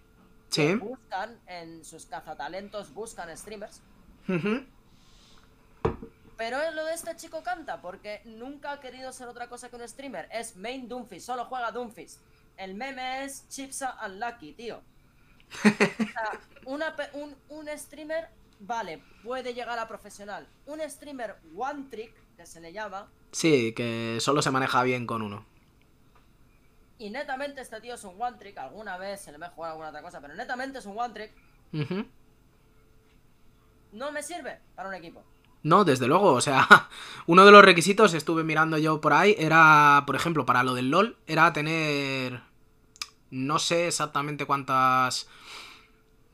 Sí. 0.48 0.62
Que 0.66 0.76
buscan 0.76 1.38
en 1.46 1.84
sus 1.84 2.06
cazatalentos, 2.06 2.92
buscan 2.94 3.36
streamers. 3.36 3.80
Ujú. 4.28 4.64
Pero 6.36 6.60
es 6.60 6.74
lo 6.74 6.84
de 6.84 6.94
este 6.94 7.16
chico 7.16 7.42
canta, 7.42 7.80
porque 7.80 8.20
nunca 8.24 8.72
ha 8.72 8.80
querido 8.80 9.12
ser 9.12 9.28
otra 9.28 9.48
cosa 9.48 9.70
que 9.70 9.76
un 9.76 9.88
streamer. 9.88 10.28
Es 10.32 10.56
main 10.56 10.88
Doomfist, 10.88 11.26
solo 11.26 11.44
juega 11.46 11.70
Doomfist. 11.70 12.20
El 12.56 12.74
meme 12.74 13.24
es 13.24 13.48
Chipsa 13.48 13.96
Unlucky, 14.06 14.52
tío. 14.52 14.80
O 15.64 15.68
sea, 15.68 16.40
una 16.64 16.96
pe- 16.96 17.10
un, 17.14 17.34
un 17.50 17.68
streamer, 17.78 18.28
vale, 18.60 19.02
puede 19.22 19.54
llegar 19.54 19.78
a 19.78 19.88
profesional. 19.88 20.46
Un 20.66 20.80
streamer 20.88 21.36
one 21.56 21.84
trick, 21.90 22.14
que 22.36 22.46
se 22.46 22.60
le 22.60 22.72
llama, 22.72 23.08
Sí, 23.32 23.72
que 23.74 24.18
solo 24.20 24.40
se 24.40 24.50
maneja 24.50 24.82
bien 24.82 25.06
con 25.06 25.20
uno. 25.22 25.44
y 26.98 27.10
netamente 27.10 27.60
este 27.60 27.80
tío 27.80 27.94
es 27.94 28.04
un 28.04 28.20
one 28.20 28.38
trick, 28.38 28.56
alguna 28.58 28.96
vez 28.96 29.20
se 29.20 29.30
le 29.32 29.38
ve 29.38 29.48
jugar 29.48 29.72
alguna 29.72 29.88
otra 29.90 30.00
cosa, 30.02 30.20
pero 30.20 30.34
netamente 30.34 30.78
es 30.78 30.86
un 30.86 30.98
one 30.98 31.12
trick, 31.12 31.32
no 33.92 34.12
me 34.12 34.22
sirve 34.22 34.58
para 34.74 34.88
un 34.88 34.94
equipo. 34.94 35.22
No, 35.62 35.84
desde 35.84 36.06
luego, 36.06 36.32
o 36.34 36.40
sea, 36.40 36.88
uno 37.26 37.44
de 37.44 37.50
los 37.50 37.64
requisitos, 37.64 38.14
estuve 38.14 38.44
mirando 38.44 38.78
yo 38.78 39.00
por 39.00 39.12
ahí, 39.12 39.34
era, 39.38 40.04
por 40.06 40.16
ejemplo, 40.16 40.46
para 40.46 40.62
lo 40.62 40.74
del 40.74 40.90
LOL, 40.90 41.16
era 41.26 41.52
tener, 41.52 42.40
no 43.30 43.58
sé 43.58 43.88
exactamente 43.88 44.46
cuántas 44.46 45.28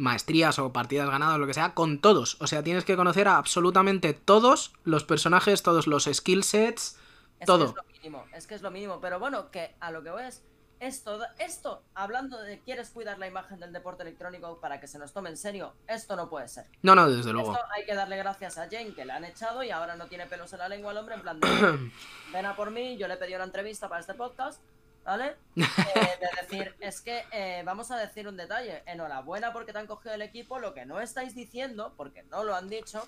maestrías 0.03 0.59
o 0.59 0.73
partidas 0.73 1.09
ganadas, 1.09 1.39
lo 1.39 1.47
que 1.47 1.55
sea, 1.55 1.75
con 1.75 2.01
todos. 2.01 2.37
O 2.41 2.47
sea, 2.47 2.63
tienes 2.63 2.85
que 2.85 2.97
conocer 2.97 3.29
a 3.29 3.37
absolutamente 3.39 4.13
todos 4.13 4.73
los 4.85 5.05
personajes, 5.05 5.63
todos 5.63 5.87
los 5.87 6.05
skill 6.05 6.43
sets, 6.45 6.99
Es 7.39 7.47
todo. 7.47 7.73
que 7.75 7.81
es 7.81 7.87
lo 7.87 7.93
mínimo, 7.93 8.25
es 8.35 8.47
que 8.47 8.55
es 8.55 8.63
lo 8.63 8.71
mínimo. 8.71 9.01
Pero 9.01 9.19
bueno, 9.19 9.51
que 9.51 9.75
a 9.81 9.91
lo 9.91 10.03
que 10.03 10.11
voy 10.11 10.25
es. 10.25 10.43
Esto, 10.81 11.21
esto, 11.39 11.85
hablando 11.95 12.43
de 12.43 12.59
quieres 12.59 12.91
cuidar 12.91 13.17
la 13.21 13.29
imagen 13.29 13.61
del 13.61 13.73
deporte 13.73 14.03
electrónico 14.03 14.59
para 14.59 14.81
que 14.81 14.89
se 14.89 14.99
nos 14.99 15.13
tome 15.13 15.31
en 15.31 15.37
serio, 15.37 15.75
esto 15.87 16.17
no 16.17 16.29
puede 16.29 16.49
ser. 16.49 16.67
No, 16.83 16.97
no, 16.97 17.09
desde 17.09 17.33
luego. 17.33 17.53
Esto 17.53 17.65
hay 17.73 17.87
que 17.87 17.95
darle 17.95 18.17
gracias 18.17 18.59
a 18.59 18.69
Jane 18.69 18.93
que 18.93 19.05
le 19.05 19.13
han 19.13 19.25
echado 19.25 19.63
y 19.63 19.71
ahora 19.71 19.95
no 19.95 20.09
tiene 20.09 20.27
pelos 20.27 20.53
en 20.55 20.59
la 20.59 20.69
lengua 20.69 20.91
el 20.91 20.99
hombre. 20.99 21.15
En 21.15 21.21
plan, 21.23 21.39
de, 21.41 21.91
ven 22.33 22.47
a 22.47 22.57
por 22.57 22.73
mí, 22.73 22.97
yo 22.97 23.07
le 23.07 23.17
pedí 23.17 23.33
una 23.37 23.45
entrevista 23.45 23.89
para 23.89 24.01
este 24.01 24.15
podcast, 24.15 24.61
¿vale? 25.05 25.37
Eh, 25.57 26.19
de 26.21 26.43
decir, 26.43 26.75
es 26.81 27.01
que 27.01 27.25
eh, 27.33 27.63
vamos 27.65 27.91
a 27.91 27.99
decir 27.99 28.27
un 28.29 28.37
detalle. 28.37 28.83
Enhorabuena 28.87 29.53
porque 29.53 29.73
te 29.73 29.79
han 29.79 29.87
cogido 29.87 30.15
el 30.15 30.23
equipo. 30.23 30.59
Lo 30.59 30.75
que 30.75 30.87
no 30.87 31.01
estáis 31.01 31.35
diciendo, 31.35 31.95
porque 31.97 32.23
no 32.25 32.45
lo 32.45 32.55
han 32.55 32.69
dicho, 32.69 33.07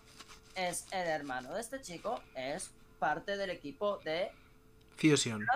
es 0.54 0.87
el 0.92 1.07
hermano 1.09 1.54
de 1.54 1.61
este 1.61 1.80
chico 1.80 2.20
es 2.35 2.70
parte 2.98 3.37
del 3.37 3.50
equipo 3.50 3.98
de 3.98 4.30
Fusion. 4.96 5.46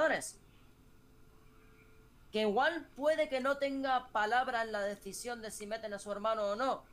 Que 2.33 2.41
igual 2.43 2.87
puede 2.97 3.29
que 3.29 3.41
no 3.41 3.57
tenga 3.59 4.09
palabra 4.09 4.63
en 4.63 4.73
la 4.73 4.83
decisión 4.83 5.41
de 5.41 5.51
si 5.51 5.67
meten 5.67 5.95
a 5.95 5.99
su 5.99 6.11
hermano 6.13 6.43
o 6.43 6.57
no, 6.57 6.85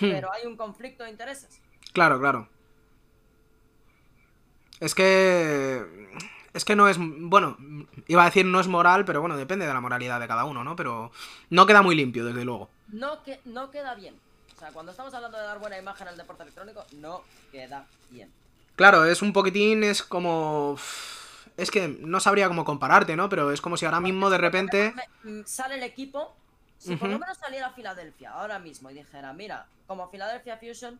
Hmm. 0.00 0.10
pero 0.10 0.32
hay 0.32 0.46
un 0.46 0.56
conflicto 0.56 1.04
de 1.04 1.10
intereses. 1.10 1.60
Claro, 1.92 2.18
claro. 2.18 2.48
Es 4.80 4.94
que. 4.94 5.84
Es 6.56 6.64
que 6.64 6.74
no 6.74 6.88
es. 6.88 6.96
Bueno, 6.98 7.58
iba 8.08 8.22
a 8.22 8.24
decir 8.24 8.46
no 8.46 8.60
es 8.60 8.66
moral, 8.66 9.04
pero 9.04 9.20
bueno, 9.20 9.36
depende 9.36 9.66
de 9.66 9.74
la 9.74 9.80
moralidad 9.82 10.18
de 10.18 10.26
cada 10.26 10.46
uno, 10.46 10.64
¿no? 10.64 10.74
Pero 10.74 11.12
no 11.50 11.66
queda 11.66 11.82
muy 11.82 11.94
limpio, 11.94 12.24
desde 12.24 12.46
luego. 12.46 12.70
No, 12.88 13.22
que, 13.22 13.40
no 13.44 13.70
queda 13.70 13.94
bien. 13.94 14.18
O 14.56 14.58
sea, 14.58 14.70
cuando 14.70 14.90
estamos 14.90 15.12
hablando 15.12 15.36
de 15.36 15.44
dar 15.44 15.58
buena 15.58 15.78
imagen 15.78 16.08
al 16.08 16.16
deporte 16.16 16.44
electrónico, 16.44 16.86
no 16.92 17.20
queda 17.52 17.84
bien. 18.08 18.32
Claro, 18.74 19.04
es 19.04 19.20
un 19.20 19.34
poquitín, 19.34 19.84
es 19.84 20.02
como. 20.02 20.78
Es 21.58 21.70
que 21.70 21.88
no 21.88 22.20
sabría 22.20 22.48
cómo 22.48 22.64
compararte, 22.64 23.16
¿no? 23.16 23.28
Pero 23.28 23.52
es 23.52 23.60
como 23.60 23.76
si 23.76 23.84
ahora 23.84 24.00
mismo 24.00 24.30
de 24.30 24.38
repente. 24.38 24.94
Sale 25.44 25.74
el 25.74 25.82
equipo. 25.82 26.34
Si 26.78 26.96
por 26.96 27.10
lo 27.10 27.18
menos 27.18 27.36
saliera 27.36 27.68
Filadelfia 27.72 28.30
ahora 28.30 28.58
mismo 28.58 28.90
y 28.90 28.94
dijera, 28.94 29.34
mira, 29.34 29.66
como 29.86 30.10
Philadelphia 30.10 30.56
Fusion, 30.56 30.98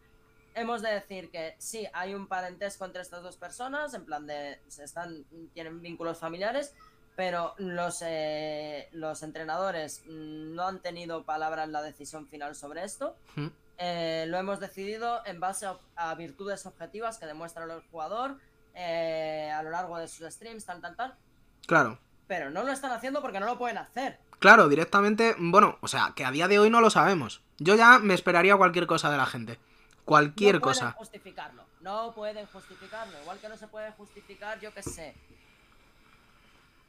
hemos 0.56 0.82
de 0.82 0.90
decir 0.90 1.30
que 1.30 1.54
sí, 1.58 1.86
hay 1.92 2.14
un 2.14 2.26
parentesco 2.26 2.84
entre 2.84 3.02
estas 3.02 3.22
dos 3.22 3.36
personas, 3.36 3.94
en 3.94 4.04
plan 4.04 4.26
de, 4.26 4.60
se 4.66 4.84
están, 4.84 5.24
tienen 5.52 5.80
vínculos 5.80 6.18
familiares, 6.18 6.74
pero 7.14 7.54
los, 7.58 8.02
eh, 8.04 8.88
los 8.92 9.22
entrenadores 9.22 10.02
no 10.06 10.66
han 10.66 10.80
tenido 10.80 11.24
palabra 11.24 11.64
en 11.64 11.72
la 11.72 11.82
decisión 11.82 12.26
final 12.26 12.54
sobre 12.54 12.84
esto. 12.84 13.16
Mm. 13.36 13.46
Eh, 13.78 14.24
lo 14.28 14.38
hemos 14.38 14.58
decidido 14.58 15.24
en 15.26 15.38
base 15.38 15.66
a, 15.66 15.78
a 15.94 16.14
virtudes 16.14 16.64
objetivas 16.66 17.18
que 17.18 17.26
demuestra 17.26 17.64
el 17.64 17.82
jugador 17.90 18.38
eh, 18.74 19.50
a 19.54 19.62
lo 19.62 19.70
largo 19.70 19.98
de 19.98 20.08
sus 20.08 20.26
streams, 20.32 20.64
tal, 20.64 20.80
tal, 20.80 20.96
tal. 20.96 21.14
Claro. 21.66 21.98
Pero 22.26 22.50
no 22.50 22.64
lo 22.64 22.72
están 22.72 22.92
haciendo 22.92 23.20
porque 23.20 23.40
no 23.40 23.46
lo 23.46 23.58
pueden 23.58 23.78
hacer. 23.78 24.18
Claro, 24.38 24.68
directamente, 24.68 25.34
bueno, 25.38 25.78
o 25.80 25.88
sea, 25.88 26.12
que 26.16 26.24
a 26.24 26.30
día 26.30 26.48
de 26.48 26.58
hoy 26.58 26.70
no 26.70 26.80
lo 26.80 26.90
sabemos. 26.90 27.42
Yo 27.58 27.74
ya 27.74 27.98
me 27.98 28.14
esperaría 28.14 28.56
cualquier 28.56 28.86
cosa 28.86 29.10
de 29.10 29.16
la 29.16 29.26
gente. 29.26 29.58
Cualquier 30.06 30.54
no 30.54 30.60
pueden 30.62 30.78
cosa. 30.78 30.92
justificarlo. 30.92 31.64
No 31.82 32.12
pueden 32.14 32.46
justificarlo. 32.46 33.20
Igual 33.22 33.38
que 33.38 33.48
no 33.50 33.56
se 33.58 33.66
puede 33.68 33.90
justificar, 33.92 34.58
yo 34.60 34.72
qué 34.72 34.82
sé. 34.82 35.14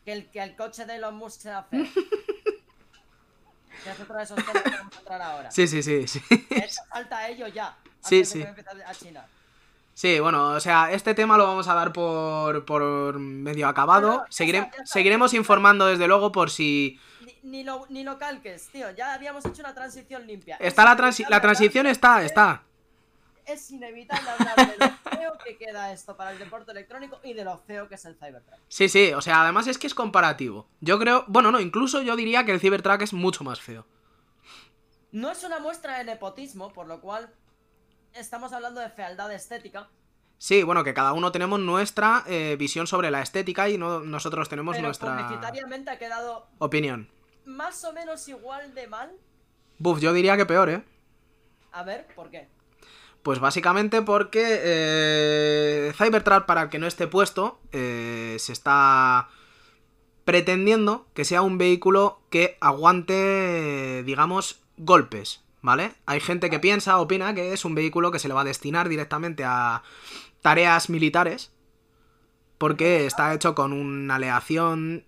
Que 0.05 0.13
el, 0.13 0.29
que 0.31 0.41
el 0.41 0.55
coche 0.55 0.85
de 0.85 0.95
Elon 0.95 1.15
Musk 1.15 1.41
sea 1.41 1.63
feo. 1.63 1.83
que 3.83 3.91
es 3.91 3.99
otro 3.99 4.15
de 4.17 4.23
esos 4.23 4.37
temas 4.45 4.63
que 4.63 4.69
vamos 4.69 4.95
a 4.95 4.99
entrar 4.99 5.21
ahora. 5.21 5.51
Sí, 5.51 5.67
sí, 5.67 5.83
sí, 5.83 6.07
sí. 6.07 6.21
De 6.29 6.57
hecho, 6.59 6.81
falta 6.89 7.17
a 7.17 7.29
ello 7.29 7.47
ya. 7.47 7.77
Sí, 8.01 8.15
antes 8.17 8.33
de 8.33 8.39
sí. 8.39 8.43
que 8.43 8.47
empiece 8.49 8.83
a 8.83 8.93
chinar. 8.95 9.27
Sí, 9.93 10.19
bueno, 10.19 10.49
o 10.49 10.59
sea, 10.59 10.91
este 10.91 11.15
tema 11.15 11.37
lo 11.37 11.47
vamos 11.47 11.67
a 11.67 11.73
dar 11.73 11.91
por, 11.91 12.65
por 12.65 13.17
medio 13.17 13.67
acabado. 13.67 14.07
No, 14.09 14.17
no, 14.19 14.25
ya 14.25 14.31
Seguire- 14.31 14.69
está, 14.69 14.85
seguiremos 14.85 15.33
informando 15.33 15.87
desde 15.87 16.07
luego 16.07 16.31
por 16.31 16.51
si... 16.51 16.99
Ni, 17.21 17.35
ni 17.41 17.63
lo, 17.63 17.85
ni 17.89 18.03
lo 18.03 18.19
calques, 18.19 18.67
tío. 18.67 18.91
Ya 18.91 19.13
habíamos 19.15 19.43
hecho 19.45 19.61
una 19.63 19.73
transición 19.73 20.27
limpia. 20.27 20.55
Está 20.57 20.83
Es 20.83 20.87
la, 20.89 20.97
transi- 20.97 21.25
la 21.29 21.41
transición 21.41 21.87
está, 21.87 22.23
está. 22.23 22.61
Es 23.47 23.71
inevitable 23.71 24.29
hablar 24.29 24.55
de 24.57 24.77
lo 24.85 24.91
feo 25.09 25.37
que 25.43 25.57
queda 25.57 25.93
esto 25.93 26.17
para 26.17 26.31
el 26.31 26.39
deporte 26.39 26.71
electrónico 26.71 27.21
y 27.23 27.33
de 27.33 27.45
lo 27.45 27.57
feo 27.57 27.87
que 27.87 27.95
es 27.95 28.03
el 28.03 28.15
Cybertruck. 28.15 28.59
Sí, 28.67 28.89
sí, 28.89 29.13
o 29.13 29.21
sea, 29.21 29.41
además 29.41 29.67
es 29.67 29.77
que 29.77 29.87
es 29.87 29.95
comparativo. 29.95 30.67
Yo 30.81 30.99
creo, 30.99 31.23
bueno, 31.27 31.49
no, 31.49 31.61
incluso 31.61 32.01
yo 32.01 32.17
diría 32.17 32.43
que 32.43 32.51
el 32.51 32.59
Cybertruck 32.59 33.03
es 33.03 33.13
mucho 33.13 33.45
más 33.45 33.61
feo. 33.61 33.85
No 35.13 35.31
es 35.31 35.45
una 35.45 35.59
muestra 35.59 35.97
de 35.97 36.03
nepotismo, 36.03 36.73
por 36.73 36.87
lo 36.87 36.99
cual 36.99 37.33
estamos 38.13 38.51
hablando 38.51 38.81
de 38.81 38.89
fealdad 38.89 39.31
estética. 39.31 39.89
Sí, 40.37 40.63
bueno, 40.63 40.83
que 40.83 40.93
cada 40.93 41.13
uno 41.13 41.31
tenemos 41.31 41.59
nuestra 41.59 42.23
eh, 42.27 42.57
visión 42.59 42.85
sobre 42.85 43.09
la 43.09 43.21
estética 43.21 43.69
y 43.69 43.77
no, 43.77 44.01
nosotros 44.01 44.49
tenemos 44.49 44.75
pero 44.75 44.87
nuestra 44.87 45.17
ha 45.17 45.97
quedado 45.97 46.47
opinión. 46.59 47.09
más 47.45 47.83
o 47.85 47.93
menos 47.93 48.27
igual 48.27 48.75
de 48.75 48.87
mal. 48.87 49.11
Buf, 49.79 49.99
yo 49.99 50.11
diría 50.11 50.35
que 50.35 50.45
peor, 50.45 50.69
¿eh? 50.69 50.83
A 51.71 51.83
ver, 51.83 52.07
¿por 52.13 52.29
qué? 52.29 52.49
Pues 53.27 53.41
básicamente 53.41 54.01
porque 54.01 54.61
eh, 54.63 55.91
Cybertruck, 55.97 56.45
para 56.45 56.69
que 56.69 56.79
no 56.79 56.87
esté 56.87 57.07
puesto, 57.07 57.59
eh, 57.73 58.37
se 58.39 58.53
está 58.53 59.27
pretendiendo 60.23 61.09
que 61.13 61.25
sea 61.25 61.41
un 61.41 61.57
vehículo 61.57 62.21
que 62.29 62.57
aguante, 62.61 64.01
digamos, 64.05 64.61
golpes, 64.77 65.43
¿vale? 65.61 65.91
Hay 66.05 66.21
gente 66.21 66.49
que 66.49 66.61
piensa, 66.61 66.99
opina 66.99 67.35
que 67.35 67.51
es 67.51 67.65
un 67.65 67.75
vehículo 67.75 68.11
que 68.11 68.19
se 68.19 68.29
le 68.29 68.33
va 68.33 68.39
a 68.39 68.45
destinar 68.45 68.87
directamente 68.87 69.43
a 69.43 69.83
tareas 70.41 70.89
militares, 70.89 71.51
porque 72.57 73.05
está 73.05 73.33
hecho 73.33 73.55
con 73.55 73.73
una 73.73 74.15
aleación 74.15 75.03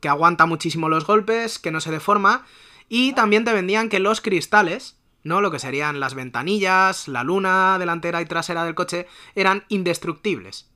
que 0.00 0.08
aguanta 0.08 0.44
muchísimo 0.44 0.88
los 0.88 1.06
golpes, 1.06 1.60
que 1.60 1.70
no 1.70 1.80
se 1.80 1.92
deforma, 1.92 2.44
y 2.88 3.12
también 3.12 3.44
te 3.44 3.52
vendían 3.52 3.88
que 3.88 4.00
los 4.00 4.20
cristales, 4.20 4.99
¿no? 5.22 5.40
Lo 5.40 5.50
que 5.50 5.58
serían 5.58 6.00
las 6.00 6.14
ventanillas, 6.14 7.08
la 7.08 7.24
luna 7.24 7.78
delantera 7.78 8.20
y 8.20 8.26
trasera 8.26 8.64
del 8.64 8.74
coche, 8.74 9.06
eran 9.34 9.64
indestructibles. 9.68 10.68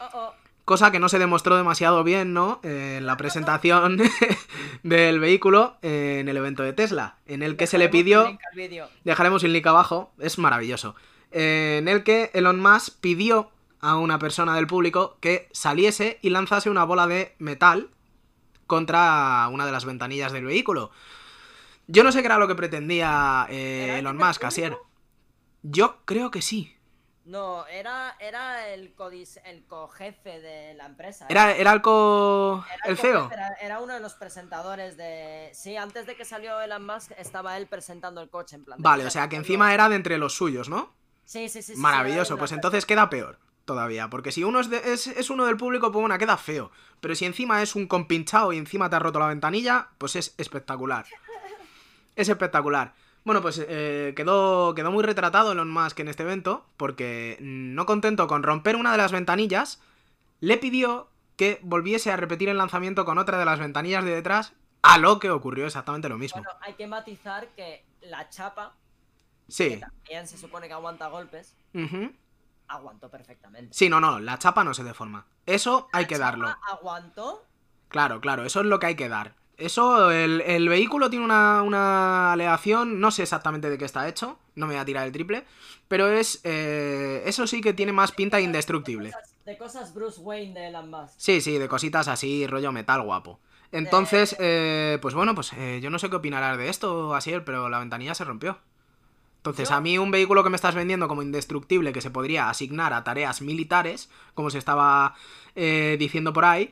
Oh, 0.00 0.08
oh. 0.12 0.34
Cosa 0.68 0.92
que 0.92 1.00
no 1.00 1.08
se 1.08 1.18
demostró 1.18 1.56
demasiado 1.56 2.04
bien, 2.04 2.34
¿no? 2.34 2.60
Eh, 2.62 2.96
en 2.98 3.06
la 3.06 3.16
presentación 3.16 3.98
del 4.82 5.18
vehículo 5.18 5.76
eh, 5.80 6.18
en 6.20 6.28
el 6.28 6.36
evento 6.36 6.62
de 6.62 6.74
Tesla, 6.74 7.16
en 7.24 7.42
el 7.42 7.56
que 7.56 7.66
se 7.66 7.78
le 7.78 7.88
pidió... 7.88 8.26
el. 8.54 8.82
Dejaremos 9.02 9.42
el 9.44 9.54
link 9.54 9.66
abajo, 9.66 10.12
es 10.18 10.36
maravilloso. 10.38 10.94
Eh, 11.32 11.76
en 11.78 11.88
el 11.88 12.02
que 12.04 12.30
Elon 12.34 12.60
Musk 12.60 13.00
pidió 13.00 13.50
a 13.80 13.96
una 13.96 14.18
persona 14.18 14.54
del 14.56 14.66
público 14.66 15.16
que 15.20 15.48
saliese 15.52 16.18
y 16.20 16.28
lanzase 16.28 16.68
una 16.68 16.84
bola 16.84 17.06
de 17.06 17.34
metal 17.38 17.88
contra 18.66 19.48
una 19.50 19.64
de 19.64 19.72
las 19.72 19.86
ventanillas 19.86 20.32
del 20.32 20.44
vehículo. 20.44 20.90
Yo 21.88 22.04
no 22.04 22.12
sé 22.12 22.20
qué 22.20 22.26
era 22.26 22.38
lo 22.38 22.46
que 22.46 22.54
pretendía 22.54 23.46
eh, 23.50 23.84
¿Era 23.84 23.98
Elon 23.98 24.20
el 24.20 24.24
Musk? 24.24 24.44
Asier. 24.44 24.76
Yo 25.62 26.04
creo 26.04 26.30
que 26.30 26.42
sí. 26.42 26.74
No, 27.24 27.66
era, 27.66 28.16
era 28.20 28.68
el, 28.68 28.94
el 29.44 29.66
cojefe 29.66 30.40
de 30.40 30.74
la 30.74 30.86
empresa. 30.86 31.24
¿eh? 31.24 31.28
Era, 31.30 31.52
era 31.54 31.72
el 31.72 31.82
co... 31.82 32.64
Era 32.72 32.90
el 32.90 32.96
CEO. 32.96 33.24
cojefe, 33.24 33.34
Era, 33.34 33.54
era 33.60 33.80
uno 33.80 33.92
de 33.94 34.00
los 34.00 34.14
presentadores 34.14 34.96
de... 34.96 35.50
Sí, 35.52 35.76
antes 35.76 36.06
de 36.06 36.16
que 36.16 36.24
salió 36.24 36.58
Elon 36.60 36.86
Musk 36.86 37.12
estaba 37.18 37.56
él 37.58 37.66
presentando 37.66 38.22
el 38.22 38.30
coche 38.30 38.56
en 38.56 38.64
plan... 38.64 38.78
Vale, 38.80 39.04
o 39.04 39.10
sea 39.10 39.28
que 39.28 39.36
encima 39.36 39.74
era 39.74 39.88
de 39.90 39.96
entre 39.96 40.16
los 40.16 40.34
suyos, 40.34 40.68
¿no? 40.70 40.94
Sí, 41.24 41.50
sí, 41.50 41.60
sí. 41.62 41.74
Maravilloso, 41.76 42.38
pues 42.38 42.52
entonces 42.52 42.86
queda 42.86 43.10
peor 43.10 43.38
todavía. 43.66 44.08
Porque 44.08 44.32
si 44.32 44.44
uno 44.44 44.60
es, 44.60 44.70
de- 44.70 44.92
es, 44.94 45.06
es 45.08 45.28
uno 45.28 45.44
del 45.44 45.58
público, 45.58 45.92
pues 45.92 46.00
bueno, 46.00 46.16
queda 46.16 46.38
feo. 46.38 46.70
Pero 47.00 47.14
si 47.14 47.26
encima 47.26 47.60
es 47.60 47.74
un 47.76 47.86
compinchado 47.86 48.54
y 48.54 48.56
encima 48.56 48.88
te 48.88 48.96
ha 48.96 49.00
roto 49.00 49.18
la 49.18 49.26
ventanilla, 49.26 49.88
pues 49.98 50.16
es 50.16 50.34
espectacular. 50.38 51.04
Es 52.18 52.28
espectacular. 52.28 52.94
Bueno, 53.24 53.40
pues 53.42 53.64
eh, 53.68 54.12
quedó, 54.16 54.74
quedó 54.74 54.90
muy 54.90 55.04
retratado 55.04 55.52
Elon 55.52 55.70
Musk 55.70 56.00
en 56.00 56.08
este 56.08 56.24
evento, 56.24 56.66
porque 56.76 57.36
no 57.40 57.86
contento 57.86 58.26
con 58.26 58.42
romper 58.42 58.74
una 58.74 58.90
de 58.90 58.98
las 58.98 59.12
ventanillas, 59.12 59.80
le 60.40 60.56
pidió 60.58 61.08
que 61.36 61.60
volviese 61.62 62.10
a 62.10 62.16
repetir 62.16 62.48
el 62.48 62.56
lanzamiento 62.58 63.04
con 63.04 63.18
otra 63.18 63.38
de 63.38 63.44
las 63.44 63.60
ventanillas 63.60 64.04
de 64.04 64.10
detrás, 64.16 64.52
a 64.82 64.98
lo 64.98 65.20
que 65.20 65.30
ocurrió 65.30 65.66
exactamente 65.66 66.08
lo 66.08 66.18
mismo. 66.18 66.42
Bueno, 66.42 66.58
hay 66.60 66.74
que 66.74 66.88
matizar 66.88 67.46
que 67.54 67.84
la 68.00 68.28
chapa, 68.30 68.74
que 69.46 69.52
Sí. 69.52 69.78
también 69.80 70.26
se 70.26 70.36
supone 70.38 70.66
que 70.66 70.72
aguanta 70.74 71.06
golpes, 71.06 71.54
aguantó 72.66 73.08
perfectamente. 73.10 73.74
Sí, 73.74 73.88
no, 73.88 74.00
no, 74.00 74.18
la 74.18 74.38
chapa 74.38 74.64
no 74.64 74.74
se 74.74 74.82
deforma. 74.82 75.24
Eso 75.46 75.88
hay 75.92 76.06
que 76.06 76.16
chapa 76.16 76.30
darlo. 76.30 76.56
Aguantó. 76.68 77.44
Claro, 77.88 78.20
claro, 78.20 78.44
eso 78.44 78.60
es 78.60 78.66
lo 78.66 78.80
que 78.80 78.86
hay 78.86 78.96
que 78.96 79.08
dar. 79.08 79.34
Eso, 79.58 80.12
el, 80.12 80.40
el 80.42 80.68
vehículo 80.68 81.10
tiene 81.10 81.24
una, 81.24 81.62
una 81.62 82.32
aleación, 82.32 83.00
no 83.00 83.10
sé 83.10 83.24
exactamente 83.24 83.68
de 83.68 83.76
qué 83.76 83.84
está 83.84 84.08
hecho, 84.08 84.38
no 84.54 84.66
me 84.66 84.74
voy 84.74 84.80
a 84.80 84.84
tirar 84.84 85.04
el 85.04 85.12
triple, 85.12 85.44
pero 85.88 86.06
es, 86.08 86.40
eh, 86.44 87.22
eso 87.26 87.44
sí 87.48 87.60
que 87.60 87.72
tiene 87.74 87.92
más 87.92 88.12
pinta 88.12 88.36
de 88.36 88.44
indestructible. 88.44 89.10
Cosas- 89.12 89.34
de 89.44 89.58
cosas 89.58 89.94
Bruce 89.94 90.20
Wayne 90.20 90.54
de 90.54 90.68
Elon 90.68 90.90
Musk. 90.90 91.14
Sí, 91.16 91.40
sí, 91.40 91.58
de 91.58 91.66
cositas 91.68 92.06
así, 92.06 92.46
rollo 92.46 92.70
metal 92.70 93.02
guapo. 93.02 93.40
Entonces, 93.72 94.36
eh, 94.38 94.98
pues 95.02 95.14
bueno, 95.14 95.34
pues 95.34 95.52
eh, 95.54 95.80
yo 95.82 95.90
no 95.90 95.98
sé 95.98 96.08
qué 96.08 96.16
opinarás 96.16 96.56
de 96.56 96.68
esto, 96.68 97.14
Asier, 97.14 97.44
pero 97.44 97.68
la 97.68 97.80
ventanilla 97.80 98.14
se 98.14 98.24
rompió. 98.24 98.58
Entonces, 99.38 99.70
a 99.70 99.80
mí 99.80 99.96
un 99.98 100.10
vehículo 100.10 100.44
que 100.44 100.50
me 100.50 100.56
estás 100.56 100.74
vendiendo 100.74 101.08
como 101.08 101.22
indestructible, 101.22 101.92
que 101.92 102.00
se 102.02 102.10
podría 102.10 102.50
asignar 102.50 102.92
a 102.92 103.04
tareas 103.04 103.40
militares, 103.40 104.10
como 104.34 104.50
se 104.50 104.58
estaba 104.58 105.14
eh, 105.54 105.96
diciendo 105.98 106.32
por 106.32 106.44
ahí, 106.44 106.70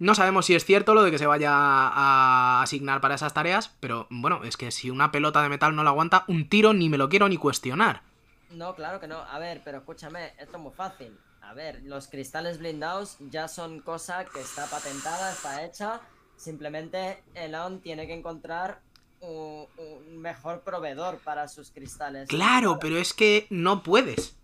no 0.00 0.14
sabemos 0.14 0.46
si 0.46 0.54
es 0.54 0.64
cierto 0.64 0.94
lo 0.94 1.02
de 1.02 1.10
que 1.10 1.18
se 1.18 1.26
vaya 1.26 1.52
a 1.52 2.62
asignar 2.62 3.02
para 3.02 3.14
esas 3.14 3.34
tareas, 3.34 3.76
pero 3.80 4.06
bueno, 4.10 4.42
es 4.44 4.56
que 4.56 4.70
si 4.70 4.88
una 4.88 5.12
pelota 5.12 5.42
de 5.42 5.50
metal 5.50 5.76
no 5.76 5.84
la 5.84 5.90
aguanta, 5.90 6.24
un 6.26 6.48
tiro 6.48 6.72
ni 6.72 6.88
me 6.88 6.96
lo 6.96 7.10
quiero 7.10 7.28
ni 7.28 7.36
cuestionar. 7.36 8.02
No, 8.50 8.74
claro 8.74 8.98
que 8.98 9.06
no. 9.06 9.18
A 9.18 9.38
ver, 9.38 9.60
pero 9.62 9.78
escúchame, 9.78 10.32
esto 10.38 10.56
es 10.56 10.62
muy 10.62 10.72
fácil. 10.72 11.18
A 11.42 11.52
ver, 11.52 11.82
los 11.84 12.08
cristales 12.08 12.58
blindados 12.58 13.18
ya 13.30 13.46
son 13.46 13.80
cosa 13.80 14.24
que 14.24 14.40
está 14.40 14.66
patentada, 14.66 15.32
está 15.32 15.64
hecha. 15.66 16.00
Simplemente 16.34 17.22
Elon 17.34 17.80
tiene 17.80 18.06
que 18.06 18.14
encontrar 18.14 18.80
un, 19.20 19.66
un 19.76 20.18
mejor 20.18 20.62
proveedor 20.62 21.18
para 21.18 21.46
sus 21.46 21.70
cristales. 21.70 22.26
Claro, 22.26 22.78
pero 22.80 22.96
es 22.96 23.12
que 23.12 23.46
no 23.50 23.82
puedes. 23.82 24.34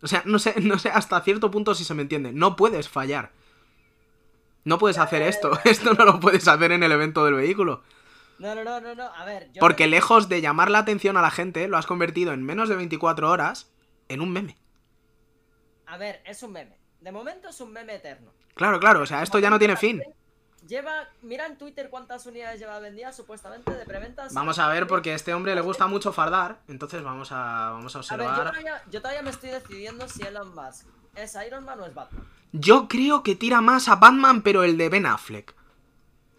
O 0.00 0.08
sea, 0.08 0.22
no 0.24 0.38
sé, 0.38 0.54
no 0.62 0.78
sé 0.78 0.88
hasta 0.88 1.20
cierto 1.20 1.50
punto 1.50 1.74
si 1.74 1.84
se 1.84 1.92
me 1.92 2.00
entiende. 2.00 2.32
No 2.32 2.56
puedes 2.56 2.88
fallar. 2.88 3.30
No 4.64 4.78
puedes 4.78 4.98
hacer 4.98 5.22
esto. 5.22 5.50
Esto 5.64 5.94
no 5.94 6.04
lo 6.04 6.20
puedes 6.20 6.46
hacer 6.46 6.72
en 6.72 6.82
el 6.82 6.92
evento 6.92 7.24
del 7.24 7.34
vehículo. 7.34 7.82
No, 8.38 8.54
no, 8.54 8.64
no, 8.64 8.80
no, 8.80 8.94
no. 8.94 9.04
A 9.14 9.24
ver, 9.24 9.50
yo. 9.52 9.60
Porque 9.60 9.86
lejos 9.86 10.28
de 10.28 10.40
llamar 10.40 10.70
la 10.70 10.78
atención 10.78 11.16
a 11.16 11.22
la 11.22 11.30
gente, 11.30 11.68
lo 11.68 11.76
has 11.76 11.86
convertido 11.86 12.32
en 12.32 12.42
menos 12.42 12.68
de 12.68 12.76
24 12.76 13.30
horas 13.30 13.72
en 14.08 14.20
un 14.20 14.32
meme. 14.32 14.56
A 15.86 15.96
ver, 15.96 16.22
es 16.24 16.42
un 16.42 16.52
meme. 16.52 16.78
De 17.00 17.12
momento 17.12 17.48
es 17.48 17.60
un 17.60 17.72
meme 17.72 17.94
eterno. 17.96 18.32
Claro, 18.54 18.78
claro, 18.80 19.02
o 19.02 19.06
sea, 19.06 19.22
esto 19.22 19.38
ya 19.38 19.50
no 19.50 19.58
tiene 19.58 19.76
fin. 19.76 20.02
Lleva. 20.66 21.08
Mira 21.22 21.46
en 21.46 21.58
Twitter 21.58 21.90
cuántas 21.90 22.24
unidades 22.26 22.60
lleva 22.60 22.78
vendidas 22.78 23.16
supuestamente 23.16 23.72
de 23.72 23.84
preventas. 23.84 24.32
Vamos 24.32 24.58
a 24.58 24.68
ver, 24.68 24.86
porque 24.86 25.12
a 25.12 25.14
este 25.16 25.34
hombre 25.34 25.54
le 25.54 25.60
gusta 25.60 25.86
mucho 25.88 26.12
fardar. 26.12 26.60
Entonces 26.68 27.02
vamos 27.02 27.32
a, 27.32 27.70
vamos 27.72 27.94
a 27.96 27.98
A 27.98 28.16
ver, 28.16 28.26
yo 28.26 28.32
observar. 28.32 28.50
todavía, 28.50 28.82
yo 28.90 29.00
todavía 29.00 29.22
me 29.22 29.30
estoy 29.30 29.50
decidiendo 29.50 30.08
si 30.08 30.22
Elon 30.22 30.54
Musk 30.54 30.86
es 31.16 31.36
Iron 31.46 31.64
Man 31.64 31.80
o 31.80 31.86
es 31.86 31.94
Batman. 31.94 32.24
Yo 32.52 32.86
creo 32.88 33.22
que 33.22 33.34
tira 33.34 33.60
más 33.60 33.88
a 33.88 33.96
Batman, 33.96 34.42
pero 34.42 34.62
el 34.62 34.76
de 34.76 34.88
Ben 34.90 35.06
Affleck. 35.06 35.54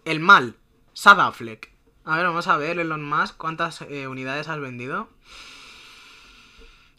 El 0.06 0.20
mal. 0.20 0.56
Sad 0.94 1.20
Affleck. 1.20 1.72
A 2.06 2.18
ver, 2.18 2.26
vamos 2.26 2.48
a 2.48 2.58
ver, 2.58 2.80
Elon 2.80 3.04
Musk, 3.04 3.38
¿cuántas 3.38 3.82
eh, 3.82 4.08
unidades 4.08 4.48
has 4.48 4.60
vendido? 4.60 5.08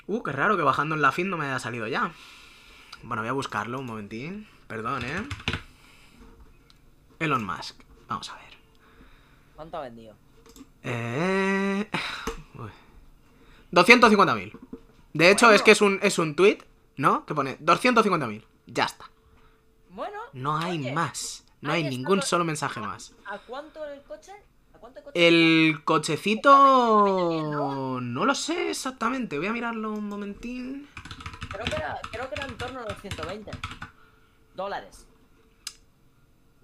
Uh, 0.07 0.23
qué 0.23 0.33
raro 0.33 0.57
que 0.57 0.63
bajando 0.63 0.95
en 0.95 1.03
la 1.03 1.13
fin 1.13 1.31
no 1.31 1.37
me 1.37 1.47
haya 1.47 1.59
salido 1.59 1.87
ya. 1.87 2.13
Bueno, 3.03 3.23
voy 3.23 3.29
a 3.29 3.33
buscarlo 3.33 3.79
un 3.79 3.87
momentín. 3.87 4.49
Perdón, 4.67 5.05
¿eh? 5.05 5.29
Elon 7.19 7.45
Musk. 7.45 7.81
Vamos 8.09 8.31
a 8.31 8.35
ver. 8.37 8.55
¿Cuánto 9.55 9.77
ha 9.77 9.83
vendido? 9.83 10.17
Eh... 10.83 11.89
uy. 12.55 12.71
250.000. 13.73 14.59
De 15.13 15.31
hecho, 15.31 15.47
Bueno. 15.47 15.57
es 15.57 15.63
que 15.63 15.71
es 15.71 15.81
un, 15.83 15.99
es 16.03 16.19
un 16.19 16.35
tweet, 16.35 16.59
¿no? 16.97 17.25
Que 17.27 17.35
pone 17.35 17.59
250.000. 17.61 18.43
Ya 18.67 18.85
está. 18.85 19.11
Bueno. 19.91 20.19
No 20.33 20.57
hay 20.57 20.79
oye, 20.81 20.93
más. 20.93 21.45
No 21.61 21.73
hay 21.73 21.85
ningún 21.85 22.17
lo- 22.19 22.23
solo 22.23 22.45
mensaje 22.45 22.81
más. 22.81 23.15
¿A 23.27 23.39
cuánto 23.39 23.85
el 23.87 24.03
coche? 24.03 24.33
¿A 24.75 24.79
cuánto 24.79 24.99
el 24.99 25.05
coche? 25.05 25.29
El 25.29 25.83
cochecito... 25.85 26.51
No 28.03 28.25
lo 28.25 28.35
sé 28.35 28.71
exactamente. 28.71 29.39
Voy 29.39 29.47
a 29.47 29.53
mirarlo 29.53 29.93
un 29.93 30.09
momentín. 30.09 30.89
Creo 31.51 31.65
que 31.65 31.77
era, 31.77 31.99
creo 32.11 32.29
que 32.29 32.35
era 32.35 32.47
en 32.47 32.57
torno 32.59 32.81
a 32.81 32.83
los 32.85 33.01
120 33.01 33.51
dólares. 34.55 35.07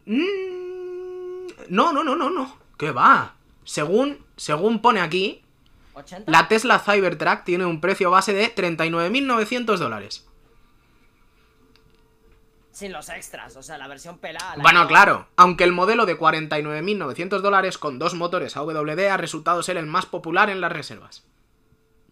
Mm, 0.07 1.47
No, 1.69 1.93
no, 1.93 2.03
no, 2.03 2.17
no, 2.17 2.31
no. 2.31 2.59
¿Qué 2.79 2.91
va? 2.91 3.35
Según, 3.65 4.25
según 4.37 4.81
pone 4.83 5.01
aquí, 5.01 5.43
80. 5.95 6.31
la 6.33 6.49
Tesla 6.49 6.79
Cybertruck 6.79 7.45
tiene 7.45 7.65
un 7.67 7.81
precio 7.81 8.11
base 8.11 8.33
de 8.33 8.53
39.900 8.55 9.77
dólares. 9.77 10.27
Sin 12.73 12.93
los 12.93 13.09
extras, 13.09 13.57
o 13.57 13.63
sea, 13.63 13.79
la 13.79 13.89
versión 13.89 14.19
pelada. 14.19 14.57
la 14.57 14.63
Bueno, 14.63 14.83
que- 14.83 14.89
claro, 14.89 15.27
aunque 15.37 15.65
el 15.65 15.73
modelo 15.73 16.07
de 16.07 16.17
49.900 16.17 17.43
dólares 17.43 17.79
con 17.79 17.99
dos 17.99 18.15
motores 18.15 18.57
AWD 18.57 19.09
ha 19.11 19.17
resultado 19.17 19.63
ser 19.63 19.77
el 19.77 19.87
más 19.87 20.07
popular 20.07 20.51
en 20.51 20.61
las 20.61 20.71
reservas. 20.73 21.25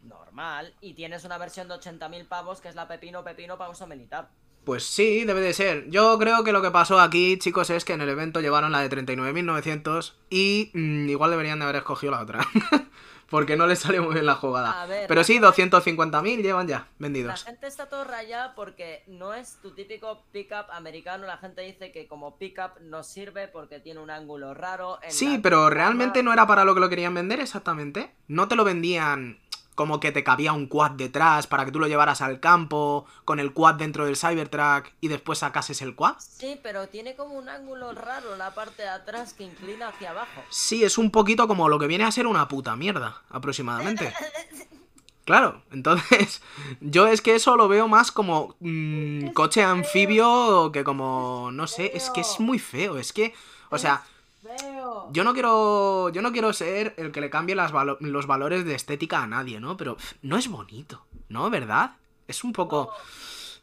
Normal. 0.02 0.74
Y 0.80 0.94
tienes 0.94 1.24
una 1.24 1.38
versión 1.38 1.68
de 1.68 1.74
80.000 1.74 2.26
pavos 2.26 2.60
que 2.60 2.68
es 2.68 2.74
la 2.74 2.88
Pepino 2.88 3.22
Pepino 3.24 3.56
para 3.58 3.70
uso 3.70 3.86
militar. 3.86 4.30
Pues 4.64 4.84
sí, 4.84 5.24
debe 5.24 5.40
de 5.40 5.54
ser. 5.54 5.88
Yo 5.88 6.18
creo 6.18 6.44
que 6.44 6.52
lo 6.52 6.60
que 6.60 6.70
pasó 6.70 7.00
aquí, 7.00 7.38
chicos, 7.38 7.70
es 7.70 7.84
que 7.84 7.94
en 7.94 8.00
el 8.02 8.08
evento 8.08 8.40
llevaron 8.40 8.72
la 8.72 8.80
de 8.80 8.90
39.900 8.90 10.14
y 10.28 10.70
mm, 10.74 11.08
igual 11.08 11.30
deberían 11.30 11.58
de 11.58 11.64
haber 11.64 11.76
escogido 11.76 12.12
la 12.12 12.20
otra. 12.22 12.40
Porque 13.30 13.56
no 13.56 13.66
les 13.66 13.78
salió 13.80 14.02
muy 14.02 14.14
bien 14.14 14.24
la 14.26 14.34
jugada. 14.36 14.86
Ver, 14.86 15.06
Pero 15.06 15.20
la 15.20 15.24
sí, 15.24 15.34
gente- 15.34 15.46
250.000 15.48 16.42
llevan 16.42 16.66
ya 16.66 16.78
La 16.78 16.86
vendidos. 16.98 17.44
gente 17.44 17.66
está 17.66 17.86
todo 17.88 18.04
rayada 18.04 18.54
porque 18.54 19.02
no 19.06 19.34
es 19.34 19.58
tu 19.60 19.72
típico 19.74 20.24
pickup 20.32 20.70
americano. 20.72 21.26
La 21.26 21.36
gente 21.36 21.60
dice 21.62 21.92
que 21.92 22.06
como 22.08 22.38
pickup 22.38 22.80
no 22.80 23.02
sirve 23.02 23.46
porque 23.48 23.80
tiene 23.80 24.00
un 24.00 24.10
ángulo 24.10 24.54
raro. 24.54 24.98
en 25.02 25.12
Sí, 25.12 25.36
la 25.36 25.42
pero 25.42 25.68
realmente 25.68 26.22
no 26.22 26.32
era 26.32 26.46
para 26.46 26.64
lo 26.64 26.74
que 26.74 26.80
lo 26.80 26.88
querían 26.88 27.12
vender 27.14 27.40
exactamente. 27.40 28.14
No 28.28 28.48
te 28.48 28.56
lo 28.56 28.64
vendían 28.64 29.38
como 29.78 30.00
que 30.00 30.10
te 30.10 30.24
cabía 30.24 30.54
un 30.54 30.66
quad 30.66 30.90
detrás 30.90 31.46
para 31.46 31.64
que 31.64 31.70
tú 31.70 31.78
lo 31.78 31.86
llevaras 31.86 32.20
al 32.20 32.40
campo 32.40 33.06
con 33.24 33.38
el 33.38 33.52
quad 33.52 33.76
dentro 33.76 34.06
del 34.06 34.16
Cybertruck 34.16 34.88
y 35.00 35.06
después 35.06 35.38
sacases 35.38 35.82
el 35.82 35.94
quad. 35.94 36.16
Sí, 36.18 36.58
pero 36.64 36.88
tiene 36.88 37.14
como 37.14 37.34
un 37.34 37.48
ángulo 37.48 37.92
raro 37.92 38.34
la 38.34 38.52
parte 38.56 38.82
de 38.82 38.88
atrás 38.88 39.34
que 39.34 39.44
inclina 39.44 39.86
hacia 39.86 40.10
abajo. 40.10 40.42
Sí, 40.50 40.82
es 40.82 40.98
un 40.98 41.12
poquito 41.12 41.46
como 41.46 41.68
lo 41.68 41.78
que 41.78 41.86
viene 41.86 42.02
a 42.02 42.10
ser 42.10 42.26
una 42.26 42.48
puta 42.48 42.74
mierda, 42.74 43.22
aproximadamente. 43.30 44.12
Claro, 45.24 45.60
entonces 45.70 46.40
yo 46.80 47.06
es 47.06 47.20
que 47.20 47.34
eso 47.34 47.54
lo 47.58 47.68
veo 47.68 47.86
más 47.86 48.10
como 48.10 48.56
mm, 48.60 49.28
coche 49.34 49.62
anfibio 49.62 50.72
que 50.72 50.84
como, 50.84 51.50
no 51.52 51.66
sé, 51.66 51.92
es 51.94 52.08
que 52.08 52.22
es 52.22 52.40
muy 52.40 52.58
feo, 52.58 52.96
es 52.96 53.12
que, 53.12 53.34
o 53.68 53.76
sea, 53.76 54.02
Yo 55.12 55.24
no 55.24 55.32
quiero, 55.32 56.08
yo 56.10 56.22
no 56.22 56.32
quiero 56.32 56.52
ser 56.52 56.94
el 56.98 57.12
que 57.12 57.20
le 57.20 57.30
cambie 57.30 57.54
las 57.54 57.72
valo- 57.72 57.98
los 58.00 58.26
valores 58.26 58.64
de 58.64 58.74
estética 58.74 59.22
a 59.22 59.26
nadie, 59.26 59.60
¿no? 59.60 59.76
Pero 59.76 59.96
no 60.22 60.36
es 60.36 60.48
bonito, 60.48 61.04
¿no? 61.28 61.50
¿Verdad? 61.50 61.92
Es 62.26 62.44
un 62.44 62.52
poco... 62.52 62.92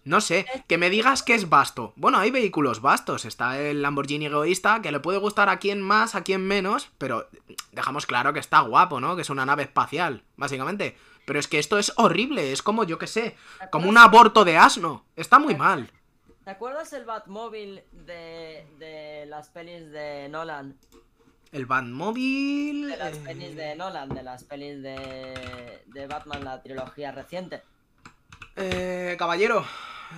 No 0.04 0.22
sé, 0.22 0.46
que 0.68 0.78
me 0.78 0.92
digas 0.92 1.24
que 1.24 1.34
es 1.34 1.50
vasto. 1.50 1.92
Bueno, 1.96 2.20
hay 2.20 2.30
vehículos 2.30 2.80
vastos. 2.80 3.26
Está 3.26 3.60
el 3.60 3.82
Lamborghini 3.82 4.28
egoísta, 4.28 4.80
que 4.84 4.92
le 4.92 5.00
puede 5.00 5.18
gustar 5.18 5.50
a 5.50 5.58
quien 5.58 5.82
más, 5.82 6.14
a 6.14 6.24
quien 6.24 6.46
menos, 6.46 6.92
pero 7.00 7.28
dejamos 7.72 8.06
claro 8.06 8.32
que 8.32 8.40
está 8.40 8.60
guapo, 8.60 9.00
¿no? 9.00 9.16
Que 9.16 9.24
es 9.24 9.32
una 9.32 9.48
nave 9.48 9.64
espacial, 9.64 10.22
básicamente. 10.38 10.96
Pero 11.26 11.40
es 11.40 11.48
que 11.48 11.58
esto 11.58 11.80
es 11.80 11.92
horrible, 11.98 12.52
es 12.52 12.62
como, 12.62 12.84
yo 12.84 13.00
qué 13.00 13.08
sé, 13.08 13.36
como 13.72 13.90
un 13.90 13.98
aborto 13.98 14.46
de 14.46 14.58
asno. 14.58 15.06
Está 15.16 15.40
muy 15.40 15.56
mal. 15.56 15.90
¿Te 16.44 16.52
acuerdas 16.52 16.94
el 16.94 17.06
Batmóvil 17.06 17.82
de, 17.92 18.68
de 18.78 19.26
las 19.28 19.50
pelis 19.50 19.90
de 19.90 20.30
Nolan? 20.30 20.78
El 21.56 21.68
Batmóvil... 21.68 22.90
De 22.90 22.98
las 22.98 23.16
eh, 23.16 23.22
pelis 23.24 23.56
de 23.56 23.76
Nolan, 23.78 24.10
de 24.10 24.24
las 24.24 24.44
pelis 24.44 24.84
de, 24.84 25.84
de 25.86 26.06
Batman, 26.06 26.44
la 26.44 26.62
trilogía 26.62 27.14
reciente. 27.14 27.64
Eh, 28.58 29.16
caballero, 29.18 29.64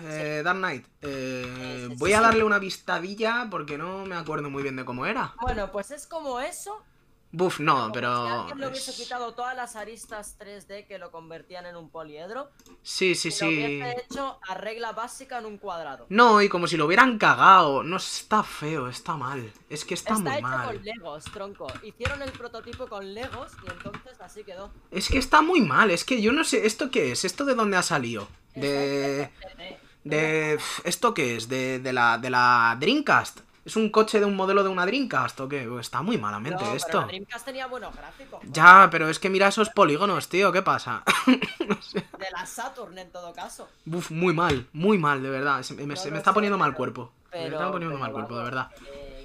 eh, 0.05 0.41
Dark 0.43 0.57
Knight, 0.57 0.87
eh, 1.03 1.89
voy 1.95 2.13
a 2.13 2.21
darle 2.21 2.43
una 2.43 2.57
vistadilla 2.57 3.47
porque 3.51 3.77
no 3.77 4.03
me 4.05 4.15
acuerdo 4.15 4.49
muy 4.49 4.63
bien 4.63 4.77
de 4.77 4.83
cómo 4.83 5.05
era. 5.05 5.35
Bueno, 5.39 5.71
pues 5.71 5.91
es 5.91 6.07
como 6.07 6.39
eso. 6.39 6.83
Buf, 7.29 7.59
no, 7.59 7.91
pero... 7.93 8.25
Si 8.25 8.31
alguien 8.39 8.59
le 8.59 8.67
hubiese 8.69 8.91
es- 8.91 8.97
quitado 8.97 9.33
todas 9.33 9.55
las 9.55 9.75
aristas 9.75 10.37
3D 10.39 10.87
que 10.87 10.97
lo 10.97 11.11
convertían 11.11 11.65
en 11.65 11.75
un 11.75 11.89
poliedro. 11.89 12.49
Sí, 12.81 13.15
sí, 13.15 13.27
y 13.27 13.31
sí. 13.31 13.43
Lo 13.45 13.49
hubiese 13.51 14.05
hecho 14.09 14.39
a 14.47 14.53
regla 14.55 14.93
básica 14.93 15.37
en 15.39 15.45
un 15.45 15.57
cuadrado. 15.57 16.05
No, 16.09 16.41
y 16.41 16.47
como 16.49 16.67
si 16.67 16.77
lo 16.77 16.85
hubieran 16.85 17.17
cagado. 17.17 17.83
No, 17.83 17.97
está 17.97 18.43
feo, 18.43 18.87
está 18.87 19.17
mal. 19.17 19.51
Es 19.69 19.83
que 19.83 19.93
está, 19.93 20.13
Está 20.13 20.23
muy 20.29 20.37
hecho 20.39 20.47
mal. 20.47 20.65
con 20.75 20.83
Legos, 20.85 21.23
tronco. 21.25 21.67
Hicieron 21.83 22.21
el 22.21 22.31
prototipo 22.31 22.87
con 22.87 23.13
Legos 23.13 23.51
y 23.65 23.71
entonces 23.71 24.19
así 24.21 24.43
quedó. 24.45 24.71
Es 24.89 25.09
que 25.09 25.17
está 25.17 25.41
muy 25.41 25.59
mal. 25.61 25.91
Es 25.91 26.05
que 26.05 26.21
yo 26.21 26.31
no 26.31 26.43
sé, 26.45 26.65
¿esto 26.65 26.89
qué 26.89 27.11
es? 27.11 27.25
¿Esto 27.25 27.43
de 27.43 27.55
dónde 27.55 27.75
ha 27.77 27.83
salido? 27.83 28.27
De... 28.55 29.23
Está 29.23 29.47
hecho 29.49 29.51
en 29.51 29.69
3D. 29.69 29.77
de 30.05 30.59
¿Esto 30.85 31.13
qué 31.13 31.35
es? 31.35 31.49
De, 31.49 31.79
de 31.79 31.93
la, 31.93 32.17
de 32.17 32.29
la 32.29 32.77
Dreamcast. 32.79 33.41
¿Es 33.67 33.75
un 33.75 33.89
coche 33.89 34.19
de 34.21 34.25
un 34.25 34.33
modelo 34.37 34.63
de 34.63 34.69
una 34.69 34.85
Dreamcast 34.85 35.41
o 35.41 35.49
qué? 35.49 35.67
Está 35.81 36.01
muy 36.01 36.17
malamente 36.17 36.55
No, 36.63 36.67
pero 36.67 36.77
esto. 36.77 37.01
la 37.01 37.07
Dreamcast 37.07 37.45
tenía 37.45 37.67
buenos 37.67 37.93
gráficos. 37.93 38.39
Ya, 38.49 38.87
pero 38.89 39.09
es 39.09 39.19
que 39.19 39.29
mira 39.29 39.49
esos 39.49 39.69
polígonos, 39.69 40.29
tío. 40.29 40.53
¿Qué 40.53 40.61
pasa? 40.61 41.03
De 41.27 42.31
la 42.31 42.45
Saturn 42.45 42.97
en 42.97 43.11
todo 43.11 43.33
caso. 43.33 43.67
Buf, 43.83 44.09
muy 44.09 44.33
mal, 44.33 44.67
muy 44.71 44.97
mal, 44.97 45.21
de 45.21 45.29
verdad. 45.29 45.61
Se 45.63 45.73
me, 45.73 45.85
No 45.85 45.95
se 45.97 46.05
me 46.05 46.11
lo 46.11 46.17
está 46.19 46.31
sé, 46.31 46.33
poniendo 46.35 46.57
mal 46.57 46.69
pero- 46.71 46.77
cuerpo. 46.77 47.11
me 47.33 47.45
está 47.47 47.69
poniendo 47.69 47.95
pero 47.95 47.99
mal 47.99 48.11
cuerpo, 48.13 48.37
de 48.37 48.43
verdad. 48.45 48.71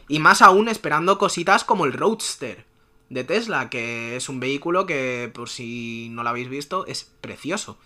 Y 0.09 0.19
más 0.19 0.43
aún 0.43 0.69
esperando 0.69 1.19
cositas 1.19 1.63
como 1.63 1.85
el 1.85 1.93
Roadster 1.93 2.65
de 3.11 3.23
Tesla, 3.23 3.71
que 3.71 4.17
es 4.17 4.29
un 4.29 4.41
vehículo 4.41 4.87
que, 4.87 5.31
por 5.33 5.49
si 5.51 6.09
no 6.11 6.25
lo 6.25 6.31
habéis 6.31 6.49
visto, 6.49 6.85
es 6.87 7.05
precioso. 7.21 7.79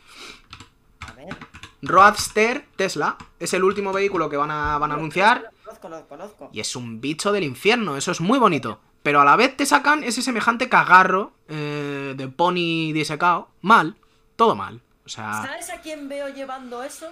a 1.07 1.13
ver. 1.13 1.37
Roadster 1.83 2.65
Tesla 2.77 3.19
es 3.39 3.53
el 3.53 3.63
último 3.63 3.93
vehículo 3.93 4.31
que 4.31 4.39
van 4.39 4.51
a, 4.51 4.79
van 4.79 4.91
a 4.93 4.95
anunciar 4.95 5.51
conozco, 5.89 6.17
lo 6.17 6.23
conozco. 6.23 6.51
y 6.53 6.61
es 6.61 6.77
un 6.77 7.01
bicho 7.01 7.33
del 7.33 7.45
infierno, 7.45 7.97
eso 7.97 8.13
es 8.13 8.21
muy 8.21 8.39
bonito. 8.39 8.81
Pero 9.03 9.21
a 9.21 9.25
la 9.25 9.37
vez 9.37 9.57
te 9.57 9.67
sacan 9.67 10.03
ese 10.03 10.21
semejante 10.21 10.69
cagarro 10.69 11.33
eh, 11.49 12.15
de 12.17 12.29
pony 12.29 12.93
disecado. 12.93 13.49
Mal, 13.63 13.97
todo 14.35 14.57
mal. 14.57 14.83
O 15.05 15.09
sea... 15.09 15.33
¿Sabes 15.45 15.71
a 15.71 15.81
quién 15.81 16.09
veo 16.09 16.29
llevando 16.29 16.83
eso? 16.83 17.09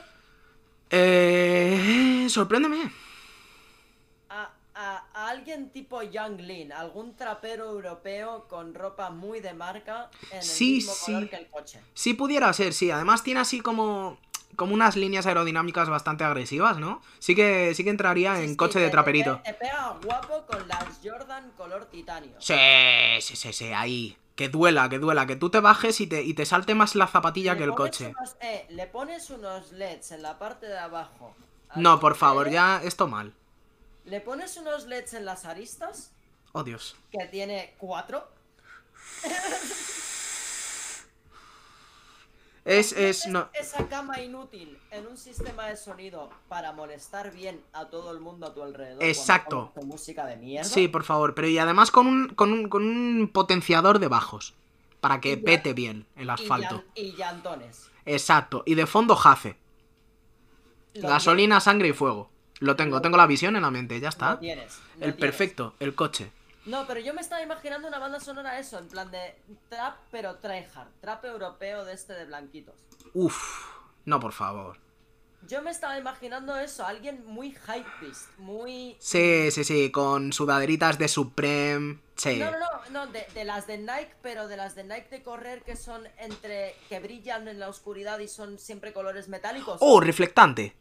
Eh... 0.90 2.26
Sorpréndeme. 2.28 2.90
A, 4.30 4.50
a- 4.74 5.04
a 5.14 5.28
alguien 5.28 5.70
tipo 5.70 6.02
Young 6.02 6.40
Lin, 6.40 6.72
algún 6.72 7.14
trapero 7.16 7.70
europeo 7.70 8.46
con 8.48 8.74
ropa 8.74 9.10
muy 9.10 9.40
de 9.40 9.54
marca 9.54 10.10
en 10.30 10.38
el 10.38 10.42
Sí, 10.42 10.74
mismo 10.76 10.92
color 11.06 11.22
sí. 11.22 11.28
que 11.28 11.36
el 11.36 11.46
coche. 11.48 11.80
Sí 11.94 12.14
pudiera 12.14 12.52
ser, 12.52 12.72
sí. 12.72 12.90
Además 12.90 13.22
tiene 13.22 13.40
así 13.40 13.60
como 13.60 14.18
como 14.56 14.74
unas 14.74 14.96
líneas 14.96 15.26
aerodinámicas 15.26 15.88
bastante 15.88 16.24
agresivas, 16.24 16.78
¿no? 16.78 17.02
Sí 17.18 17.34
que 17.34 17.74
sí 17.74 17.84
que 17.84 17.90
entraría 17.90 18.36
Sí, 18.36 18.42
en 18.44 18.48
sí, 18.50 18.56
coche 18.56 18.78
de 18.80 18.90
traperito. 18.90 19.42
pe- 19.42 19.52
Te, 19.52 19.58
pega 19.58 19.96
guapo 20.02 20.46
con 20.46 20.66
las 20.68 20.84
Jordan 21.02 21.50
color 21.56 21.86
titanio. 21.86 22.36
Sí, 22.38 22.54
sí, 23.20 23.36
sí, 23.36 23.52
sí, 23.52 23.72
ahí. 23.72 24.16
Que 24.36 24.48
duela, 24.48 24.88
que 24.88 24.98
duela, 24.98 25.26
que 25.26 25.36
tú 25.36 25.48
te 25.50 25.60
bajes 25.60 26.00
y 26.00 26.06
te, 26.08 26.22
y 26.22 26.34
te 26.34 26.44
salte 26.44 26.74
más 26.74 26.94
la 26.96 27.06
zapatilla 27.06 27.52
Le 27.52 27.58
que 27.58 27.64
el 27.64 27.74
coche. 27.74 28.12
unos- 28.18 28.36
eh, 28.40 28.66
le 28.70 28.86
pones 28.88 29.30
unos 29.30 29.70
LEDs 29.72 30.10
en 30.12 30.22
la 30.22 30.38
parte 30.38 30.66
de 30.66 30.78
abajo. 30.78 31.34
No, 31.76 32.00
por 32.00 32.16
favor, 32.16 32.50
ya 32.50 32.80
esto 32.82 33.06
mal. 33.06 33.32
Le 34.04 34.20
pones 34.20 34.56
unos 34.56 34.86
LEDs 34.86 35.14
en 35.14 35.24
las 35.24 35.44
aristas, 35.44 36.12
Oh, 36.52 36.62
Dios. 36.64 36.96
que 37.12 37.24
tiene 37.26 37.74
cuatro. 37.78 38.28
Es, 42.64 42.92
es, 42.92 43.26
no. 43.26 43.48
Esa 43.52 43.86
cama 43.88 44.20
inútil 44.20 44.78
en 44.90 45.06
un 45.06 45.18
sistema 45.18 45.66
de 45.66 45.76
sonido 45.76 46.30
para 46.48 46.72
molestar 46.72 47.30
bien 47.30 47.60
a 47.74 47.86
todo 47.90 48.10
el 48.10 48.20
mundo 48.20 48.46
a 48.46 48.54
tu 48.54 48.62
alrededor. 48.62 49.02
Exacto. 49.02 49.70
tu 49.74 49.82
música 49.84 50.24
de 50.24 50.36
mierda. 50.36 50.64
Sí, 50.68 50.88
por 50.88 51.04
favor, 51.04 51.34
pero 51.34 51.46
y 51.48 51.58
además 51.58 51.90
con 51.90 52.06
un, 52.06 52.28
con 52.28 52.52
un, 52.52 52.68
con 52.70 52.82
un 52.84 53.28
potenciador 53.32 53.98
de 53.98 54.08
bajos. 54.08 54.54
Para 55.00 55.20
que 55.20 55.32
Y 55.32 55.36
ya- 55.36 55.42
pete 55.44 55.74
bien 55.74 56.06
el 56.16 56.30
asfalto. 56.30 56.82
y 56.94 57.12
llantones. 57.14 57.90
Exacto. 58.06 58.62
Y 58.64 58.74
de 58.76 58.86
fondo 58.86 59.14
jace. 59.14 59.56
Lo 60.94 61.08
Gasolina, 61.08 61.60
sangre 61.60 61.88
y 61.88 61.92
fuego. 61.92 62.30
Lo 62.60 62.76
tengo, 62.76 63.02
tengo 63.02 63.16
la 63.18 63.26
visión 63.26 63.56
en 63.56 63.62
la 63.62 63.70
mente, 63.70 63.96
ya 64.00 64.08
tienes, 64.10 64.14
está. 64.14 64.30
lo 64.32 64.38
tienes, 64.38 64.78
lo 64.78 64.92
El 64.94 64.98
tienes. 65.00 65.16
perfecto, 65.16 65.74
el 65.80 65.94
coche. 65.94 66.30
No, 66.66 66.86
pero 66.86 67.00
yo 67.00 67.12
me 67.12 67.20
estaba 67.20 67.42
imaginando 67.42 67.88
una 67.88 67.98
banda 67.98 68.20
sonora 68.20 68.58
eso, 68.58 68.78
en 68.78 68.88
plan 68.88 69.10
de 69.10 69.36
trap, 69.68 69.96
pero 70.10 70.36
tryhard. 70.36 70.88
Trap 71.00 71.24
europeo 71.26 71.84
de 71.84 71.92
este 71.92 72.14
de 72.14 72.24
blanquitos. 72.24 72.74
Uf, 73.12 73.66
no, 74.06 74.18
por 74.18 74.32
favor. 74.32 74.78
Yo 75.46 75.60
me 75.60 75.70
estaba 75.70 75.98
imaginando 75.98 76.56
eso, 76.56 76.86
alguien 76.86 77.22
muy 77.26 77.48
hypebeast, 77.48 78.38
muy... 78.38 78.96
Sí, 78.98 79.50
sí, 79.50 79.62
sí, 79.62 79.90
con 79.90 80.32
sudaderitas 80.32 80.96
de 80.96 81.06
Supreme. 81.06 81.98
Sí. 82.16 82.38
No, 82.38 82.50
no, 82.50 82.58
no, 82.58 82.90
no 82.90 83.06
de, 83.08 83.26
de 83.34 83.44
las 83.44 83.66
de 83.66 83.76
Nike, 83.76 84.14
pero 84.22 84.48
de 84.48 84.56
las 84.56 84.74
de 84.74 84.84
Nike 84.84 85.08
de 85.10 85.22
correr 85.22 85.62
que 85.62 85.76
son 85.76 86.08
entre... 86.16 86.74
que 86.88 86.98
brillan 86.98 87.46
en 87.46 87.60
la 87.60 87.68
oscuridad 87.68 88.20
y 88.20 88.28
son 88.28 88.58
siempre 88.58 88.94
colores 88.94 89.28
metálicos. 89.28 89.76
Oh, 89.80 90.00
reflectante. 90.00 90.74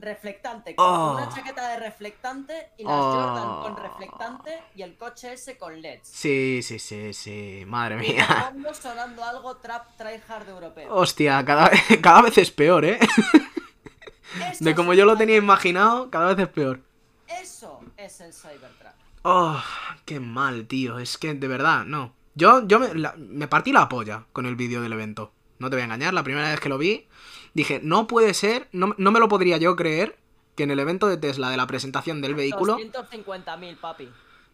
Reflectante, 0.00 0.76
con 0.76 0.86
Oh. 0.86 1.12
una 1.16 1.28
chaqueta 1.28 1.70
de 1.70 1.80
reflectante 1.80 2.70
y 2.78 2.84
las 2.84 2.92
Oh. 2.94 3.12
Jordan 3.12 3.62
con 3.62 3.76
reflectante 3.84 4.62
y 4.76 4.82
el 4.82 4.96
coche 4.96 5.32
ese 5.32 5.58
con 5.58 5.80
LEDs. 5.82 6.06
Sí, 6.06 6.60
sí, 6.62 6.78
sí, 6.78 7.12
sí. 7.12 7.64
Madre 7.66 7.96
Y 8.06 8.12
mía. 8.12 8.50
fondo 8.52 8.72
sonando 8.74 9.24
algo 9.24 9.56
trap 9.56 9.96
tryhard 9.96 10.48
europeo. 10.48 10.94
Hostia, 10.94 11.44
cada, 11.44 11.70
cada 12.02 12.22
vez 12.22 12.38
es 12.38 12.50
peor, 12.52 12.84
¿eh? 12.84 12.98
Eso 14.52 14.64
De 14.64 14.74
como 14.74 14.94
yo 14.94 15.04
lo 15.04 15.16
tenía 15.16 15.36
imaginado, 15.36 16.10
cada 16.10 16.34
vez 16.34 16.38
es 16.46 16.52
peor. 16.52 16.80
Eso 17.40 17.80
es 17.96 18.20
el 18.20 18.32
Cybertruck. 18.32 18.92
Oh, 19.22 19.60
qué 20.04 20.20
mal, 20.20 20.66
tío. 20.66 20.98
Es 20.98 21.18
que 21.18 21.34
de 21.34 21.48
verdad, 21.48 21.84
no. 21.84 22.14
Yo, 22.34 22.66
yo 22.66 22.78
me, 22.78 22.94
la- 22.94 23.14
me 23.18 23.48
partí 23.48 23.72
la 23.72 23.88
polla 23.88 24.26
con 24.32 24.46
el 24.46 24.54
vídeo 24.54 24.80
del 24.80 24.92
evento. 24.92 25.32
No 25.58 25.68
te 25.70 25.76
voy 25.76 25.80
a 25.82 25.84
engañar, 25.86 26.14
la 26.14 26.22
primera 26.22 26.48
vez 26.50 26.60
que 26.60 26.68
lo 26.68 26.78
vi, 26.78 27.08
dije, 27.54 27.80
no 27.82 28.06
puede 28.06 28.34
ser, 28.34 28.68
no, 28.72 28.94
no 28.98 29.10
me 29.10 29.20
lo 29.20 29.28
podría 29.28 29.56
yo 29.56 29.76
creer 29.76 30.18
que 30.54 30.64
en 30.64 30.70
el 30.70 30.78
evento 30.80 31.06
de 31.06 31.16
Tesla 31.16 31.50
de 31.50 31.56
la 31.56 31.66
presentación 31.66 32.20
del 32.20 32.34
vehículo, 32.34 32.78
250.000, 32.78 33.76
papi. 33.76 34.08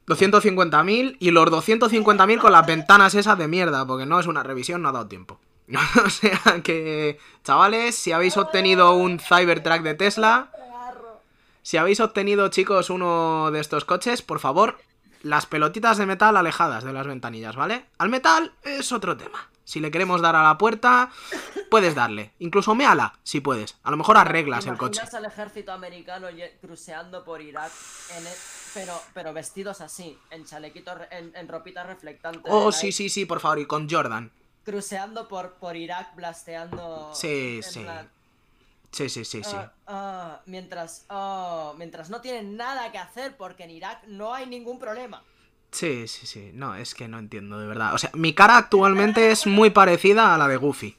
250.000 0.06 1.16
y 1.18 1.30
los 1.30 1.46
250.000 1.46 2.38
con 2.38 2.52
las 2.52 2.66
ventanas 2.66 3.14
esas 3.14 3.38
de 3.38 3.48
mierda, 3.48 3.86
porque 3.86 4.06
no 4.06 4.20
es 4.20 4.26
una 4.26 4.42
revisión, 4.42 4.82
no 4.82 4.90
ha 4.90 4.92
dado 4.92 5.06
tiempo. 5.06 5.40
o 6.04 6.10
sea 6.10 6.62
que, 6.62 7.18
chavales, 7.42 7.94
si 7.94 8.12
habéis 8.12 8.36
obtenido 8.36 8.94
un 8.94 9.18
Cybertruck 9.18 9.80
de 9.80 9.94
Tesla, 9.94 10.50
si 11.62 11.78
habéis 11.78 12.00
obtenido, 12.00 12.48
chicos, 12.48 12.90
uno 12.90 13.50
de 13.50 13.60
estos 13.60 13.86
coches, 13.86 14.20
por 14.20 14.38
favor, 14.38 14.76
las 15.22 15.46
pelotitas 15.46 15.96
de 15.96 16.04
metal 16.04 16.36
alejadas 16.36 16.84
de 16.84 16.92
las 16.92 17.06
ventanillas, 17.06 17.56
¿vale? 17.56 17.86
Al 17.96 18.10
metal 18.10 18.52
es 18.62 18.92
otro 18.92 19.16
tema. 19.16 19.48
Si 19.64 19.80
le 19.80 19.90
queremos 19.90 20.20
dar 20.20 20.36
a 20.36 20.42
la 20.42 20.58
puerta, 20.58 21.10
puedes 21.70 21.94
darle. 21.94 22.32
Incluso 22.38 22.74
méala, 22.74 23.14
si 23.22 23.40
puedes. 23.40 23.76
A 23.82 23.90
lo 23.90 23.96
mejor 23.96 24.16
arreglas 24.18 24.66
el 24.66 24.76
coche. 24.76 25.00
¿Imaginas 25.00 25.14
al 25.14 25.24
ejército 25.24 25.72
americano 25.72 26.28
cruceando 26.60 27.24
por 27.24 27.40
Irak, 27.40 27.72
en 28.16 28.26
e- 28.26 28.30
pero, 28.74 29.00
pero 29.14 29.32
vestidos 29.32 29.80
así, 29.80 30.18
en 30.30 30.44
chalequitos, 30.44 30.98
en, 31.10 31.34
en 31.34 31.48
ropitas 31.48 31.86
reflectantes? 31.86 32.42
Oh, 32.46 32.72
sí, 32.72 32.92
sí, 32.92 33.08
sí, 33.08 33.24
por 33.24 33.40
favor, 33.40 33.58
y 33.60 33.66
con 33.66 33.88
Jordan. 33.88 34.30
Cruceando 34.64 35.28
por, 35.28 35.54
por 35.54 35.76
Irak, 35.76 36.14
blasteando. 36.14 37.10
Sí, 37.14 37.60
sí. 37.62 37.80
plan, 37.80 38.10
Sí, 38.90 39.08
sí, 39.08 39.24
sí, 39.24 39.42
sí. 39.42 39.56
ah, 39.56 39.72
ah, 39.88 40.40
mientras, 40.46 41.04
oh, 41.08 41.74
mientras 41.76 42.10
no 42.10 42.20
tienen 42.20 42.56
nada 42.56 42.92
que 42.92 42.98
hacer 42.98 43.36
porque 43.36 43.64
en 43.64 43.70
Irak 43.70 44.04
no 44.06 44.32
hay 44.32 44.46
ningún 44.46 44.78
problema. 44.78 45.22
Sí, 45.74 46.06
sí, 46.06 46.26
sí. 46.26 46.50
No, 46.54 46.76
es 46.76 46.94
que 46.94 47.08
no 47.08 47.18
entiendo, 47.18 47.58
de 47.58 47.66
verdad. 47.66 47.94
O 47.94 47.98
sea, 47.98 48.10
mi 48.14 48.32
cara 48.32 48.56
actualmente 48.56 49.30
es 49.32 49.46
muy 49.46 49.70
parecida 49.70 50.32
a 50.34 50.38
la 50.38 50.46
de 50.46 50.56
Goofy. 50.56 50.96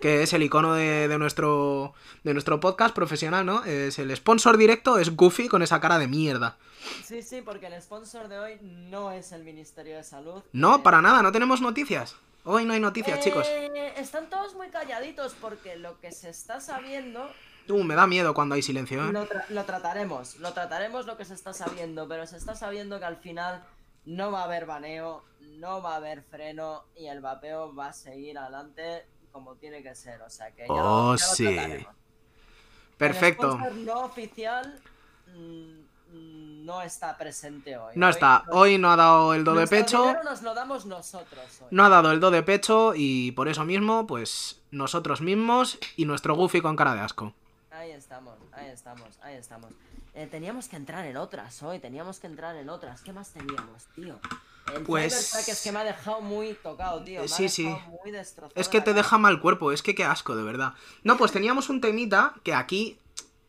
Que 0.00 0.22
es 0.22 0.32
el 0.32 0.42
icono 0.42 0.74
de, 0.74 1.08
de 1.08 1.18
nuestro, 1.18 1.92
de 2.24 2.32
nuestro 2.32 2.58
podcast 2.60 2.94
profesional, 2.94 3.44
¿no? 3.44 3.64
Es 3.64 3.98
el 3.98 4.14
sponsor 4.16 4.56
directo, 4.56 4.98
es 4.98 5.14
Goofy 5.16 5.48
con 5.48 5.62
esa 5.62 5.78
cara 5.80 5.98
de 5.98 6.06
mierda. 6.06 6.56
Sí, 7.04 7.22
sí, 7.22 7.42
porque 7.42 7.66
el 7.66 7.80
sponsor 7.82 8.28
de 8.28 8.38
hoy 8.38 8.58
no 8.62 9.10
es 9.10 9.32
el 9.32 9.42
Ministerio 9.44 9.96
de 9.96 10.04
Salud. 10.04 10.42
No, 10.52 10.76
Eh, 10.76 10.80
para 10.82 11.02
nada, 11.02 11.22
no 11.22 11.32
tenemos 11.32 11.60
noticias. 11.60 12.16
Hoy 12.44 12.64
no 12.64 12.72
hay 12.72 12.80
noticias, 12.80 13.20
chicos. 13.20 13.46
Eh, 13.50 13.92
Están 13.98 14.30
todos 14.30 14.54
muy 14.54 14.68
calladitos 14.68 15.34
porque 15.38 15.76
lo 15.76 15.98
que 16.00 16.12
se 16.12 16.28
está 16.30 16.60
sabiendo 16.60 17.30
Uh, 17.68 17.84
me 17.84 17.94
da 17.94 18.06
miedo 18.06 18.34
cuando 18.34 18.54
hay 18.56 18.62
silencio, 18.62 19.04
¿eh? 19.06 19.12
lo, 19.12 19.28
tra- 19.28 19.44
lo 19.50 19.64
trataremos. 19.64 20.36
Lo 20.40 20.52
trataremos 20.52 21.06
lo 21.06 21.16
que 21.16 21.24
se 21.24 21.34
está 21.34 21.52
sabiendo, 21.52 22.08
pero 22.08 22.26
se 22.26 22.36
está 22.36 22.56
sabiendo 22.56 22.98
que 22.98 23.04
al 23.04 23.16
final 23.18 23.62
no 24.06 24.30
va 24.32 24.40
a 24.42 24.44
haber 24.44 24.66
baneo, 24.66 25.24
no 25.58 25.82
va 25.82 25.94
a 25.94 25.96
haber 25.96 26.22
freno 26.22 26.84
y 26.96 27.06
el 27.06 27.20
vapeo 27.20 27.74
va 27.74 27.88
a 27.88 27.92
seguir 27.92 28.38
adelante 28.38 29.06
como 29.32 29.54
tiene 29.56 29.82
que 29.82 29.94
ser. 29.94 30.20
O 30.22 30.30
sea 30.30 30.50
que 30.52 30.66
ya, 30.66 30.72
Oh, 30.72 31.12
lo- 31.12 31.16
ya 31.16 31.26
lo 31.26 31.34
sí. 31.34 31.44
trataremos. 31.54 31.94
Perfecto. 32.96 33.58
El 33.66 33.84
no 33.86 34.00
oficial 34.00 34.78
mm, 35.34 36.64
no 36.64 36.82
está 36.82 37.16
presente 37.16 37.76
hoy. 37.76 37.92
No 37.96 38.06
Hoy 38.06 38.10
está. 38.12 38.44
Hoy 38.50 38.78
no 38.78 38.90
ha 38.92 38.96
dado 38.96 39.32
el 39.34 39.44
do 39.44 39.54
de 39.54 39.66
pecho. 39.66 40.14
nos 40.24 40.42
lo 40.42 40.54
damos 40.54 40.84
nosotros 40.86 41.60
hoy. 41.62 41.68
No 41.70 41.84
ha 41.84 41.88
dado 41.88 42.12
el 42.12 42.20
do 42.20 42.30
de 42.30 42.42
pecho 42.42 42.92
y 42.94 43.32
por 43.32 43.48
eso 43.48 43.64
mismo, 43.64 44.06
pues 44.06 44.60
nosotros 44.70 45.20
mismos 45.20 45.78
y 45.96 46.04
nuestro 46.04 46.34
Goofy 46.34 46.60
con 46.60 46.76
cara 46.76 46.94
de 46.94 47.00
asco. 47.00 47.32
Ahí 47.70 47.92
estamos, 47.92 48.34
ahí 48.52 48.68
estamos, 48.68 49.18
ahí 49.22 49.36
estamos. 49.36 49.70
Eh, 50.14 50.26
teníamos 50.30 50.68
que 50.68 50.76
entrar 50.76 51.06
en 51.06 51.16
otras 51.16 51.62
hoy, 51.62 51.78
teníamos 51.78 52.18
que 52.18 52.26
entrar 52.26 52.56
en 52.56 52.68
otras. 52.68 53.00
¿Qué 53.02 53.12
más 53.12 53.30
teníamos, 53.30 53.84
tío? 53.94 54.18
El 54.74 54.82
Pues- 54.82 55.34
es 55.48 55.62
que 55.62 55.72
me 55.72 55.78
ha 55.80 55.84
dejado 55.84 56.20
muy 56.20 56.54
tocado, 56.54 57.02
tío. 57.02 57.22
Me 57.22 57.28
Sí, 57.28 57.46
ha 57.46 57.48
sí. 57.48 57.64
muy 57.64 58.12
Es 58.54 58.68
que 58.68 58.80
te 58.80 58.92
deja 58.94 59.18
mal 59.18 59.40
cuerpo, 59.40 59.72
es 59.72 59.82
que 59.82 59.94
qué 59.94 60.04
asco, 60.04 60.36
de 60.36 60.42
verdad. 60.42 60.74
No, 61.02 61.16
pues 61.16 61.32
teníamos 61.32 61.68
un 61.68 61.80
temita 61.80 62.34
que 62.44 62.54
aquí, 62.54 62.98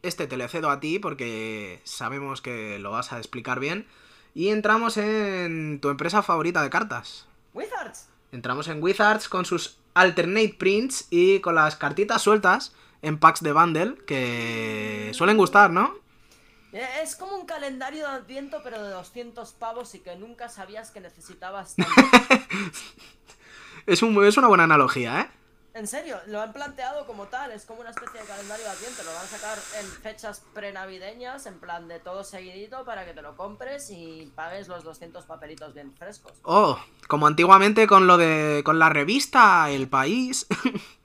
este 0.04 0.28
te 0.28 0.38
le 0.38 0.48
cedo 0.48 0.70
a 0.70 0.80
ti 0.80 1.00
porque 1.00 1.82
sabemos 1.84 2.42
que 2.42 2.80
lo 2.80 2.92
vas 2.92 3.12
a 3.12 3.18
explicar 3.18 3.60
bien. 3.60 3.88
Y 4.34 4.50
entramos 4.50 4.98
en 4.98 5.80
tu 5.82 5.90
empresa 5.90 6.24
favorita 6.24 6.64
de 6.64 6.70
cartas. 6.70 7.26
Wizards. 7.54 8.08
Entramos 8.32 8.68
en 8.70 8.82
Wizards 8.82 9.28
con 9.28 9.46
sus 9.46 9.78
alternate 9.94 10.56
prints 10.58 11.08
y 11.10 11.40
con 11.42 11.56
las 11.56 11.76
cartitas 11.76 12.22
sueltas 12.22 12.74
en 13.02 13.20
packs 13.20 13.42
de 13.44 13.52
bundle 13.52 13.96
que 14.08 15.12
suelen 15.14 15.38
gustar, 15.38 15.72
¿no? 15.72 15.94
Eh, 16.74 16.88
Es 17.04 17.16
como 17.16 17.36
un 17.36 17.46
calendario 17.46 18.08
de 18.08 18.14
adviento, 18.14 18.62
pero 18.64 18.82
de 18.82 18.92
200 18.92 19.52
pavos 19.54 19.94
y 19.96 20.00
que 20.00 20.16
nunca 20.16 20.50
sabías 20.50 20.92
que 20.92 21.02
necesitabas 21.02 21.76
tanto. 21.76 21.92
Es, 23.88 24.04
un, 24.04 24.24
es 24.24 24.38
una 24.38 24.48
buena 24.48 24.66
analogía, 24.66 25.22
¿eh? 25.22 25.30
en 25.74 25.88
serio, 25.88 26.20
lo 26.28 26.42
han 26.42 26.52
planteado 26.52 27.08
como 27.08 27.28
tal, 27.28 27.52
es 27.52 27.66
como 27.66 27.80
una 27.82 27.92
especie 27.92 28.20
de 28.20 28.28
calendario 28.28 28.66
de 28.66 28.72
adviento. 28.72 29.04
Lo 29.04 29.14
van 29.14 29.24
a 29.24 29.28
sacar 29.28 29.58
en 29.80 29.88
fechas 29.88 30.44
prenavideñas, 30.54 31.46
en 31.46 31.60
plan 31.60 31.88
de 31.88 32.00
todo 32.00 32.24
seguidito, 32.24 32.84
para 32.84 33.06
que 33.06 33.14
te 33.14 33.22
lo 33.22 33.36
compres 33.38 33.90
y 33.90 34.32
pagues 34.36 34.68
los 34.68 34.84
200 34.84 35.26
papelitos 35.26 35.74
bien 35.74 35.94
frescos. 35.96 36.34
Oh, 36.44 36.78
como 37.08 37.26
antiguamente 37.28 37.88
con 37.88 38.06
lo 38.06 38.18
de. 38.18 38.62
con 38.66 38.80
la 38.80 38.90
revista 38.90 39.70
El 39.70 39.88
País. 39.88 40.46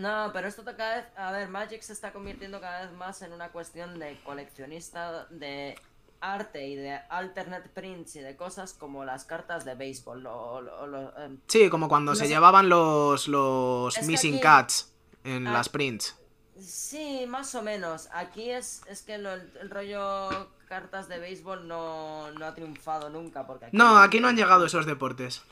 No, 0.00 0.30
pero 0.32 0.48
esto 0.48 0.64
cada 0.64 0.96
vez. 0.96 1.04
A 1.16 1.32
ver, 1.32 1.48
Magic 1.48 1.82
se 1.82 1.92
está 1.92 2.12
convirtiendo 2.12 2.60
cada 2.60 2.82
vez 2.86 2.92
más 2.92 3.22
en 3.22 3.32
una 3.32 3.50
cuestión 3.50 3.98
de 3.98 4.18
coleccionista 4.24 5.26
de 5.30 5.78
arte 6.22 6.66
y 6.68 6.76
de 6.76 6.94
alternate 7.08 7.68
prints 7.70 8.16
y 8.16 8.20
de 8.20 8.36
cosas 8.36 8.74
como 8.74 9.04
las 9.04 9.24
cartas 9.24 9.64
de 9.64 9.74
béisbol. 9.74 10.22
Lo, 10.22 10.60
lo- 10.60 10.86
lo, 10.86 11.16
em, 11.18 11.38
Sí, 11.46 11.70
como 11.70 11.88
cuando 11.88 12.12
No 12.12 12.16
se 12.16 12.24
sé. 12.24 12.28
llevaban 12.28 12.68
los, 12.68 13.26
los 13.28 13.96
Es 13.96 14.06
Missing 14.06 14.34
aquí- 14.34 14.42
Cats 14.42 14.92
en 15.24 15.46
Ah. 15.46 15.52
las 15.52 15.68
prints. 15.68 16.16
sí, 16.58 17.24
más 17.26 17.54
o 17.54 17.62
menos. 17.62 18.08
Aquí 18.12 18.50
es, 18.50 18.82
es 18.86 19.02
que 19.02 19.16
lo- 19.18 19.32
el, 19.32 19.50
el 19.62 19.70
rollo 19.70 20.48
cartas 20.68 21.08
de 21.08 21.18
béisbol 21.18 21.66
no, 21.66 22.30
no 22.32 22.46
ha 22.46 22.54
triunfado 22.54 23.08
nunca. 23.10 23.46
Porque 23.46 23.66
aquí 23.66 23.76
No, 23.76 23.98
aquí 23.98 24.20
no 24.20 24.28
han 24.28 24.36
llegado 24.36 24.66
esos 24.66 24.86
deportes. 24.86 25.42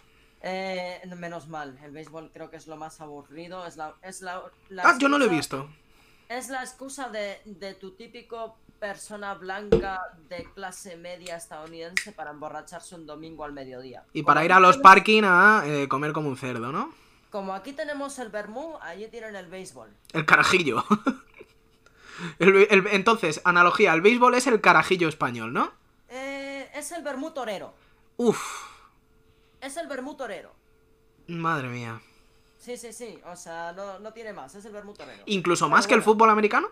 Eh, 0.42 1.00
menos 1.16 1.48
mal, 1.48 1.78
el 1.82 1.90
béisbol 1.90 2.30
creo 2.32 2.48
que 2.50 2.56
es 2.56 2.66
lo 2.66 2.76
más 2.76 3.00
aburrido. 3.00 3.66
Es 3.66 3.76
la, 3.76 3.94
es 4.02 4.22
la, 4.22 4.42
la 4.68 4.82
Ah, 4.84 4.96
yo 4.98 5.08
no 5.08 5.18
lo 5.18 5.24
he 5.24 5.28
visto. 5.28 5.68
Es 6.28 6.48
la 6.48 6.62
excusa 6.62 7.08
de, 7.08 7.40
de 7.44 7.74
tu 7.74 7.92
típico 7.92 8.56
persona 8.78 9.34
blanca 9.34 10.00
de 10.28 10.44
clase 10.54 10.96
media 10.96 11.36
estadounidense 11.36 12.12
para 12.12 12.30
emborracharse 12.30 12.94
un 12.94 13.06
domingo 13.06 13.44
al 13.44 13.52
mediodía. 13.52 14.04
Y 14.12 14.20
Como 14.22 14.26
para 14.26 14.44
ir 14.44 14.52
a 14.52 14.60
los 14.60 14.76
tenemos- 14.76 14.82
parking 14.94 15.22
a 15.24 15.62
eh, 15.66 15.88
comer 15.88 16.12
como 16.12 16.28
un 16.28 16.36
cerdo, 16.36 16.70
¿no? 16.70 16.92
Como 17.30 17.54
aquí 17.54 17.72
tenemos 17.72 18.18
el 18.20 18.28
vermú, 18.28 18.76
allí 18.80 19.08
tienen 19.08 19.34
el 19.36 19.46
béisbol. 19.48 19.90
El 20.12 20.24
carajillo. 20.24 20.84
El- 22.40 22.66
el- 22.70 22.86
entonces, 22.88 23.40
analogía, 23.44 23.92
el 23.94 24.00
béisbol 24.00 24.34
es 24.34 24.46
el 24.48 24.60
carajillo 24.60 25.08
español, 25.08 25.52
¿no? 25.52 25.70
Eh, 26.08 26.68
es 26.74 26.90
el 26.92 27.02
vermú 27.04 27.30
torero. 27.30 27.74
Uf, 28.16 28.40
Es 29.60 29.76
el 29.76 29.86
vermú 29.86 30.14
torero. 30.16 30.52
madre 31.26 31.68
mía. 31.68 32.00
Sí, 32.58 32.76
sí, 32.76 32.92
sí. 32.92 33.20
O 33.26 33.36
sea, 33.36 33.72
no, 33.72 33.98
no 33.98 34.12
tiene 34.12 34.32
más. 34.32 34.54
Es 34.54 34.64
el 34.64 34.72
vermú 34.72 34.94
torero. 34.94 35.22
Incluso 35.26 35.68
más 35.68 35.86
Pero 35.86 35.88
que 35.88 35.94
el 35.96 36.02
fútbol 36.02 36.30
americano. 36.30 36.68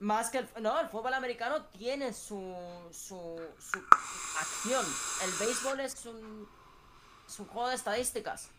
Más 0.00 0.28
que 0.30 0.38
el... 0.38 0.48
No, 0.60 0.78
el 0.78 0.88
fútbol 0.88 1.14
americano 1.14 1.64
tiene 1.66 2.12
su, 2.12 2.54
su, 2.90 3.40
su 3.58 3.78
acción. 4.38 4.84
El 5.24 5.32
béisbol 5.46 5.80
es 5.80 6.04
un... 6.06 6.46
Es 7.26 7.40
un 7.40 7.46
juego 7.46 7.68
de 7.68 7.74
estadísticas. 7.74 8.50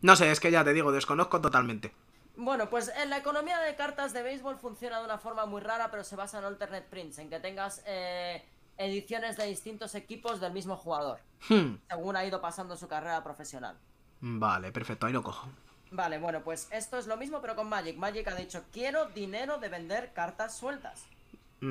No 0.00 0.16
sé, 0.16 0.30
es 0.30 0.40
que 0.40 0.50
ya 0.50 0.64
te 0.64 0.72
digo, 0.72 0.90
desconozco 0.92 1.40
totalmente. 1.40 1.92
Bueno, 2.36 2.68
pues 2.68 2.90
en 2.96 3.10
la 3.10 3.18
economía 3.18 3.60
de 3.60 3.76
cartas 3.76 4.12
de 4.12 4.22
béisbol 4.22 4.56
funciona 4.58 4.98
de 4.98 5.04
una 5.04 5.18
forma 5.18 5.46
muy 5.46 5.60
rara, 5.60 5.90
pero 5.90 6.02
se 6.02 6.16
basa 6.16 6.38
en 6.38 6.44
alternate 6.44 6.88
prints, 6.90 7.18
en 7.18 7.30
que 7.30 7.38
tengas 7.38 7.82
eh, 7.86 8.44
ediciones 8.78 9.36
de 9.36 9.46
distintos 9.46 9.94
equipos 9.94 10.40
del 10.40 10.52
mismo 10.52 10.76
jugador, 10.76 11.20
Hmm, 11.48 11.76
según 11.88 12.16
ha 12.16 12.24
ido 12.24 12.40
pasando 12.40 12.76
su 12.76 12.88
carrera 12.88 13.22
profesional. 13.22 13.76
Vale, 14.20 14.72
perfecto, 14.72 15.06
ahí 15.06 15.12
lo 15.12 15.22
cojo. 15.22 15.48
Vale, 15.90 16.18
bueno, 16.18 16.42
pues 16.42 16.66
esto 16.72 16.98
es 16.98 17.06
lo 17.06 17.16
mismo 17.16 17.40
pero 17.40 17.54
con 17.54 17.68
Magic. 17.68 17.96
Magic 17.96 18.26
ha 18.28 18.34
dicho, 18.34 18.64
quiero 18.72 19.06
dinero 19.10 19.58
de 19.58 19.68
vender 19.68 20.12
cartas 20.12 20.56
sueltas. 20.56 21.04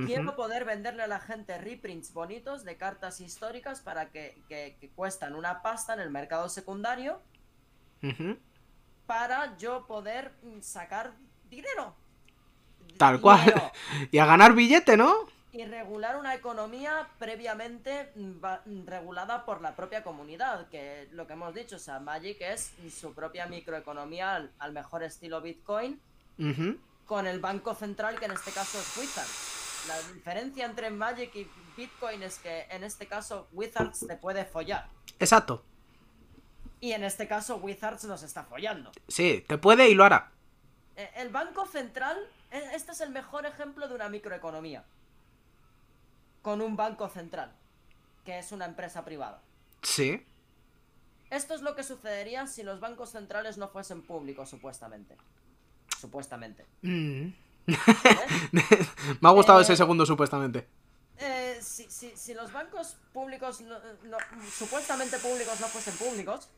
Quiero 0.08 0.36
poder 0.36 0.66
venderle 0.66 1.04
a 1.04 1.08
la 1.08 1.20
gente 1.20 1.56
reprints 1.60 2.14
bonitos 2.14 2.64
de 2.64 2.78
cartas 2.78 3.22
históricas 3.22 3.80
para 3.82 4.10
que, 4.10 4.42
que- 4.48 4.76
que 4.82 4.90
cuestan 4.90 5.36
una 5.36 5.62
pasta 5.62 5.94
en 5.94 6.00
el 6.00 6.10
mercado 6.10 6.50
secundario 6.50 7.22
para 9.06 9.56
yo 9.58 9.86
poder 9.86 10.34
mm, 10.42 10.62
sacar 10.62 11.14
dinero. 11.50 11.96
Tal 12.98 13.20
cual. 13.22 13.72
Y 14.12 14.18
a 14.18 14.26
ganar 14.26 14.54
billete, 14.54 14.98
¿no? 14.98 15.14
Y 15.54 15.66
regular 15.66 16.18
una 16.18 16.34
economía 16.34 17.08
previamente 17.20 18.12
mm, 18.16 18.44
mm, 18.66 18.86
regulada 18.88 19.46
por 19.46 19.62
la 19.62 19.76
propia 19.76 20.04
comunidad, 20.04 20.68
que 20.70 21.08
lo 21.12 21.28
que 21.28 21.34
hemos 21.34 21.54
dicho, 21.54 21.76
o 21.76 21.80
sea, 21.80 22.00
Magic 22.00 22.42
es 22.42 22.74
su 22.92 23.14
propia 23.14 23.46
microeconomía 23.46 24.36
al, 24.36 24.52
al 24.58 24.74
mejor 24.74 25.04
estilo 25.04 25.42
Bitcoin, 25.42 26.02
con 27.06 27.28
el 27.28 27.40
banco 27.40 27.76
central, 27.76 28.18
que 28.20 28.26
en 28.26 28.32
este 28.32 28.52
caso 28.52 28.80
es 28.80 28.98
Wizards. 28.98 29.86
La 29.88 30.14
diferencia 30.14 30.66
entre 30.66 30.90
Magic 30.90 31.36
y 31.36 31.48
Bitcoin 31.78 32.24
es 32.24 32.40
que 32.40 32.64
en 32.72 32.84
este 32.84 33.06
caso 33.06 33.48
Wizards 33.52 34.08
te 34.08 34.18
puede 34.18 34.46
follar. 34.46 34.88
Exacto. 35.20 35.64
Y 36.80 36.94
en 36.94 37.04
este 37.04 37.28
caso 37.28 37.58
Wizards 37.58 38.06
nos 38.06 38.24
está 38.24 38.44
follando. 38.44 38.92
Sí, 39.08 39.46
que 39.48 39.58
puede 39.60 39.88
y 39.90 39.94
lo 39.94 40.04
hará. 40.04 40.32
Eh, 40.96 41.12
El 41.18 41.30
banco 41.30 41.66
central, 41.68 42.18
e- 42.52 42.72
este 42.76 42.92
es 42.94 43.02
el 43.02 43.12
mejor 43.12 43.46
ejemplo 43.46 43.88
de 43.88 43.94
una 43.96 44.10
microeconomía. 44.10 44.84
Con 46.44 46.62
un 46.62 46.76
banco 46.76 47.10
central, 47.10 47.52
que 48.26 48.38
es 48.38 48.52
una 48.52 48.66
empresa 48.66 49.04
privada. 49.04 49.42
Sí. 49.82 50.24
Esto 51.32 51.56
es 51.56 51.62
lo 51.64 51.76
que 51.76 51.82
sucedería 51.84 52.46
si 52.46 52.62
los 52.62 52.80
bancos 52.80 53.10
centrales 53.10 53.58
no 53.58 53.70
fuesen 53.70 54.04
públicos, 54.04 54.48
supuestamente. 54.50 55.18
Supuestamente. 56.00 56.66
Mm. 56.84 57.30
¿vale? 57.66 58.26
Me 59.22 59.30
ha 59.30 59.32
gustado 59.32 59.60
Eh, 59.60 59.64
ese 59.64 59.76
segundo, 59.76 60.06
supuestamente. 60.06 60.68
Eh, 61.18 61.58
si, 61.62 61.90
si- 61.90 62.16
si 62.16 62.34
los 62.34 62.52
bancos 62.52 62.98
públicos, 63.14 63.62
no- 63.62 63.80
no- 64.04 64.18
supuestamente 64.52 65.18
públicos, 65.20 65.60
no 65.62 65.68
fuesen 65.68 65.96
públicos, 65.96 66.50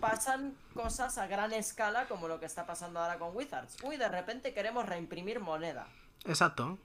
pasan 0.00 0.56
cosas 0.74 1.18
a 1.18 1.26
gran 1.26 1.52
escala 1.52 2.06
como 2.08 2.28
lo 2.28 2.40
que 2.40 2.46
está 2.46 2.66
pasando 2.66 3.00
ahora 3.00 3.18
con 3.18 3.36
Wizards. 3.36 3.76
Uy, 3.82 3.96
de 3.98 4.08
repente 4.08 4.54
queremos 4.54 4.86
reimprimir 4.86 5.40
moneda. 5.40 5.86
Exacto. 6.24 6.78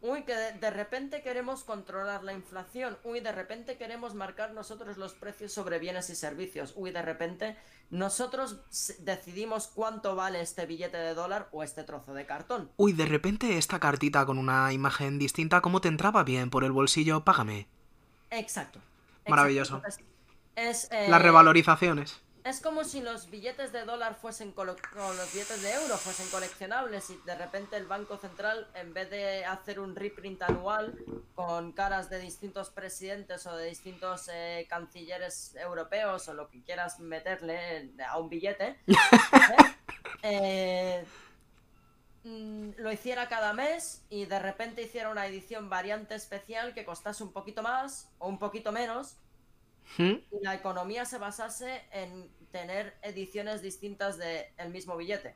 Uy, 0.00 0.22
que 0.22 0.34
de, 0.34 0.52
de 0.52 0.70
repente 0.70 1.22
queremos 1.22 1.64
controlar 1.64 2.22
la 2.22 2.32
inflación. 2.32 2.96
Uy, 3.02 3.20
de 3.20 3.32
repente 3.32 3.76
queremos 3.76 4.14
marcar 4.14 4.52
nosotros 4.52 4.96
los 4.96 5.12
precios 5.14 5.52
sobre 5.52 5.78
bienes 5.80 6.08
y 6.10 6.14
servicios. 6.14 6.72
Uy, 6.76 6.92
de 6.92 7.02
repente 7.02 7.56
nosotros 7.90 8.60
decidimos 9.00 9.66
cuánto 9.66 10.14
vale 10.14 10.40
este 10.40 10.66
billete 10.66 10.98
de 10.98 11.14
dólar 11.14 11.48
o 11.50 11.62
este 11.62 11.82
trozo 11.82 12.14
de 12.14 12.26
cartón. 12.26 12.70
Uy, 12.76 12.92
de 12.92 13.06
repente 13.06 13.58
esta 13.58 13.80
cartita 13.80 14.24
con 14.24 14.38
una 14.38 14.72
imagen 14.72 15.18
distinta, 15.18 15.60
¿cómo 15.62 15.80
te 15.80 15.88
entraba 15.88 16.22
bien 16.22 16.50
por 16.50 16.64
el 16.64 16.72
bolsillo? 16.72 17.24
Págame. 17.24 17.66
Exacto. 18.30 18.80
Maravilloso. 19.26 19.78
Exacto. 19.78 20.04
Es, 20.54 20.88
eh, 20.92 21.08
Las 21.08 21.22
revalorizaciones. 21.22 22.20
Es 22.44 22.60
como 22.60 22.84
si 22.84 23.00
los 23.00 23.30
billetes 23.30 23.72
de 23.72 23.84
dólar 23.84 24.14
fuesen 24.14 24.54
o 24.56 24.64
los 24.64 25.32
billetes 25.32 25.62
de 25.62 25.72
euro 25.72 25.96
fuesen 25.96 26.28
coleccionables 26.28 27.10
y 27.10 27.16
de 27.24 27.34
repente 27.34 27.76
el 27.76 27.86
Banco 27.86 28.16
Central, 28.16 28.68
en 28.74 28.94
vez 28.94 29.10
de 29.10 29.44
hacer 29.44 29.80
un 29.80 29.94
reprint 29.96 30.42
anual 30.42 30.96
con 31.34 31.72
caras 31.72 32.08
de 32.10 32.18
distintos 32.18 32.70
presidentes 32.70 33.46
o 33.46 33.56
de 33.56 33.66
distintos 33.66 34.28
eh, 34.32 34.66
cancilleres 34.68 35.54
europeos 35.56 36.28
o 36.28 36.34
lo 36.34 36.48
que 36.48 36.62
quieras 36.62 37.00
meterle 37.00 37.92
a 38.06 38.18
un 38.18 38.28
billete, 38.28 38.78
¿eh? 38.86 38.94
Eh, 40.22 41.04
mm, 42.24 42.70
lo 42.78 42.92
hiciera 42.92 43.28
cada 43.28 43.52
mes 43.52 44.04
y 44.10 44.24
de 44.24 44.38
repente 44.38 44.82
hiciera 44.82 45.10
una 45.10 45.26
edición 45.26 45.68
variante 45.68 46.14
especial 46.14 46.74
que 46.74 46.84
costase 46.84 47.22
un 47.22 47.32
poquito 47.32 47.62
más 47.62 48.10
o 48.18 48.28
un 48.28 48.38
poquito 48.38 48.72
menos 48.72 49.16
¿Mm? 49.96 50.12
y 50.30 50.42
la 50.44 50.54
economía 50.54 51.04
se 51.04 51.18
basase 51.18 51.82
en 51.92 52.28
tener 52.52 52.94
ediciones 53.02 53.62
distintas 53.62 54.18
del 54.18 54.70
mismo 54.70 54.96
billete. 54.96 55.34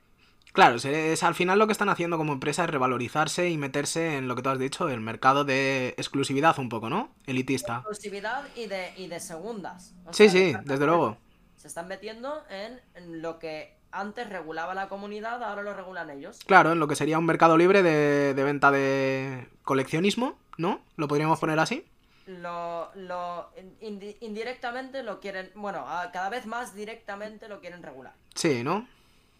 Claro, 0.52 0.76
es, 0.76 1.22
al 1.22 1.34
final 1.34 1.58
lo 1.58 1.66
que 1.66 1.72
están 1.72 1.88
haciendo 1.88 2.18
como 2.18 2.34
empresa 2.34 2.64
es 2.64 2.70
revalorizarse 2.70 3.48
y 3.48 3.56
meterse 3.56 4.18
en 4.18 4.28
lo 4.28 4.36
que 4.36 4.42
tú 4.42 4.50
has 4.50 4.58
dicho, 4.58 4.88
el 4.90 5.00
mercado 5.00 5.44
de 5.44 5.94
exclusividad 5.96 6.58
un 6.58 6.68
poco, 6.68 6.90
¿no? 6.90 7.14
Elitista. 7.26 7.76
Exclusividad 7.76 8.44
y 8.54 8.66
de, 8.66 8.92
y 8.96 9.06
de 9.06 9.18
segundas. 9.18 9.94
O 10.04 10.12
Sí, 10.12 10.28
sea, 10.28 10.30
sí, 10.30 10.56
desde 10.66 10.84
luego. 10.84 11.16
Se 11.56 11.68
están 11.68 11.88
metiendo 11.88 12.42
en, 12.50 12.80
en 12.94 13.22
lo 13.22 13.38
que 13.38 13.78
antes 13.92 14.28
regulaba 14.28 14.74
la 14.74 14.88
comunidad, 14.88 15.42
ahora 15.42 15.62
lo 15.62 15.74
regulan 15.74 16.10
ellos. 16.10 16.38
Claro, 16.46 16.72
en 16.72 16.80
lo 16.80 16.88
que 16.88 16.96
sería 16.96 17.18
un 17.18 17.26
mercado 17.26 17.56
libre 17.56 17.82
de, 17.82 18.34
de 18.34 18.44
venta 18.44 18.70
de 18.70 19.48
coleccionismo, 19.62 20.38
¿no? 20.58 20.82
¿Lo 20.96 21.08
podríamos 21.08 21.38
poner 21.38 21.58
así? 21.58 21.86
Lo, 22.26 22.92
lo 22.94 23.52
indi- 23.80 24.16
indirectamente 24.20 25.02
lo 25.02 25.18
quieren, 25.18 25.50
bueno, 25.54 25.84
cada 26.12 26.28
vez 26.28 26.46
más 26.46 26.74
directamente 26.74 27.48
lo 27.48 27.60
quieren 27.60 27.82
regular. 27.82 28.14
Sí, 28.34 28.62
¿no? 28.62 28.86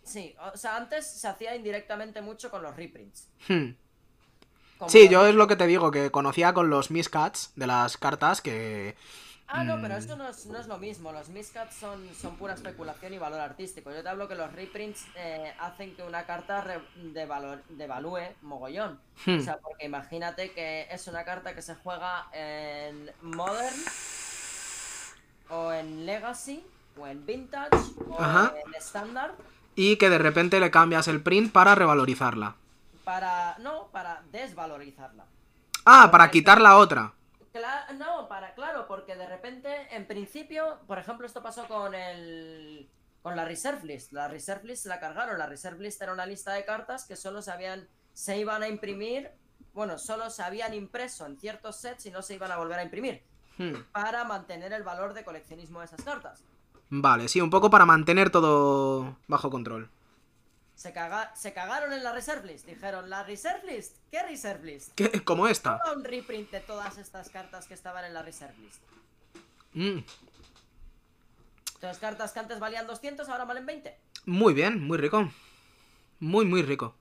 Sí, 0.03 0.35
o 0.53 0.57
sea, 0.57 0.77
antes 0.77 1.07
se 1.07 1.29
hacía 1.29 1.55
indirectamente 1.55 2.23
mucho 2.23 2.51
con 2.51 2.63
los 2.63 2.75
reprints. 2.75 3.29
Hmm. 3.49 3.75
Sí, 4.89 5.09
yo 5.09 5.27
es 5.29 5.35
lo 5.37 5.47
que 5.47 5.55
te 5.55 5.69
digo, 5.69 5.93
que 5.93 6.11
conocía 6.11 6.53
con 6.53 6.69
los 6.71 6.91
miscats 6.91 7.53
de 7.55 7.69
las 7.69 7.97
cartas 7.97 8.41
que... 8.41 8.97
Ah, 9.55 9.65
no, 9.65 9.81
pero 9.83 9.95
Mm. 9.95 9.99
esto 9.99 10.17
no 10.17 10.29
es, 10.29 10.47
no 10.47 10.59
es 10.59 10.67
lo 10.67 10.79
mismo. 10.79 11.13
Los 11.13 11.29
miscats 11.29 11.75
son, 11.77 12.03
son 12.15 12.37
pura 12.37 12.55
especulación 12.55 13.13
y 13.13 13.19
valor 13.19 13.39
artístico. 13.41 13.93
Yo 13.93 14.03
te 14.03 14.09
hablo 14.09 14.27
que 14.27 14.35
los 14.35 14.51
reprints 14.51 15.05
eh, 15.15 15.53
hacen 15.61 15.95
que 15.95 16.03
una 16.03 16.25
carta 16.25 16.63
re- 16.63 16.81
de 16.97 17.27
valor, 17.27 17.63
devalúe 17.69 18.21
mogollón. 18.41 18.99
Hmm. 19.27 19.39
O 19.39 19.43
sea, 19.43 19.59
porque 19.59 19.85
imagínate 19.85 20.53
que 20.53 20.89
es 20.91 21.07
una 21.07 21.25
carta 21.25 21.55
que 21.55 21.61
se 21.61 21.75
juega 21.75 22.29
en 22.33 23.11
Modern, 23.21 23.77
o 25.51 25.73
en 25.73 26.07
Legacy, 26.07 26.65
o 26.99 27.07
en 27.07 27.27
Vintage, 27.27 27.77
o 28.09 28.21
Ajá. 28.21 28.55
en 28.65 28.75
Standard, 28.77 29.33
Y 29.75 29.97
que 29.97 30.09
de 30.11 30.19
repente 30.19 30.61
le 30.61 30.71
cambias 30.71 31.09
el 31.09 31.23
print 31.23 31.53
para 31.53 31.75
revalorizarla. 31.75 32.57
para. 33.05 33.57
No, 33.59 33.89
para 33.89 34.23
desvalorizarla. 34.31 35.25
Ah, 35.85 36.09
para 36.11 36.31
quitar 36.31 36.61
la 36.61 36.77
otra. 36.77 37.13
Cla- 37.53 37.91
no, 37.99 38.29
para, 38.29 38.55
claro, 38.55 38.87
porque 38.87 39.15
de 39.17 39.27
repente, 39.27 39.89
en 39.95 40.07
principio, 40.07 40.79
por 40.87 40.99
ejemplo, 40.99 41.27
esto 41.27 41.43
pasó 41.43 41.67
con 41.69 41.95
el. 41.95 42.89
con 43.23 43.37
la 43.37 43.45
Reserve 43.45 43.85
List. 43.87 44.13
La 44.13 44.29
Reserve 44.29 44.69
List 44.69 44.85
se 44.85 44.89
la 44.89 44.99
cargaron. 45.01 45.39
La 45.39 45.47
Reserve 45.47 45.83
List 45.83 46.01
era 46.01 46.13
una 46.13 46.27
lista 46.27 46.53
de 46.53 46.65
cartas 46.65 47.05
que 47.05 47.17
solo 47.17 47.43
se 47.43 47.51
habían. 47.51 47.89
se 48.15 48.39
iban 48.39 48.63
a 48.63 48.69
imprimir. 48.69 49.31
Bueno, 49.75 49.99
solo 49.99 50.29
se 50.31 50.43
habían 50.43 50.75
impreso 50.75 51.25
en 51.27 51.39
ciertos 51.39 51.77
sets 51.77 52.07
y 52.07 52.11
no 52.11 52.21
se 52.23 52.35
iban 52.35 52.51
a 52.53 52.57
volver 52.57 52.79
a 52.79 52.83
imprimir. 52.83 53.23
Hmm. 53.59 53.75
Para 53.93 54.25
mantener 54.25 54.73
el 54.73 54.83
valor 54.83 55.13
de 55.15 55.25
coleccionismo 55.25 55.81
de 55.81 55.87
esas 55.87 56.03
cartas. 56.03 56.43
Vale, 56.89 57.29
sí, 57.29 57.41
un 57.41 57.49
poco 57.51 57.71
para 57.71 57.87
mantener 57.87 58.29
todo 58.31 59.17
bajo 59.29 59.51
control. 59.51 59.89
Se, 60.83 60.93
caga- 60.93 61.33
se 61.37 61.53
cagaron 61.53 61.93
en 61.93 62.03
la 62.03 62.13
Reserve 62.13 62.45
List. 62.53 62.67
Dijeron, 62.67 63.09
¿la 63.09 63.23
Reserve 63.23 63.73
List? 63.73 63.99
¿Qué 64.11 64.21
Reserve 64.25 64.65
List? 64.73 64.93
¿Qué? 64.97 65.23
Como 65.23 65.47
esta. 65.47 65.79
Un 65.95 66.03
reprint 66.03 66.51
de 66.51 66.59
todas 66.59 66.99
estas 66.99 67.31
cartas 67.31 67.67
que 67.69 67.75
estaban 67.75 68.05
en 68.05 68.13
la 68.15 68.23
Reserve 68.23 68.57
List. 68.59 68.83
Mm, 69.75 69.99
Entonces, 71.75 71.99
cartas 72.01 72.33
que 72.33 72.41
antes 72.41 72.59
valían 72.59 72.87
200 72.89 73.29
ahora 73.29 73.45
valen 73.45 73.65
20. 73.65 73.97
Muy 74.27 74.55
bien, 74.55 74.83
muy 74.85 74.99
rico. 74.99 75.31
Muy, 76.19 76.45
muy 76.47 76.63
rico. 76.63 76.97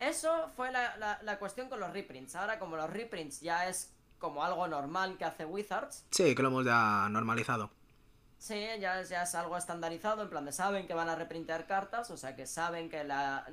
Eso 0.00 0.50
fue 0.56 0.70
la, 0.72 0.96
la- 0.96 1.18
la 1.22 1.38
cuestión 1.38 1.68
con 1.68 1.78
los 1.80 1.92
reprints. 1.92 2.34
Ahora, 2.34 2.58
como 2.58 2.76
los 2.76 2.88
reprints 2.90 3.40
ya 3.42 3.68
es 3.68 3.92
como 4.18 4.42
algo 4.42 4.66
normal 4.68 5.16
que 5.18 5.24
hace 5.26 5.44
Wizards, 5.44 6.06
Sí, 6.10 6.34
que 6.34 6.42
lo 6.42 6.48
hemos 6.48 6.64
ya 6.64 7.08
normalizado. 7.10 7.70
Sí, 8.46 8.64
ya, 8.80 9.00
es- 9.00 9.08
ya 9.08 9.22
es 9.22 9.34
algo 9.34 9.56
estandarizado, 9.56 10.22
en 10.22 10.30
plan 10.30 10.44
de 10.44 10.52
saben 10.52 10.86
que 10.86 10.94
van 10.94 11.08
a 11.08 11.14
reprintear 11.16 11.66
cartas, 11.66 12.10
o 12.10 12.16
sea 12.16 12.34
que 12.36 12.46
saben 12.46 12.88
que 12.88 13.04
la, 13.04 13.46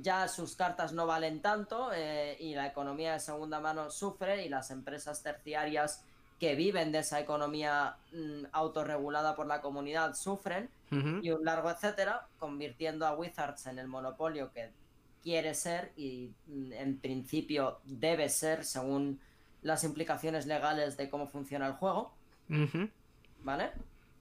ya 0.00 0.28
sus 0.28 0.54
cartas 0.56 0.92
no 0.92 1.06
valen 1.06 1.40
tanto 1.40 1.90
eh, 1.92 2.36
y 2.38 2.54
la 2.54 2.66
economía 2.66 3.14
de 3.14 3.20
segunda 3.20 3.60
mano 3.60 3.90
sufre 3.90 4.44
y 4.44 4.48
las 4.48 4.70
empresas 4.70 5.22
terciarias 5.22 6.02
que 6.38 6.54
viven 6.54 6.92
de 6.92 6.98
esa 6.98 7.20
economía 7.20 7.96
mm, 8.12 8.46
autorregulada 8.52 9.34
por 9.34 9.46
la 9.46 9.60
comunidad 9.60 10.14
sufren 10.14 10.68
y 11.24 11.30
un 11.30 11.44
largo 11.44 11.70
etcétera, 11.70 12.26
convirtiendo 12.38 13.06
a 13.06 13.14
Wizards 13.16 13.66
en 13.66 13.78
el 13.78 13.88
monopolio 13.88 14.52
que 14.52 14.70
quiere 15.22 15.54
ser 15.54 15.92
y 15.96 16.30
mm, 16.46 16.72
en 16.72 16.98
principio 16.98 17.80
debe 17.84 18.28
ser 18.28 18.64
según 18.64 19.18
las 19.62 19.82
implicaciones 19.82 20.46
legales 20.46 20.96
de 20.96 21.08
cómo 21.08 21.26
funciona 21.26 21.66
el 21.66 21.72
juego. 21.72 22.12
¿vale? 23.42 23.72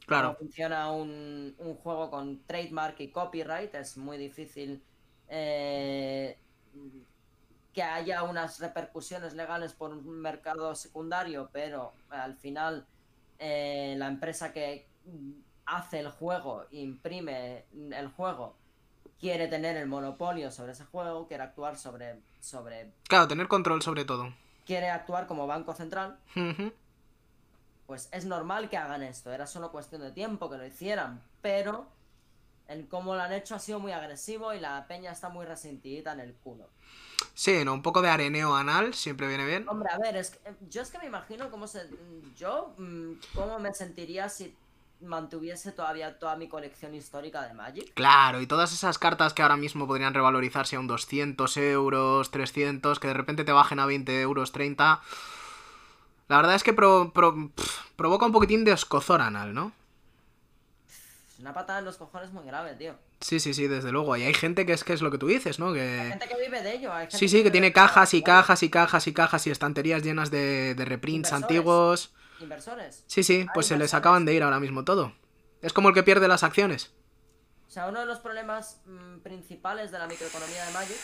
Claro. 0.06 0.30
Cómo 0.30 0.39
funciona 0.39 0.91
un, 0.91 1.56
un 1.58 1.76
juego 1.76 2.10
con 2.12 2.43
trademark 2.45 2.99
y 2.99 3.10
copyright, 3.10 3.74
es 3.76 3.97
muy 3.97 4.18
difícil 4.18 4.82
eh, 5.30 6.38
que 7.74 7.82
haya 7.84 8.24
unas 8.24 8.60
repercusiones 8.60 9.34
legales 9.34 9.74
por 9.74 9.91
un 9.91 10.06
mercado 10.22 10.76
secundario, 10.76 11.49
pero 11.51 11.93
al 12.10 12.36
final 12.36 12.86
eh, 13.39 13.95
la 13.97 14.08
empresa 14.08 14.54
que 14.54 14.88
hace 15.66 15.99
el 15.99 16.10
juego, 16.10 16.66
imprime 16.72 17.66
el 17.74 18.08
juego, 18.10 18.56
quiere 19.20 19.47
tener 19.47 19.78
el 19.78 19.88
monopolio 19.88 20.51
sobre 20.51 20.74
ese 20.74 20.86
juego, 20.86 21.28
quiere 21.28 21.43
actuar 21.43 21.78
sobre... 21.78 22.20
sobre 22.41 22.91
Claro, 23.08 23.28
tener 23.28 23.47
control 23.47 23.82
sobre 23.82 24.06
todo. 24.06 24.34
quiere 24.66 24.89
actuar 24.89 25.26
como 25.28 25.47
banco 25.47 25.74
central, 25.74 26.20
Ujú. 26.36 26.72
Pues 27.86 28.10
es 28.12 28.26
normal 28.26 28.70
que 28.70 28.78
hagan 28.78 29.04
esto. 29.04 29.32
Era 29.32 29.48
solo 29.48 29.72
cuestión 29.72 30.02
de 30.02 30.12
tiempo 30.12 30.50
que 30.50 30.58
lo 30.58 30.66
hicieran, 30.66 31.22
pero 31.42 31.88
el 32.68 32.88
cómo 32.88 33.16
lo 33.16 33.22
han 33.22 33.34
hecho 33.34 33.56
ha 33.56 33.60
sido 33.60 33.80
muy 33.80 33.92
agresivo 33.92 34.54
y 34.54 34.60
la 34.60 34.88
peña 34.88 35.12
está 35.12 35.30
muy 35.30 35.46
resentida 35.46 36.14
en 36.14 36.20
el 36.20 36.34
culo. 36.34 36.70
Sí, 37.34 37.64
¿no? 37.66 37.74
Un 37.74 37.82
poco 37.82 38.02
de 38.02 38.10
areneo 38.10 38.56
anal 38.56 38.94
siempre 38.94 39.28
viene 39.28 39.46
bien. 39.46 39.68
Hombre, 39.68 39.90
a 39.92 39.98
ver, 39.98 40.16
es 40.16 40.32
que, 40.32 40.50
eh, 40.50 40.56
yo 40.70 40.82
es 40.82 40.92
que 40.92 41.00
me 41.00 41.06
imagino 41.06 41.50
cómo 41.50 41.68
se... 41.68 41.90
Yo, 42.36 42.74
mm, 42.78 43.14
cómo 43.34 43.60
me 43.60 43.74
sentiría 43.74 44.30
si 44.30 44.56
mantuviese 45.02 45.72
todavía 45.72 46.18
toda 46.18 46.36
mi 46.36 46.48
colección 46.48 46.96
histórica 46.96 47.42
de 47.48 47.54
Magic. 47.54 47.94
Claro, 47.94 48.42
y 48.42 48.48
todas 48.48 48.72
esas 48.72 48.98
cartas 48.98 49.34
que 49.34 49.42
ahora 49.42 49.58
mismo 49.58 49.88
podrían 49.88 50.14
revalorizarse 50.14 50.76
a 50.76 50.80
un 50.80 50.88
200 50.88 51.58
euros, 51.58 52.32
300, 52.32 53.00
que 53.00 53.08
de 53.08 53.14
repente 53.14 53.44
te 53.44 53.52
bajen 53.52 53.80
a 53.80 53.86
20 53.86 54.22
euros, 54.22 54.52
30. 54.52 55.02
La 56.28 56.38
verdad 56.38 56.56
es 56.56 56.64
que 56.64 56.74
pro- 56.74 57.12
provoca 57.96 58.26
un 58.26 58.32
poquitín 58.32 58.64
de 58.66 58.72
escozor 58.72 59.22
anal, 59.22 59.54
¿no? 59.54 59.72
Es 61.34 61.40
una 61.40 61.54
patada 61.54 61.80
en 61.80 61.86
los 61.86 61.98
cojones 61.98 62.32
muy 62.32 62.46
grave, 62.46 62.76
tío. 62.76 62.96
Sí, 63.20 63.40
sí, 63.40 63.54
sí, 63.54 63.68
desde 63.68 63.92
luego. 63.92 64.16
Y 64.18 64.24
hay 64.24 64.34
gente 64.34 64.66
que 64.66 64.74
es 64.74 64.84
que 64.84 64.94
es 64.94 65.02
lo 65.02 65.12
que 65.12 65.18
tú 65.18 65.28
dices, 65.28 65.60
¿no? 65.60 65.70
Hay 65.70 65.74
Que... 65.76 66.06
gente 66.10 66.28
que 66.28 66.38
vive 66.40 66.62
de 66.62 66.74
ello. 66.76 66.94
hay 66.94 67.06
gente 67.06 67.18
Sí, 67.18 67.28
sí, 67.30 67.44
que 67.44 67.52
tiene 67.52 67.72
cajas 67.74 68.14
y 68.14 68.22
cajas 68.22 68.64
y 68.64 68.70
cajas 68.70 69.08
y 69.08 69.14
cajas 69.14 69.48
y 69.48 69.52
estanterías 69.52 70.04
llenas 70.04 70.32
de, 70.32 70.76
de 70.76 70.86
reprints 70.86 71.30
Inversores. 71.30 71.44
antiguos. 71.44 72.14
Inversores. 72.40 73.04
Sí, 73.08 73.24
sí, 73.24 73.48
pues 73.54 73.68
Hay 73.68 73.76
se 73.76 73.78
les 73.78 73.94
acaban 73.94 74.26
de 74.26 74.34
ir 74.34 74.44
ahora 74.44 74.60
mismo 74.60 74.84
todo. 74.84 75.14
Es 75.62 75.72
como 75.74 75.90
el 75.90 75.96
que 75.96 76.04
pierde 76.04 76.28
las 76.28 76.44
acciones. 76.44 76.94
O 77.68 77.72
sea, 77.72 77.88
uno 77.88 78.02
de 78.02 78.06
los 78.06 78.20
problemas 78.20 78.82
mm, 78.86 79.20
principales 79.20 79.92
de 79.92 80.00
la 80.00 80.08
microeconomía 80.08 80.66
de 80.66 80.74
Magic, 80.74 80.98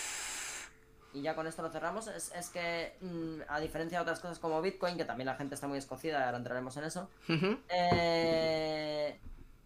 y 1.14 1.22
ya 1.22 1.36
con 1.36 1.47
esto 1.47 1.62
lo 1.62 1.70
cerramos, 1.72 2.07
es, 2.07 2.32
es 2.36 2.49
que, 2.49 2.97
mm, 3.01 3.41
a 3.49 3.60
diferencia 3.60 3.97
de 3.97 4.01
otras 4.03 4.20
cosas 4.20 4.39
como 4.39 4.62
Bitcoin, 4.62 4.97
que 4.97 5.05
también 5.05 5.26
la 5.28 5.36
gente 5.36 5.55
está 5.55 5.68
muy 5.68 5.78
escocida, 5.78 6.26
ahora 6.26 6.38
entraremos 6.38 6.76
en 6.78 6.84
eso, 6.84 7.10
eh, 7.70 9.20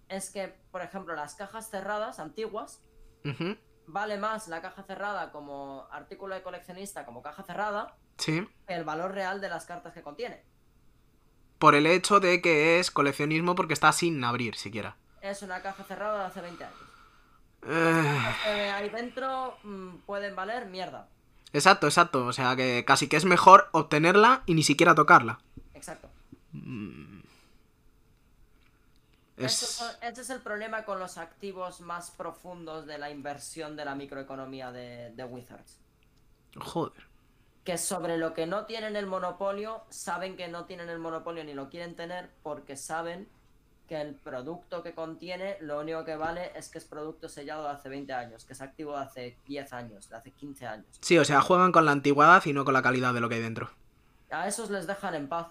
es 0.09 0.29
que, 0.31 0.53
por 0.71 0.81
ejemplo, 0.81 1.15
las 1.15 1.35
cajas 1.35 1.69
cerradas 1.69 2.19
antiguas, 2.19 2.81
vale 3.87 4.17
más 4.17 4.47
la 4.47 4.61
caja 4.61 4.83
cerrada 4.83 5.31
como 5.31 5.87
artículo 5.91 6.35
de 6.35 6.43
coleccionista, 6.43 7.05
como 7.05 7.21
caja 7.21 7.43
cerrada, 7.43 7.95
Sí. 8.17 8.47
que 8.67 8.75
el 8.75 8.83
valor 8.83 9.11
real 9.13 9.41
de 9.41 9.49
las 9.49 9.65
cartas 9.65 9.93
que 9.93 10.01
contiene. 10.03 10.43
Por 11.59 11.75
el 11.75 11.85
hecho 11.87 12.19
de 12.19 12.41
que 12.41 12.79
es 12.79 12.91
coleccionismo 12.91 13.55
porque 13.55 13.73
está 13.73 13.91
sin 13.91 14.23
abrir 14.23 14.55
siquiera. 14.55 14.97
Es 15.21 15.41
una 15.41 15.61
caja 15.61 15.83
cerrada 15.83 16.19
de 16.19 16.25
hace 16.25 16.41
20 16.41 16.63
años. 16.65 16.79
Las 17.61 18.37
que 18.43 18.49
ahí 18.71 18.89
dentro 18.89 19.57
mm, 19.63 19.97
pueden 20.05 20.35
valer 20.35 20.65
mierda. 20.65 21.07
Exacto, 21.53 21.87
exacto. 21.87 22.25
O 22.25 22.33
sea 22.33 22.55
que 22.55 22.83
casi 22.85 23.07
que 23.07 23.17
es 23.17 23.25
mejor 23.25 23.69
obtenerla 23.71 24.43
y 24.45 24.53
ni 24.55 24.63
siquiera 24.63 24.93
tocarla. 24.95 25.39
Exacto. 25.73 26.09
Es... 29.37 29.53
Son- 29.53 29.91
ese 30.01 30.21
es 30.21 30.29
el 30.29 30.41
problema 30.41 30.85
con 30.85 30.99
los 30.99 31.17
activos 31.17 31.81
más 31.81 32.11
profundos 32.11 32.85
de 32.85 32.97
la 32.97 33.09
inversión 33.09 33.75
de 33.75 33.85
la 33.85 33.95
microeconomía 33.95 34.71
de, 34.71 35.11
de 35.11 35.23
Wizards. 35.23 35.79
Joder. 36.59 37.07
Que 37.63 37.77
sobre 37.77 38.17
lo 38.17 38.33
que 38.33 38.45
no 38.45 38.65
tienen 38.65 38.95
el 38.95 39.07
monopolio, 39.07 39.83
saben 39.89 40.35
que 40.37 40.49
no 40.49 40.65
tienen 40.65 40.89
el 40.89 40.99
monopolio 40.99 41.43
ni 41.43 41.53
lo 41.53 41.69
quieren 41.69 41.95
tener 41.95 42.29
porque 42.43 42.75
saben 42.75 43.27
que 43.93 44.01
el 44.01 44.15
producto 44.15 44.81
que 44.81 44.95
contiene 44.95 45.57
lo 45.61 45.79
único 45.79 46.03
que 46.03 46.15
vale 46.15 46.51
es 46.55 46.67
que 46.69 46.79
es 46.79 46.85
producto 46.85 47.29
sellado 47.29 47.65
de 47.65 47.69
hace 47.69 47.89
20 47.89 48.11
años, 48.11 48.43
que 48.43 48.53
es 48.53 48.61
activo 48.61 48.97
de 48.97 49.03
hace 49.03 49.37
10 49.45 49.71
años, 49.71 50.09
de 50.09 50.15
hace 50.15 50.31
15 50.31 50.65
años. 50.65 50.87
Sí, 50.99 51.15
o 51.19 51.23
sea, 51.23 51.41
juegan 51.41 51.71
con 51.71 51.85
la 51.85 51.91
antigüedad 51.91 52.43
y 52.43 52.53
no 52.53 52.65
con 52.65 52.73
la 52.73 52.81
calidad 52.81 53.13
de 53.13 53.19
lo 53.19 53.29
que 53.29 53.35
hay 53.35 53.41
dentro. 53.41 53.69
A 54.31 54.47
esos 54.47 54.71
les 54.71 54.87
dejan 54.87 55.13
en 55.13 55.29
paz. 55.29 55.47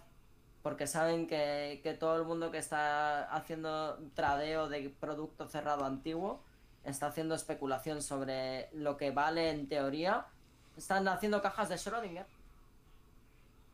Porque 0.61 0.88
saben 0.88 1.28
que, 1.28 1.80
que 1.84 1.95
todo 1.95 2.16
el 2.16 2.24
mundo 2.24 2.51
que 2.51 2.59
está 2.59 3.32
haciendo 3.32 3.99
tradeo 4.14 4.68
de 4.68 4.90
producto 4.90 5.49
cerrado 5.49 5.84
antiguo 5.84 6.43
está 6.84 7.07
haciendo 7.07 7.36
especulación 7.36 8.03
sobre 8.03 8.70
lo 8.72 8.97
que 8.97 9.12
vale 9.12 9.51
en 9.51 9.68
teoría. 9.68 10.26
Están 10.76 11.07
haciendo 11.07 11.43
cajas 11.43 11.68
de 11.68 11.76
Schrödinger. 11.76 12.26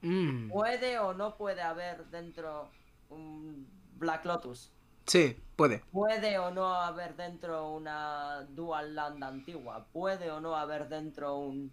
Mm, 0.02 0.50
¿Puede 0.50 0.98
o 0.98 1.14
no 1.14 1.36
puede 1.36 1.62
haber 1.62 2.06
dentro 2.06 2.70
un 3.10 3.78
Black 3.99 4.24
Lotus? 4.24 4.70
Sí, 5.07 5.36
puede. 5.57 5.82
¿Puede 5.92 6.38
o 6.38 6.51
no 6.51 6.74
haber 6.74 7.16
dentro 7.16 7.70
una 7.70 8.42
Dual 8.51 8.94
Land 8.94 9.24
antigua? 9.24 9.86
¿Puede 9.92 10.30
o 10.30 10.40
no 10.40 10.55
haber 10.57 10.88
dentro 10.88 11.36
un... 11.36 11.72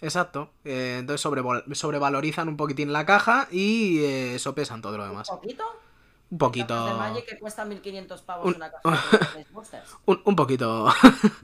Exacto. 0.00 0.50
Eh, 0.64 0.96
entonces 1.00 1.20
sobrevalorizan 1.78 2.48
un 2.48 2.56
poquitín 2.56 2.92
la 2.92 3.06
caja 3.06 3.48
y 3.50 3.98
eh, 4.04 4.38
sopesan 4.38 4.82
todo 4.82 4.96
lo 4.96 5.04
un 5.04 5.10
demás. 5.10 5.28
poquito? 5.28 5.64
Un 6.30 6.38
poquito. 6.38 6.86
de 6.86 6.94
Magic 6.94 7.24
que 7.26 7.38
cuesta 7.38 7.64
1500 7.64 8.22
pavos 8.22 8.46
Un- 8.46 8.56
una 8.56 8.70
caja 8.82 8.90
de 9.10 9.16
Space 9.24 9.46
Boosters. 9.52 9.96
Un, 10.06 10.20
un 10.24 10.36
poquito. 10.36 10.86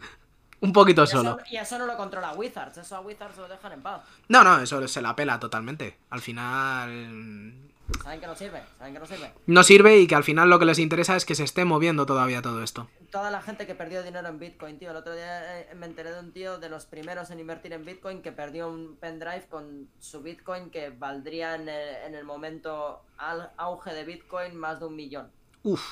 un 0.61 0.73
poquito 0.73 1.03
Y 1.03 1.05
eso, 1.05 1.17
solo. 1.19 1.39
y 1.51 1.57
eso 1.57 1.79
no 1.79 1.87
lo 1.87 1.97
controla 1.97 2.33
Wizards, 2.33 2.79
eso 2.79 2.97
a 2.97 3.01
Wizards 3.01 3.37
lo 3.39 3.49
dejan 3.49 3.73
en 3.73 3.83
paz. 3.83 4.03
No, 4.29 4.43
no, 4.45 4.61
eso 4.61 4.87
se 4.89 5.01
la 5.03 5.15
pela 5.17 5.39
totalmente. 5.39 5.99
Al 6.11 6.21
final. 6.21 7.72
Saben 8.03 8.21
que 8.21 8.27
no 8.27 8.35
sirve, 8.35 8.63
saben 8.79 8.95
que 8.95 9.01
no 9.01 9.07
sirve. 9.07 9.33
No 9.47 9.63
sirve 9.63 9.99
y 9.99 10.07
que 10.07 10.15
al 10.15 10.25
final 10.25 10.51
lo 10.51 10.59
que 10.59 10.65
les 10.65 10.79
interesa 10.79 11.17
es 11.17 11.25
que 11.25 11.35
se 11.35 11.45
esté 11.45 11.65
moviendo 11.65 12.07
todavía 12.07 12.43
todo 12.43 12.63
esto. 12.63 12.89
Toda 13.11 13.31
la 13.31 13.43
gente 13.43 13.67
que 13.67 13.75
perdió 13.75 14.03
dinero 14.03 14.29
en 14.29 14.39
Bitcoin, 14.39 14.79
tío. 14.79 14.91
El 14.91 14.97
otro 14.97 15.15
día 15.15 15.61
eh, 15.61 15.75
me 15.75 15.87
enteré 15.87 16.13
de 16.13 16.21
un 16.21 16.33
tío 16.33 16.59
de 16.59 16.69
los 16.69 16.87
primeros 16.87 17.31
en 17.31 17.41
invertir 17.41 17.73
en 17.73 17.85
Bitcoin 17.85 18.23
que 18.23 18.33
perdió 18.33 18.69
un 18.69 18.97
pendrive 18.97 19.47
con 19.49 19.89
su 19.99 20.23
Bitcoin 20.23 20.71
que 20.71 20.91
valdría 20.91 21.55
en 21.55 21.69
el, 21.69 21.97
en 22.07 22.15
el 22.15 22.25
momento 22.25 23.05
al 23.19 23.51
auge 23.57 23.93
de 23.95 24.05
Bitcoin 24.05 24.57
más 24.57 24.81
de 24.81 24.87
un 24.87 24.97
millón. 24.97 25.31
Uf. 25.63 25.83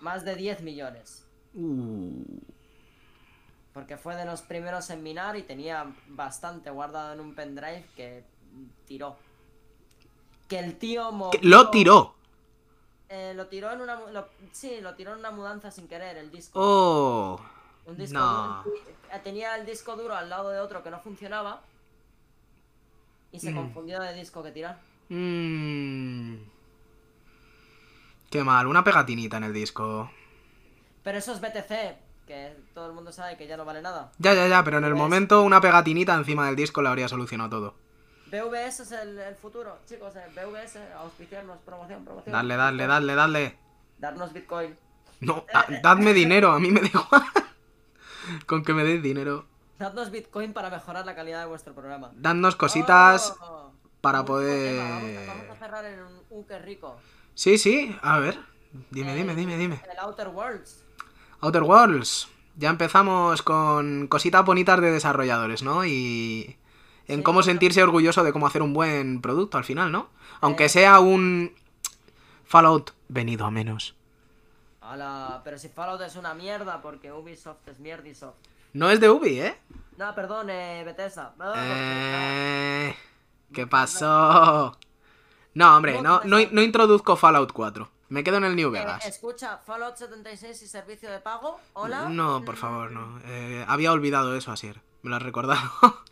Más 0.00 0.24
de 0.24 0.36
10 0.36 0.62
millones. 0.62 1.26
Uh. 1.54 2.22
Porque 3.72 3.96
fue 3.96 4.16
de 4.16 4.24
los 4.24 4.42
primeros 4.42 4.90
en 4.90 5.02
minar 5.02 5.36
y 5.36 5.42
tenía 5.42 5.94
bastante 6.08 6.70
guardado 6.70 7.12
en 7.14 7.20
un 7.20 7.34
pendrive 7.34 7.84
que 7.94 8.24
tiró. 8.86 9.16
Que 10.48 10.58
el 10.58 10.78
tío 10.78 11.12
movió- 11.12 11.40
Lo 11.42 11.70
tiró. 11.70 12.14
Eh, 13.10 13.32
lo 13.34 13.46
tiró 13.46 13.72
en 13.72 13.80
una. 13.80 13.98
lo- 14.10 14.28
sí, 14.52 14.80
lo 14.80 14.94
tiró 14.94 15.12
en 15.12 15.20
una 15.20 15.30
mudanza 15.30 15.70
sin 15.70 15.88
querer, 15.88 16.16
el 16.16 16.30
disco. 16.30 16.58
Oh. 16.60 17.40
Un 17.86 17.96
disco 17.96 18.18
no. 18.18 18.62
duro. 18.64 18.76
eh, 19.12 19.20
Tenía 19.24 19.56
el 19.56 19.64
disco 19.64 19.96
duro 19.96 20.14
al 20.14 20.28
lado 20.28 20.50
de 20.50 20.60
otro 20.60 20.82
que 20.82 20.90
no 20.90 21.00
funcionaba. 21.00 21.62
Y 23.32 23.40
se 23.40 23.50
Mm. 23.50 23.56
confundió 23.56 24.00
de 24.00 24.14
disco 24.14 24.42
que 24.42 24.50
tirar. 24.52 24.78
Mm. 25.10 26.36
Qué 28.30 28.44
mal, 28.44 28.66
una 28.66 28.84
pegatinita 28.84 29.38
en 29.38 29.44
el 29.44 29.52
disco. 29.54 30.10
Pero 31.02 31.16
eso 31.18 31.32
es 31.32 31.40
BTC, 31.40 31.96
que 32.26 32.54
todo 32.74 32.86
el 32.86 32.92
mundo 32.92 33.10
sabe 33.12 33.36
que 33.38 33.46
ya 33.46 33.56
no 33.56 33.64
vale 33.64 33.80
nada. 33.80 34.12
Ya, 34.18 34.34
ya, 34.34 34.46
ya, 34.48 34.62
pero 34.64 34.78
en 34.78 34.84
el 34.84 34.92
¿Ves? 34.92 34.98
momento 35.00 35.42
una 35.42 35.60
pegatinita 35.62 36.14
encima 36.14 36.46
del 36.46 36.56
disco 36.56 36.82
le 36.82 36.88
habría 36.88 37.08
solucionado 37.08 37.48
todo. 37.50 37.74
BVS 38.30 38.80
es 38.80 38.92
el, 38.92 39.18
el 39.18 39.34
futuro, 39.36 39.78
chicos. 39.86 40.14
eh, 40.16 40.24
BVS, 40.34 40.78
auspiciarnos, 40.96 41.58
promoción, 41.64 42.04
promoción. 42.04 42.32
Dadle, 42.32 42.56
dadle, 42.56 42.86
dadle, 42.86 43.14
dadle. 43.14 43.58
Darnos 43.98 44.32
Bitcoin. 44.32 44.76
No, 45.20 45.44
da- 45.52 45.66
dadme 45.82 46.12
dinero, 46.14 46.52
a 46.52 46.58
mí 46.60 46.70
me 46.70 46.80
igual. 46.80 47.22
Con 48.46 48.62
que 48.62 48.74
me 48.74 48.84
deis 48.84 49.02
dinero. 49.02 49.46
Dadnos 49.78 50.10
Bitcoin 50.10 50.52
para 50.52 50.70
mejorar 50.70 51.06
la 51.06 51.14
calidad 51.14 51.40
de 51.40 51.46
vuestro 51.46 51.74
programa. 51.74 52.10
Dadnos 52.14 52.56
cositas 52.56 53.34
Oh, 53.40 53.72
para 54.00 54.20
un 54.20 54.26
tema, 54.26 54.36
poder... 54.36 54.78
Vamos 54.78 55.28
a, 55.28 55.34
vamos 55.42 55.50
a 55.50 55.58
cerrar 55.58 55.84
en 55.86 56.00
un, 56.02 56.22
un 56.30 56.44
qué 56.44 56.58
rico. 56.58 56.96
Sí, 57.34 57.58
sí, 57.58 57.96
a 58.02 58.18
ver. 58.18 58.38
Dime, 58.90 59.14
dime, 59.14 59.34
dime, 59.34 59.56
dime. 59.56 59.80
El 59.90 59.98
Outer 60.00 60.28
Worlds. 60.28 60.84
Outer 61.40 61.62
Worlds. 61.62 62.28
Ya 62.56 62.70
empezamos 62.70 63.42
con 63.42 64.08
cositas 64.08 64.44
bonitas 64.44 64.80
de 64.80 64.90
desarrolladores, 64.90 65.62
¿no? 65.62 65.84
Y 65.84 66.58
en 67.08 67.22
cómo 67.22 67.42
sentirse 67.42 67.82
orgulloso 67.82 68.22
de 68.22 68.32
cómo 68.32 68.46
hacer 68.46 68.62
un 68.62 68.72
buen 68.74 69.20
producto 69.20 69.58
al 69.58 69.64
final, 69.64 69.90
¿no? 69.90 70.08
Aunque 70.40 70.66
Eh. 70.66 70.68
sea 70.68 71.00
un 71.00 71.54
Fallout 72.44 72.92
venido 73.08 73.44
a 73.46 73.50
menos. 73.50 73.94
Ala, 74.80 75.40
pero 75.44 75.58
si 75.58 75.68
Fallout 75.68 76.00
es 76.02 76.16
una 76.16 76.34
mierda 76.34 76.80
porque 76.80 77.12
Ubisoft 77.12 77.66
es 77.68 77.78
mierdisoft. 77.78 78.36
No 78.72 78.90
es 78.90 79.00
de 79.00 79.10
Ubi, 79.10 79.40
¿eh? 79.40 79.58
No, 79.96 80.14
perdón, 80.14 80.48
eh, 80.50 80.82
Bethesda. 80.84 81.34
No, 81.38 81.52
Eh, 81.56 82.94
¿Qué 83.52 83.66
pasó? 83.66 84.78
No, 85.54 85.76
hombre, 85.76 86.00
no, 86.02 86.20
no, 86.24 86.36
no 86.52 86.62
introduzco 86.62 87.16
Fallout 87.16 87.52
4. 87.52 87.90
Me 88.10 88.24
quedo 88.24 88.36
en 88.38 88.44
el 88.44 88.56
New 88.56 88.68
Eh, 88.68 88.72
Vegas. 88.78 89.04
escucha, 89.06 89.58
Fallout 89.58 89.96
76 89.96 90.62
y 90.62 90.68
servicio 90.68 91.10
de 91.10 91.18
pago. 91.20 91.58
Hola. 91.74 92.08
No, 92.08 92.42
por 92.44 92.56
favor, 92.56 92.90
no. 92.90 93.20
Eh, 93.24 93.64
había 93.68 93.92
olvidado 93.92 94.34
eso, 94.36 94.52
Asier. 94.52 94.80
Me 95.02 95.10
lo 95.10 95.16
has 95.16 95.22
recordado. 95.22 95.60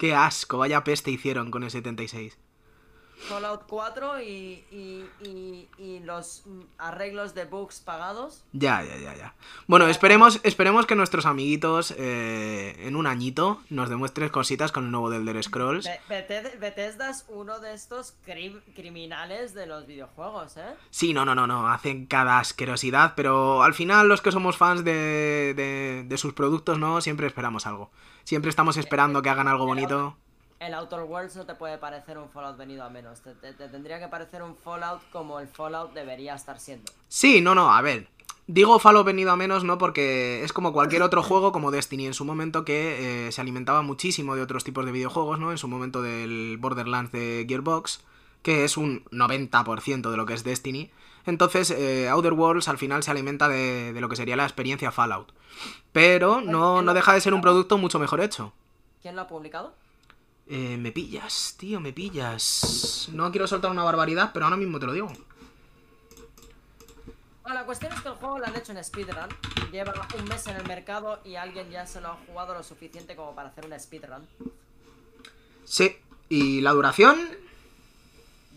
Qué 0.00 0.14
asco, 0.14 0.56
vaya 0.56 0.82
peste 0.82 1.10
hicieron 1.10 1.50
con 1.50 1.62
el 1.62 1.70
76. 1.70 2.38
Fallout 3.28 3.62
4 3.68 4.20
y, 4.22 4.64
y, 4.70 5.04
y, 5.22 5.68
y 5.78 6.00
los 6.00 6.42
arreglos 6.78 7.34
de 7.34 7.44
bugs 7.44 7.80
pagados. 7.80 8.42
Ya, 8.52 8.82
ya, 8.82 8.96
ya, 8.96 9.14
ya. 9.14 9.34
Bueno, 9.66 9.86
esperemos, 9.88 10.40
esperemos 10.42 10.86
que 10.86 10.94
nuestros 10.96 11.26
amiguitos 11.26 11.94
eh, 11.96 12.76
en 12.86 12.96
un 12.96 13.06
añito 13.06 13.60
nos 13.70 13.88
demuestren 13.88 14.28
cositas 14.30 14.72
con 14.72 14.86
el 14.86 14.90
nuevo 14.90 15.12
Elder 15.12 15.42
Scrolls. 15.42 15.88
Be- 16.08 16.56
Bethesda 16.58 17.10
es 17.10 17.24
uno 17.28 17.60
de 17.60 17.74
estos 17.74 18.14
cri- 18.26 18.60
criminales 18.74 19.54
de 19.54 19.66
los 19.66 19.86
videojuegos, 19.86 20.56
¿eh? 20.56 20.74
Sí, 20.90 21.12
no, 21.12 21.24
no, 21.24 21.34
no, 21.34 21.46
no, 21.46 21.68
hacen 21.68 22.06
cada 22.06 22.38
asquerosidad, 22.38 23.12
pero 23.14 23.62
al 23.62 23.74
final 23.74 24.08
los 24.08 24.20
que 24.22 24.32
somos 24.32 24.56
fans 24.56 24.84
de, 24.84 25.54
de, 25.56 26.04
de 26.06 26.18
sus 26.18 26.32
productos, 26.32 26.78
¿no? 26.78 27.00
Siempre 27.00 27.26
esperamos 27.26 27.66
algo. 27.66 27.90
Siempre 28.24 28.48
estamos 28.50 28.76
esperando 28.76 29.22
que 29.22 29.30
hagan 29.30 29.48
algo 29.48 29.66
bonito. 29.66 30.16
El 30.60 30.74
Outer 30.74 31.00
Worlds 31.00 31.36
no 31.36 31.46
te 31.46 31.54
puede 31.54 31.78
parecer 31.78 32.18
un 32.18 32.28
Fallout 32.28 32.56
venido 32.58 32.84
a 32.84 32.90
menos. 32.90 33.20
Te, 33.22 33.34
te- 33.34 33.54
te 33.54 33.68
tendría 33.68 33.98
que 33.98 34.08
parecer 34.08 34.42
un 34.42 34.54
Fallout 34.56 35.00
como 35.10 35.40
el 35.40 35.48
Fallout 35.48 35.92
debería 35.94 36.34
estar 36.34 36.60
siendo. 36.60 36.92
Sí, 37.08 37.40
no, 37.40 37.54
no, 37.54 37.72
a 37.72 37.80
ver. 37.80 38.06
Digo 38.46 38.78
Fallout 38.78 39.06
venido 39.06 39.30
a 39.32 39.36
menos, 39.36 39.64
¿no? 39.64 39.78
Porque 39.78 40.44
es 40.44 40.52
como 40.52 40.72
cualquier 40.74 41.02
otro 41.02 41.22
juego, 41.22 41.50
como 41.52 41.70
Destiny 41.70 42.06
en 42.06 42.14
su 42.14 42.24
momento, 42.26 42.64
que 42.64 43.28
eh, 43.28 43.32
se 43.32 43.40
alimentaba 43.40 43.80
muchísimo 43.82 44.36
de 44.36 44.42
otros 44.42 44.62
tipos 44.64 44.84
de 44.84 44.92
videojuegos, 44.92 45.38
¿no? 45.38 45.50
En 45.50 45.56
su 45.58 45.66
momento 45.66 46.02
del 46.02 46.56
Borderlands 46.58 47.10
de 47.12 47.46
Gearbox, 47.48 48.02
que 48.42 48.64
es 48.64 48.76
un 48.76 49.04
90% 49.06 50.10
de 50.10 50.16
lo 50.16 50.26
que 50.26 50.34
es 50.34 50.44
Destiny. 50.44 50.90
Entonces, 51.24 51.70
eh, 51.70 52.08
Outer 52.10 52.32
Worlds 52.34 52.68
al 52.68 52.76
final 52.76 53.02
se 53.02 53.10
alimenta 53.10 53.48
de, 53.48 53.92
de 53.94 54.00
lo 54.00 54.08
que 54.10 54.16
sería 54.16 54.36
la 54.36 54.44
experiencia 54.44 54.90
Fallout. 54.90 55.32
Pero 55.92 56.40
no, 56.42 56.82
no 56.82 56.92
deja 56.92 57.14
de 57.14 57.20
ser 57.22 57.32
un 57.34 57.40
producto 57.40 57.78
mucho 57.78 57.98
mejor 57.98 58.20
hecho. 58.20 58.52
¿Quién 59.00 59.16
lo 59.16 59.22
ha 59.22 59.28
publicado? 59.28 59.72
Eh, 60.52 60.76
me 60.76 60.90
pillas, 60.90 61.54
tío, 61.56 61.78
me 61.78 61.92
pillas. 61.92 63.08
No 63.12 63.30
quiero 63.30 63.46
soltar 63.46 63.70
una 63.70 63.84
barbaridad, 63.84 64.30
pero 64.32 64.46
ahora 64.46 64.56
mismo 64.56 64.80
te 64.80 64.86
lo 64.86 64.92
digo. 64.92 65.06
Bueno, 67.44 67.54
la 67.60 67.64
cuestión 67.64 67.92
es 67.92 68.00
que 68.00 68.08
el 68.08 68.14
juego 68.14 68.40
lo 68.40 68.46
han 68.46 68.56
hecho 68.56 68.72
en 68.72 68.82
speedrun. 68.82 69.28
Lleva 69.70 69.94
un 70.18 70.24
mes 70.24 70.44
en 70.48 70.56
el 70.56 70.66
mercado 70.66 71.20
y 71.24 71.36
alguien 71.36 71.70
ya 71.70 71.86
se 71.86 72.00
lo 72.00 72.08
ha 72.08 72.18
jugado 72.26 72.54
lo 72.54 72.64
suficiente 72.64 73.14
como 73.14 73.32
para 73.32 73.50
hacer 73.50 73.64
una 73.64 73.78
speedrun. 73.78 74.26
Sí, 75.64 75.96
y 76.28 76.60
la 76.62 76.72
duración, 76.72 77.16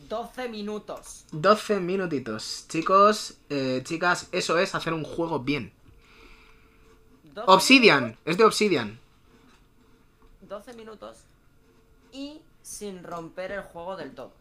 12 0.10 0.50
minutos. 0.50 1.26
12 1.32 1.80
minutitos. 1.80 2.66
Chicos, 2.70 3.36
eh, 3.52 3.84
chicas, 3.86 4.30
eso 4.32 4.58
es 4.58 4.74
hacer 4.74 4.94
un 4.94 5.04
juego 5.04 5.42
bien. 5.42 5.72
12 7.36 7.52
Obsidian, 7.52 8.04
minutos, 8.04 8.22
es 8.26 8.38
de 8.40 8.44
Obsidian. 8.46 9.00
12 10.42 10.74
minutos 10.74 11.18
y 12.14 12.42
sin 12.62 13.04
romper 13.04 13.52
el 13.52 13.64
juego 13.64 13.98
del 13.98 14.16
todo. 14.16 14.34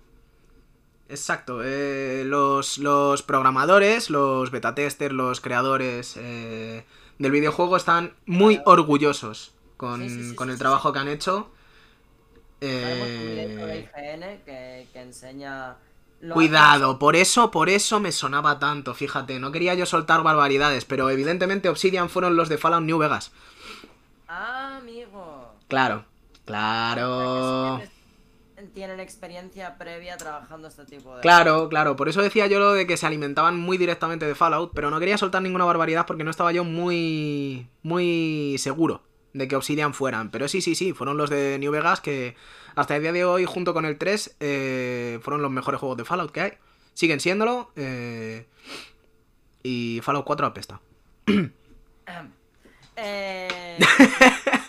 Exacto, 1.08 1.60
eh, 1.62 2.22
los, 2.24 2.78
los 2.78 3.22
programadores, 3.22 4.08
los 4.08 4.50
beta 4.50 4.74
testers, 4.74 5.12
los 5.14 5.40
creadores 5.40 6.16
eh, 6.16 6.86
del 7.18 7.32
videojuego 7.32 7.76
están 7.76 8.14
muy 8.24 8.62
orgullosos 8.64 9.52
con, 9.76 10.00
Sí, 10.00 10.10
sí, 10.10 10.24
sí, 10.24 10.34
con 10.34 10.48
el 10.50 10.58
trabajo 10.58 10.92
que 10.92 10.98
han 11.00 11.08
hecho. 11.08 11.50
De 12.80 12.88
Eh, 12.94 13.80
IGN 13.80 14.42
que, 14.44 14.90
que 14.92 15.00
enseña. 15.00 15.78
Cuidado, 16.28 16.98
por 16.98 17.14
eso, 17.14 17.50
por 17.52 17.68
eso 17.68 18.00
me 18.00 18.10
sonaba 18.10 18.58
tanto, 18.58 18.94
fíjate, 18.94 19.38
no 19.38 19.52
quería 19.52 19.74
yo 19.74 19.86
soltar 19.86 20.22
barbaridades, 20.24 20.84
pero 20.84 21.10
evidentemente 21.10 21.68
Obsidian 21.68 22.08
fueron 22.10 22.36
los 22.36 22.48
de 22.48 22.58
Fallout 22.58 22.82
New 22.84 22.98
Vegas. 22.98 23.32
Ah, 24.26 24.78
amigo. 24.78 25.60
Claro, 25.68 26.04
claro. 26.44 27.80
que 28.56 28.62
Tienen 28.74 29.00
experiencia 29.00 29.76
previa 29.76 30.16
trabajando 30.16 30.68
este 30.68 30.84
tipo 30.84 31.16
de. 31.16 31.22
Claro, 31.22 31.68
claro, 31.68 31.96
por 31.96 32.08
eso 32.08 32.22
decía 32.22 32.46
yo 32.46 32.58
lo 32.58 32.72
de 32.72 32.86
que 32.86 32.96
se 32.96 33.06
alimentaban 33.06 33.58
muy 33.58 33.76
directamente 33.78 34.26
de 34.26 34.34
Fallout, 34.34 34.72
pero 34.74 34.90
no 34.90 35.00
quería 35.00 35.18
soltar 35.18 35.42
ninguna 35.42 35.64
barbaridad 35.64 36.06
porque 36.06 36.24
no 36.24 36.30
estaba 36.30 36.52
yo 36.52 36.64
muy 36.64 37.68
muy 37.82 38.56
seguro 38.58 39.02
de 39.32 39.48
que 39.48 39.56
Obsidian 39.56 39.94
fueran. 39.94 40.30
Pero 40.30 40.48
sí, 40.48 40.60
sí, 40.60 40.74
sí, 40.74 40.92
fueron 40.92 41.16
los 41.16 41.30
de 41.30 41.58
New 41.58 41.72
Vegas 41.72 42.00
que 42.00 42.36
hasta 42.74 42.96
el 42.96 43.02
día 43.02 43.12
de 43.12 43.24
hoy, 43.24 43.44
junto 43.44 43.74
con 43.74 43.84
el 43.84 43.98
3, 43.98 44.36
eh, 44.40 45.18
fueron 45.22 45.42
los 45.42 45.50
mejores 45.50 45.80
juegos 45.80 45.98
de 45.98 46.04
Fallout 46.04 46.30
que 46.30 46.40
hay. 46.40 46.52
Siguen 46.94 47.20
siéndolo. 47.20 47.72
eh, 47.76 48.46
y 49.62 50.00
Fallout 50.02 50.24
4 50.24 50.46
apesta. 50.46 50.80
Eh, 52.96 53.78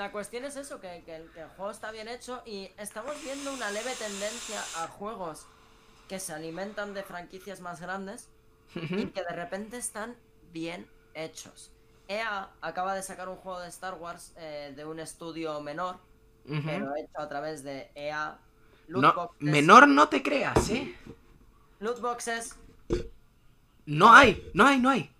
la 0.00 0.12
cuestión 0.12 0.46
es 0.46 0.56
eso, 0.56 0.80
que, 0.80 1.02
que 1.04 1.14
el, 1.16 1.30
que 1.30 1.42
el 1.42 1.48
juego 1.50 1.70
está 1.70 1.90
bien 1.90 2.08
hecho 2.08 2.42
y 2.46 2.70
estamos 2.78 3.14
viendo 3.22 3.52
una 3.52 3.70
leve 3.70 3.92
tendencia 3.96 4.58
a 4.78 4.88
juegos 4.88 5.46
que 6.08 6.18
se 6.18 6.32
alimentan 6.32 6.94
de 6.94 7.02
franquicias 7.02 7.60
más 7.60 7.80
grandes 7.82 8.28
y 8.74 9.06
que 9.06 9.22
de 9.22 9.32
repente 9.34 9.76
están 9.76 10.16
bien 10.52 10.88
hechos. 11.12 11.70
EA 12.08 12.50
acaba 12.62 12.94
de 12.94 13.02
sacar 13.02 13.28
un 13.28 13.36
juego 13.36 13.60
de 13.60 13.68
Star 13.68 13.94
Wars 13.94 14.32
eh, 14.36 14.72
de 14.74 14.84
un 14.86 15.00
estudio 15.00 15.60
menor, 15.60 15.98
pero 16.64 16.96
hecho 16.96 17.20
a 17.20 17.28
través 17.28 17.62
de 17.62 17.90
EA. 17.94 18.38
No, 18.88 19.12
boxes- 19.14 19.36
menor 19.40 19.86
no 19.86 20.08
te 20.08 20.22
creas, 20.22 20.70
¿eh? 20.70 20.96
Loot 21.78 22.00
boxes. 22.00 22.56
No 23.84 24.12
hay, 24.14 24.50
no 24.54 24.66
hay, 24.66 24.80
no 24.80 24.88
hay. 24.90 25.14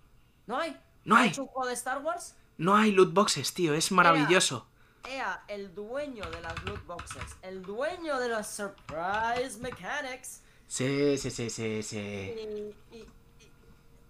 No 0.46 0.56
hay. 0.58 0.76
No 1.04 1.16
¿Ha 1.16 1.20
hay. 1.20 1.28
hecho 1.28 1.42
un 1.42 1.48
juego 1.48 1.68
de 1.68 1.74
Star 1.74 1.98
Wars? 2.02 2.34
No 2.56 2.76
hay 2.76 2.92
loot 2.92 3.12
boxes, 3.12 3.52
tío, 3.54 3.74
es 3.74 3.92
maravilloso. 3.92 4.66
EA, 5.08 5.42
el 5.48 5.74
dueño 5.74 6.24
de 6.30 6.40
las 6.40 6.62
loot 6.64 6.84
boxes, 6.86 7.22
el 7.42 7.62
dueño 7.62 8.18
de 8.18 8.28
los 8.28 8.46
surprise 8.46 9.58
mechanics. 9.60 10.42
Sí, 10.66 11.16
sí, 11.18 11.30
sí, 11.30 11.50
sí, 11.50 11.64
Y, 11.78 11.82
sí. 11.82 11.96
y- 11.96 12.96
y- 12.96 13.08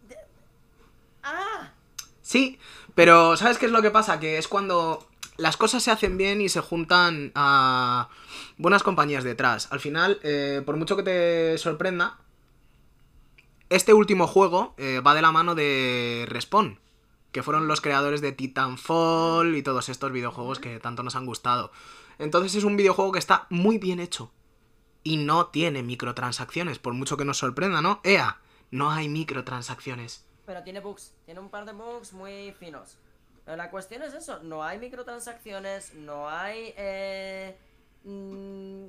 de- 0.09 0.17
¡Ah! 1.23 1.73
Sí, 2.23 2.59
pero 2.95 3.37
¿sabes 3.37 3.59
qué 3.59 3.67
es 3.67 3.73
lo 3.73 3.83
que 3.83 3.91
pasa? 3.91 4.21
Que 4.21 4.39
es 4.39 4.47
cuando 4.49 5.07
las 5.37 5.57
cosas 5.57 5.83
se 5.83 5.91
hacen 5.91 6.17
bien 6.19 6.41
y 6.41 6.49
se 6.49 6.61
juntan 6.61 7.33
a 7.35 8.09
buenas 8.59 8.83
compañías 8.83 9.25
detrás. 9.25 9.69
Al 9.73 9.81
final, 9.81 10.21
eh, 10.23 10.63
por 10.67 10.77
mucho 10.77 10.97
que 10.97 11.03
te 11.03 11.59
sorprenda, 11.59 12.19
este 13.71 13.93
último 13.95 14.27
juego 14.27 14.75
eh, 14.77 15.01
va 15.01 15.15
de 15.15 15.23
la 15.23 15.33
mano 15.33 15.55
de 15.55 16.27
Respawn, 16.29 16.79
que 17.33 17.43
fueron 17.43 17.69
los 17.69 17.81
creadores 17.81 18.21
de 18.21 18.33
Titanfall 18.33 19.57
y 19.57 19.63
todos 19.63 19.89
estos 19.89 20.13
videojuegos 20.13 20.59
que 20.59 20.81
tanto 20.81 21.03
nos 21.03 21.17
han 21.17 21.27
gustado. 21.27 21.73
Entonces 22.19 22.55
es 22.55 22.65
un 22.65 22.77
videojuego 22.77 23.13
que 23.13 23.19
está 23.19 23.47
muy 23.51 23.79
bien 23.79 24.01
hecho 24.01 24.33
y 25.03 25.17
no 25.17 25.47
tiene 25.47 25.83
microtransacciones, 25.83 26.79
por 26.79 26.93
mucho 26.95 27.17
que 27.17 27.25
nos 27.25 27.39
sorprenda, 27.39 27.81
¿no? 27.81 28.01
EA, 28.05 28.39
no 28.71 28.91
hay 28.91 29.09
microtransacciones. 29.09 30.27
Pero 30.45 30.63
tiene 30.63 30.81
bugs, 30.81 31.15
tiene 31.25 31.41
un 31.41 31.49
par 31.49 31.65
de 31.65 31.73
bugs 31.73 32.13
muy 32.13 32.53
finos. 32.53 32.99
Pero 33.45 33.57
la 33.57 33.71
cuestión 33.71 34.03
es 34.03 34.15
eso, 34.15 34.41
no 34.43 34.63
hay 34.63 34.79
microtransacciones, 34.79 35.95
no 35.95 36.29
hay 36.29 36.75
eh, 36.77 37.57
mm, 38.05 38.87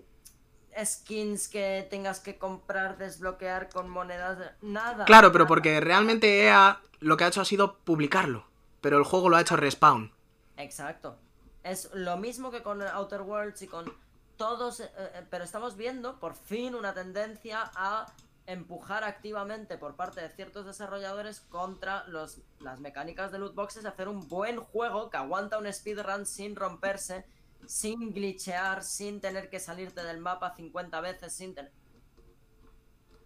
skins 0.83 1.47
que 1.47 1.87
tengas 1.89 2.19
que 2.19 2.37
comprar, 2.37 2.97
desbloquear 2.97 3.69
con 3.69 3.89
monedas, 3.89 4.53
nada. 4.61 5.05
Claro, 5.05 5.31
pero 5.31 5.43
nada. 5.43 5.47
porque 5.47 5.79
realmente 5.79 6.43
EA 6.43 6.81
lo 6.99 7.17
que 7.17 7.23
ha 7.23 7.27
hecho 7.27 7.41
ha 7.41 7.45
sido 7.45 7.77
publicarlo. 7.79 8.45
Pero 8.81 8.97
el 8.97 9.03
juego 9.03 9.29
lo 9.29 9.37
ha 9.37 9.41
hecho 9.41 9.55
Respawn. 9.55 10.11
Exacto. 10.57 11.17
Es 11.63 11.89
lo 11.93 12.17
mismo 12.17 12.51
que 12.51 12.63
con 12.63 12.81
Outer 12.81 13.21
Worlds 13.21 13.61
y 13.61 13.67
con 13.67 13.93
todos, 14.37 14.79
eh, 14.79 14.89
eh, 14.95 15.25
pero 15.29 15.43
estamos 15.43 15.77
viendo 15.77 16.19
por 16.19 16.35
fin 16.35 16.73
una 16.73 16.93
tendencia 16.93 17.71
a 17.75 18.07
empujar 18.47 19.03
activamente 19.03 19.77
por 19.77 19.95
parte 19.95 20.21
de 20.21 20.29
ciertos 20.29 20.65
desarrolladores 20.65 21.41
contra 21.41 22.05
los, 22.07 22.41
las 22.59 22.79
mecánicas 22.79 23.31
de 23.31 23.39
loot 23.39 23.53
boxes, 23.53 23.85
hacer 23.85 24.07
un 24.07 24.27
buen 24.27 24.59
juego 24.59 25.09
que 25.09 25.17
aguanta 25.17 25.59
un 25.59 25.71
speedrun 25.71 26.25
sin 26.25 26.55
romperse, 26.55 27.25
sin 27.65 28.13
glitchear, 28.13 28.83
sin 28.83 29.21
tener 29.21 29.49
que 29.49 29.59
salirte 29.59 30.03
del 30.03 30.19
mapa 30.19 30.55
50 30.55 31.01
veces, 31.01 31.33
sin 31.33 31.55
tener... 31.55 31.71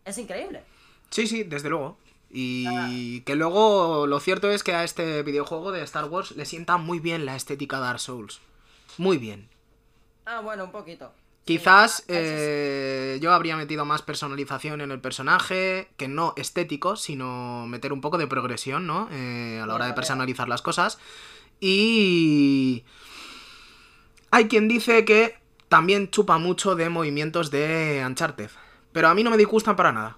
Es 0.04 0.18
increíble. 0.18 0.64
Sí, 1.10 1.28
sí, 1.28 1.44
desde 1.44 1.70
luego. 1.70 1.98
Y 2.30 3.22
que 3.22 3.36
luego 3.36 4.08
lo 4.08 4.20
cierto 4.20 4.52
es 4.52 4.64
que 4.64 4.74
a 4.74 4.84
este 4.84 5.24
videojuego 5.24 5.72
de 5.72 5.82
Star 5.84 6.06
Wars 6.06 6.32
le 6.32 6.46
sienta 6.46 6.78
muy 6.78 7.00
bien 7.00 7.26
la 7.26 7.36
estética 7.36 7.80
Dark 7.80 8.00
Souls. 8.00 8.42
Muy 8.98 9.18
bien. 9.18 9.48
Ah, 10.26 10.42
bueno, 10.42 10.66
un 10.66 10.72
poquito. 10.72 11.14
Quizás 11.46 12.04
eh, 12.08 13.20
yo 13.22 13.32
habría 13.32 13.56
metido 13.56 13.86
más 13.86 14.02
personalización 14.02 14.82
en 14.82 14.92
el 14.92 15.00
personaje, 15.00 15.90
que 15.96 16.08
no 16.08 16.34
estético, 16.38 16.96
sino 16.96 17.68
meter 17.68 17.94
un 17.94 18.02
poco 18.02 18.18
de 18.18 18.26
progresión, 18.26 18.88
¿no? 18.88 19.08
Eh, 19.12 19.60
a 19.62 19.68
la 19.68 19.76
hora 19.76 19.86
de 19.86 19.94
personalizar 19.94 20.50
las 20.50 20.64
cosas. 20.64 20.98
Y... 21.60 22.84
Hay 24.36 24.50
quien 24.50 24.68
dice 24.68 25.06
que 25.06 25.40
también 25.70 26.12
chupa 26.12 26.38
mucho 26.38 26.76
de 26.76 26.90
movimientos 26.90 27.52
de 27.52 28.04
Uncharted. 28.06 28.50
Pero 28.92 29.08
a 29.08 29.14
mí 29.16 29.24
no 29.24 29.30
me 29.30 29.38
disgustan 29.38 29.78
para 29.78 29.94
nada. 29.94 30.18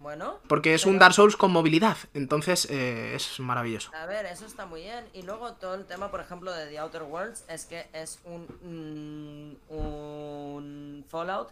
Bueno. 0.00 0.40
Porque 0.48 0.74
es 0.74 0.84
un 0.84 0.98
Dark 0.98 1.14
Souls 1.14 1.36
con 1.36 1.52
movilidad. 1.52 1.96
Entonces 2.12 2.66
eh, 2.68 3.14
es 3.14 3.38
maravilloso. 3.38 3.92
A 3.94 4.06
ver, 4.06 4.26
eso 4.26 4.46
está 4.46 4.66
muy 4.66 4.80
bien. 4.80 5.04
Y 5.12 5.22
luego 5.22 5.52
todo 5.52 5.76
el 5.76 5.86
tema, 5.86 6.10
por 6.10 6.18
ejemplo, 6.18 6.52
de 6.52 6.66
The 6.66 6.80
Outer 6.80 7.04
Worlds 7.04 7.44
es 7.46 7.64
que 7.66 7.86
es 7.92 8.18
un, 8.24 9.58
mm, 9.68 9.72
un 9.72 11.04
Fallout 11.08 11.50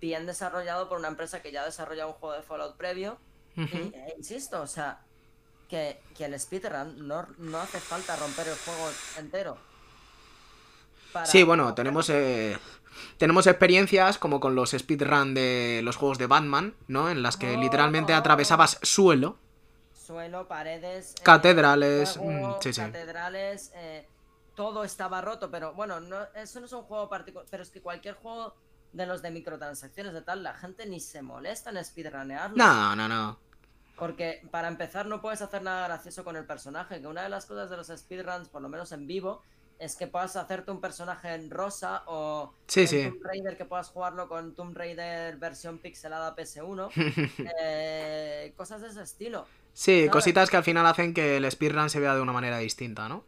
bien 0.00 0.24
desarrollado 0.24 0.88
por 0.88 0.98
una 0.98 1.08
empresa 1.08 1.42
que 1.42 1.52
ya 1.52 1.60
ha 1.60 1.66
desarrollado 1.66 2.08
un 2.08 2.14
juego 2.14 2.36
de 2.36 2.42
Fallout 2.42 2.78
previo. 2.78 3.18
Y 3.54 3.64
eh, 3.64 4.14
insisto, 4.16 4.62
o 4.62 4.66
sea, 4.66 5.02
que, 5.68 6.00
que 6.16 6.24
el 6.24 6.40
speedrun 6.40 7.06
no, 7.06 7.26
no 7.36 7.58
hace 7.58 7.80
falta 7.80 8.16
romper 8.16 8.48
el 8.48 8.56
juego 8.56 8.90
entero. 9.18 9.69
Para- 11.12 11.26
Sí, 11.26 11.42
bueno, 11.42 11.74
tenemos 11.74 12.08
eh, 12.10 12.56
tenemos 13.18 13.46
experiencias 13.46 14.18
como 14.18 14.40
con 14.40 14.54
los 14.54 14.70
speedrun 14.70 15.34
de 15.34 15.80
los 15.84 15.96
juegos 15.96 16.18
de 16.18 16.26
Batman, 16.26 16.74
¿no? 16.88 17.10
En 17.10 17.22
las 17.22 17.36
que 17.36 17.56
Oh. 17.56 17.60
literalmente 17.60 18.12
atravesabas 18.14 18.78
suelo. 18.82 19.38
Suelo, 19.92 20.48
paredes, 20.48 21.14
eh, 21.14 21.22
Catedrales, 21.22 22.16
mm, 22.16 22.52
sí, 22.60 22.72
sí. 22.72 22.80
catedrales, 22.80 23.70
eh, 23.76 24.06
todo 24.56 24.82
estaba 24.84 25.20
roto, 25.20 25.50
pero 25.50 25.72
bueno, 25.74 26.00
no, 26.00 26.18
eso 26.34 26.60
no 26.60 26.66
es 26.66 26.72
un 26.72 26.82
juego 26.82 27.08
particular, 27.08 27.46
pero 27.50 27.62
es 27.62 27.70
que 27.70 27.80
cualquier 27.80 28.14
juego 28.16 28.54
de 28.92 29.06
los 29.06 29.22
de 29.22 29.30
microtransacciones 29.30 30.12
de 30.12 30.22
tal, 30.22 30.42
la 30.42 30.54
gente 30.54 30.84
ni 30.86 30.98
se 30.98 31.22
molesta 31.22 31.70
en 31.70 31.84
speedrunearlo. 31.84 32.56
No, 32.56 32.96
no, 32.96 33.08
no. 33.08 33.38
Porque 33.96 34.42
para 34.50 34.66
empezar 34.66 35.06
no 35.06 35.20
puedes 35.20 35.42
hacer 35.42 35.62
nada 35.62 35.86
gracioso 35.86 36.24
con 36.24 36.34
el 36.36 36.44
personaje, 36.44 37.00
que 37.00 37.06
una 37.06 37.22
de 37.22 37.28
las 37.28 37.46
cosas 37.46 37.70
de 37.70 37.76
los 37.76 37.86
speedruns, 37.88 38.48
por 38.48 38.62
lo 38.62 38.68
menos 38.68 38.90
en 38.92 39.06
vivo, 39.06 39.42
es 39.80 39.96
que 39.96 40.06
puedas 40.08 40.36
hacerte 40.36 40.70
un 40.70 40.80
personaje 40.80 41.34
en 41.34 41.50
rosa 41.50 42.04
o 42.06 42.54
Sí, 42.66 42.86
en 42.86 42.86
sí. 42.86 43.02
Tomb 43.02 43.22
Raider 43.24 43.56
que 43.56 43.64
puedas 43.66 43.90
jugarlo 43.90 44.28
con 44.28 44.54
Tomb 44.54 44.76
Raider 44.76 45.36
versión 45.38 45.80
pixelada 45.80 46.34
PS1, 46.36 46.94
eh, 47.62 48.54
cosas 48.56 48.82
de 48.82 48.88
ese 48.88 49.02
estilo. 49.02 49.52
Sí, 49.72 50.06
¿Sabes? 50.06 50.10
cositas 50.10 50.48
que 50.50 50.56
al 50.58 50.64
final 50.64 50.86
hacen 50.86 51.12
que 51.14 51.36
el 51.36 51.50
speedrun 51.50 51.90
se 51.90 52.00
vea 52.00 52.14
de 52.14 52.20
una 52.20 52.32
manera 52.32 52.58
distinta, 52.58 53.08
¿no? 53.08 53.24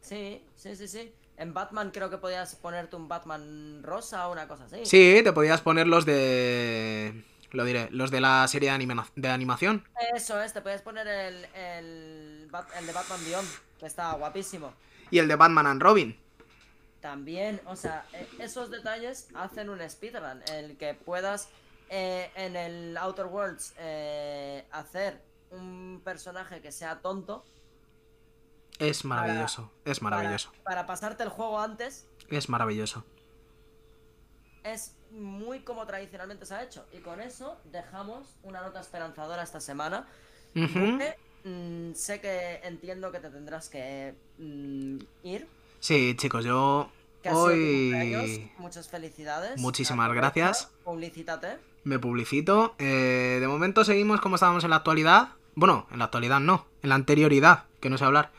Sí, 0.00 0.44
sí, 0.56 0.76
sí, 0.76 0.86
sí. 0.88 1.14
En 1.36 1.54
Batman 1.54 1.90
creo 1.92 2.10
que 2.10 2.18
podías 2.18 2.54
ponerte 2.56 2.96
un 2.96 3.08
Batman 3.08 3.82
rosa 3.82 4.28
o 4.28 4.32
una 4.32 4.46
cosa 4.48 4.64
así. 4.64 4.84
Sí, 4.84 5.20
te 5.24 5.32
podías 5.32 5.60
poner 5.60 5.86
los 5.86 6.04
de... 6.04 7.24
Lo 7.50 7.64
diré, 7.64 7.88
los 7.90 8.10
de 8.10 8.20
la 8.20 8.46
serie 8.48 8.70
de, 8.70 8.74
anima- 8.76 9.10
de 9.14 9.28
animación. 9.28 9.84
Eso 10.14 10.40
es, 10.42 10.52
te 10.52 10.60
puedes 10.62 10.82
poner 10.82 11.06
el, 11.06 11.44
el, 11.54 12.50
el 12.78 12.86
de 12.86 12.92
Batman 12.92 13.24
Beyond, 13.24 13.48
que 13.78 13.86
está 13.86 14.12
guapísimo. 14.14 14.74
Y 15.12 15.18
el 15.20 15.28
de 15.28 15.36
Batman 15.36 15.66
and 15.66 15.82
Robin. 15.82 16.18
También, 17.00 17.60
o 17.66 17.76
sea, 17.76 18.06
e- 18.12 18.28
esos 18.42 18.70
detalles 18.70 19.28
hacen 19.34 19.68
un 19.68 19.78
speedrun. 19.88 20.42
El 20.50 20.76
que 20.78 20.94
puedas 20.94 21.48
eh, 21.90 22.30
en 22.34 22.56
el 22.56 22.96
Outer 22.96 23.26
Worlds 23.26 23.74
eh, 23.78 24.64
hacer 24.72 25.22
un 25.50 26.00
personaje 26.04 26.62
que 26.62 26.72
sea 26.72 27.00
tonto. 27.00 27.44
Es 28.78 29.04
maravilloso, 29.04 29.70
es 29.84 30.00
maravilloso, 30.00 30.50
Para, 30.64 30.86
pasarte 30.86 31.22
el 31.22 31.28
juego 31.28 31.60
antes, 31.60 32.08
es 32.30 32.48
maravilloso. 32.48 33.04
es 34.64 34.96
muy 35.10 35.60
como 35.60 35.84
tradicionalmente 35.86 36.46
se 36.46 36.54
ha 36.54 36.62
hecho. 36.62 36.86
Y 36.90 36.98
con 37.00 37.20
eso 37.20 37.60
dejamos 37.64 38.38
una 38.42 38.62
nota 38.62 38.80
esperanzadora 38.80 39.42
esta 39.42 39.60
semana. 39.60 40.08
Mm, 41.44 41.92
sé 41.94 42.20
que 42.20 42.60
entiendo 42.64 43.12
que 43.12 43.20
te 43.20 43.30
tendrás 43.30 43.68
que 43.68 44.14
mm, 44.38 44.98
ir. 45.24 45.46
Sí, 45.80 46.14
chicos, 46.16 46.44
yo 46.44 46.90
Que 47.22 47.30
hoy. 47.30 48.50
Muchas 48.58 48.88
felicidades. 48.88 49.60
Muchísimas 49.60 50.12
gracias. 50.12 50.70
Publicítate. 50.84 51.58
me 51.84 51.98
publicito. 51.98 52.74
Eh, 52.78 53.38
de 53.40 53.48
momento 53.48 53.84
seguimos 53.84 54.20
como 54.20 54.36
estábamos 54.36 54.64
en 54.64 54.70
la 54.70 54.76
actualidad. 54.76 55.30
Bueno, 55.54 55.86
en 55.90 55.98
la 55.98 56.06
actualidad 56.06 56.40
no, 56.40 56.66
en 56.82 56.88
la 56.88 56.94
anterioridad, 56.94 57.64
que 57.80 57.90
no 57.90 57.98
sé 57.98 58.04
hablar. 58.04 58.30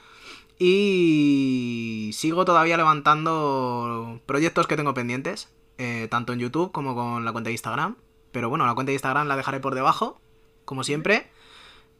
Y 0.58 2.12
sigo 2.14 2.46
todavía 2.46 2.78
levantando 2.78 4.22
proyectos 4.26 4.68
que 4.68 4.78
tengo 4.78 4.94
pendientes, 4.94 5.50
eh, 5.78 6.08
tanto 6.10 6.32
en 6.32 6.40
YouTube 6.40 6.72
como 6.72 6.96
con 6.96 7.26
la 7.26 7.32
cuenta 7.32 7.50
de 7.50 7.54
Instagram. 7.54 7.98
Pero 8.32 8.50
bueno, 8.50 8.66
la 8.66 8.74
cuenta 8.74 8.92
de 8.92 8.96
Instagram 8.96 9.28
la 9.28 9.36
dejaré 9.36 9.60
por 9.60 9.76
debajo, 9.76 10.20
como 10.66 10.84
siempre. 10.84 11.30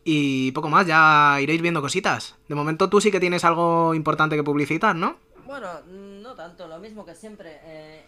Y 0.04 0.52
poco 0.52 0.70
más, 0.70 0.86
ya 0.86 1.38
iréis 1.42 1.62
viendo 1.62 1.82
cositas. 1.82 2.36
De 2.48 2.56
momento 2.56 2.90
tú 2.90 3.00
sí 3.00 3.10
que 3.12 3.20
tienes 3.20 3.44
algo 3.46 3.94
importante 3.94 4.36
que 4.36 4.44
publicitar, 4.44 4.96
¿no? 4.96 5.18
Bueno, 5.46 5.82
no 5.88 6.34
tanto, 6.36 6.68
lo 6.68 6.80
mismo 6.80 7.06
que 7.06 7.16
siempre. 7.16 7.60
Eh, 7.64 8.04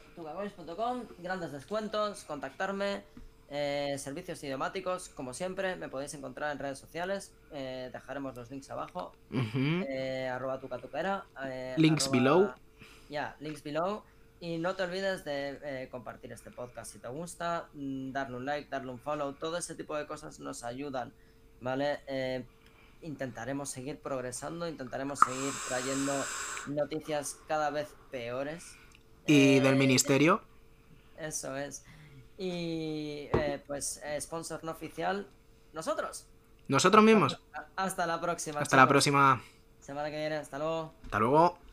grandes 1.20 1.52
descuentos, 1.52 2.24
contactarme, 2.26 3.04
eh, 3.50 3.96
servicios 3.98 4.44
idiomáticos, 4.44 5.10
como 5.10 5.34
siempre, 5.34 5.76
me 5.76 5.88
podéis 5.90 6.14
encontrar 6.14 6.52
en 6.52 6.60
redes 6.60 6.80
sociales. 6.80 7.32
eh, 7.52 7.90
dejaremos 7.94 8.36
los 8.36 8.50
links 8.52 8.70
abajo. 8.70 9.14
Ujú. 9.32 9.86
eh, 9.88 10.28
arroba 10.28 10.60
tucatuquera. 10.60 11.26
eh, 11.46 11.76
Links 11.78 12.10
below. 12.12 12.52
Ya, 13.10 13.36
links 13.40 13.64
below. 13.64 14.02
Y 14.42 14.58
no 14.58 14.76
te 14.76 14.84
olvides 14.84 15.24
de 15.24 15.60
eh, 15.64 15.88
compartir 15.90 16.32
este 16.34 16.52
podcast 16.52 16.92
si 16.92 17.00
te 17.00 17.08
gusta, 17.08 17.68
mm, 17.74 18.12
darle 18.12 18.36
un 18.38 18.46
like, 18.46 18.70
darle 18.70 18.92
un 18.92 19.00
follow, 19.00 19.32
todo 19.34 19.58
ese 19.58 19.76
tipo 19.76 19.96
de 19.96 20.06
cosas 20.06 20.40
nos 20.40 20.64
ayudan, 20.66 21.14
¿vale? 21.62 22.00
Eh, 22.08 22.44
intentaremos 23.02 23.70
seguir 23.70 24.00
progresando, 24.00 24.68
intentaremos 24.68 25.20
seguir 25.20 25.54
trayendo 25.68 26.14
noticias 26.68 27.38
cada 27.48 27.70
vez 27.70 27.88
peores. 28.12 28.76
Y 29.28 29.58
Eh, 29.58 29.62
del 29.62 29.76
ministerio. 29.76 30.42
Eso 31.18 31.56
es. 31.56 31.84
Y 32.38 33.30
eh, 33.34 33.64
pues, 33.66 34.02
eh, 34.04 34.20
sponsor 34.20 34.64
no 34.64 34.72
oficial, 34.72 35.28
nosotros. 35.74 36.28
Nosotros 36.68 37.04
mismos. 37.04 37.40
Hasta 37.76 38.06
la 38.06 38.20
próxima. 38.20 38.60
Hasta 38.60 38.78
la 38.78 38.88
próxima. 38.88 39.42
Semana 39.80 40.10
que 40.10 40.18
viene, 40.18 40.38
hasta 40.38 40.58
luego. 40.58 40.94
Hasta 41.04 41.20
luego. 41.20 41.65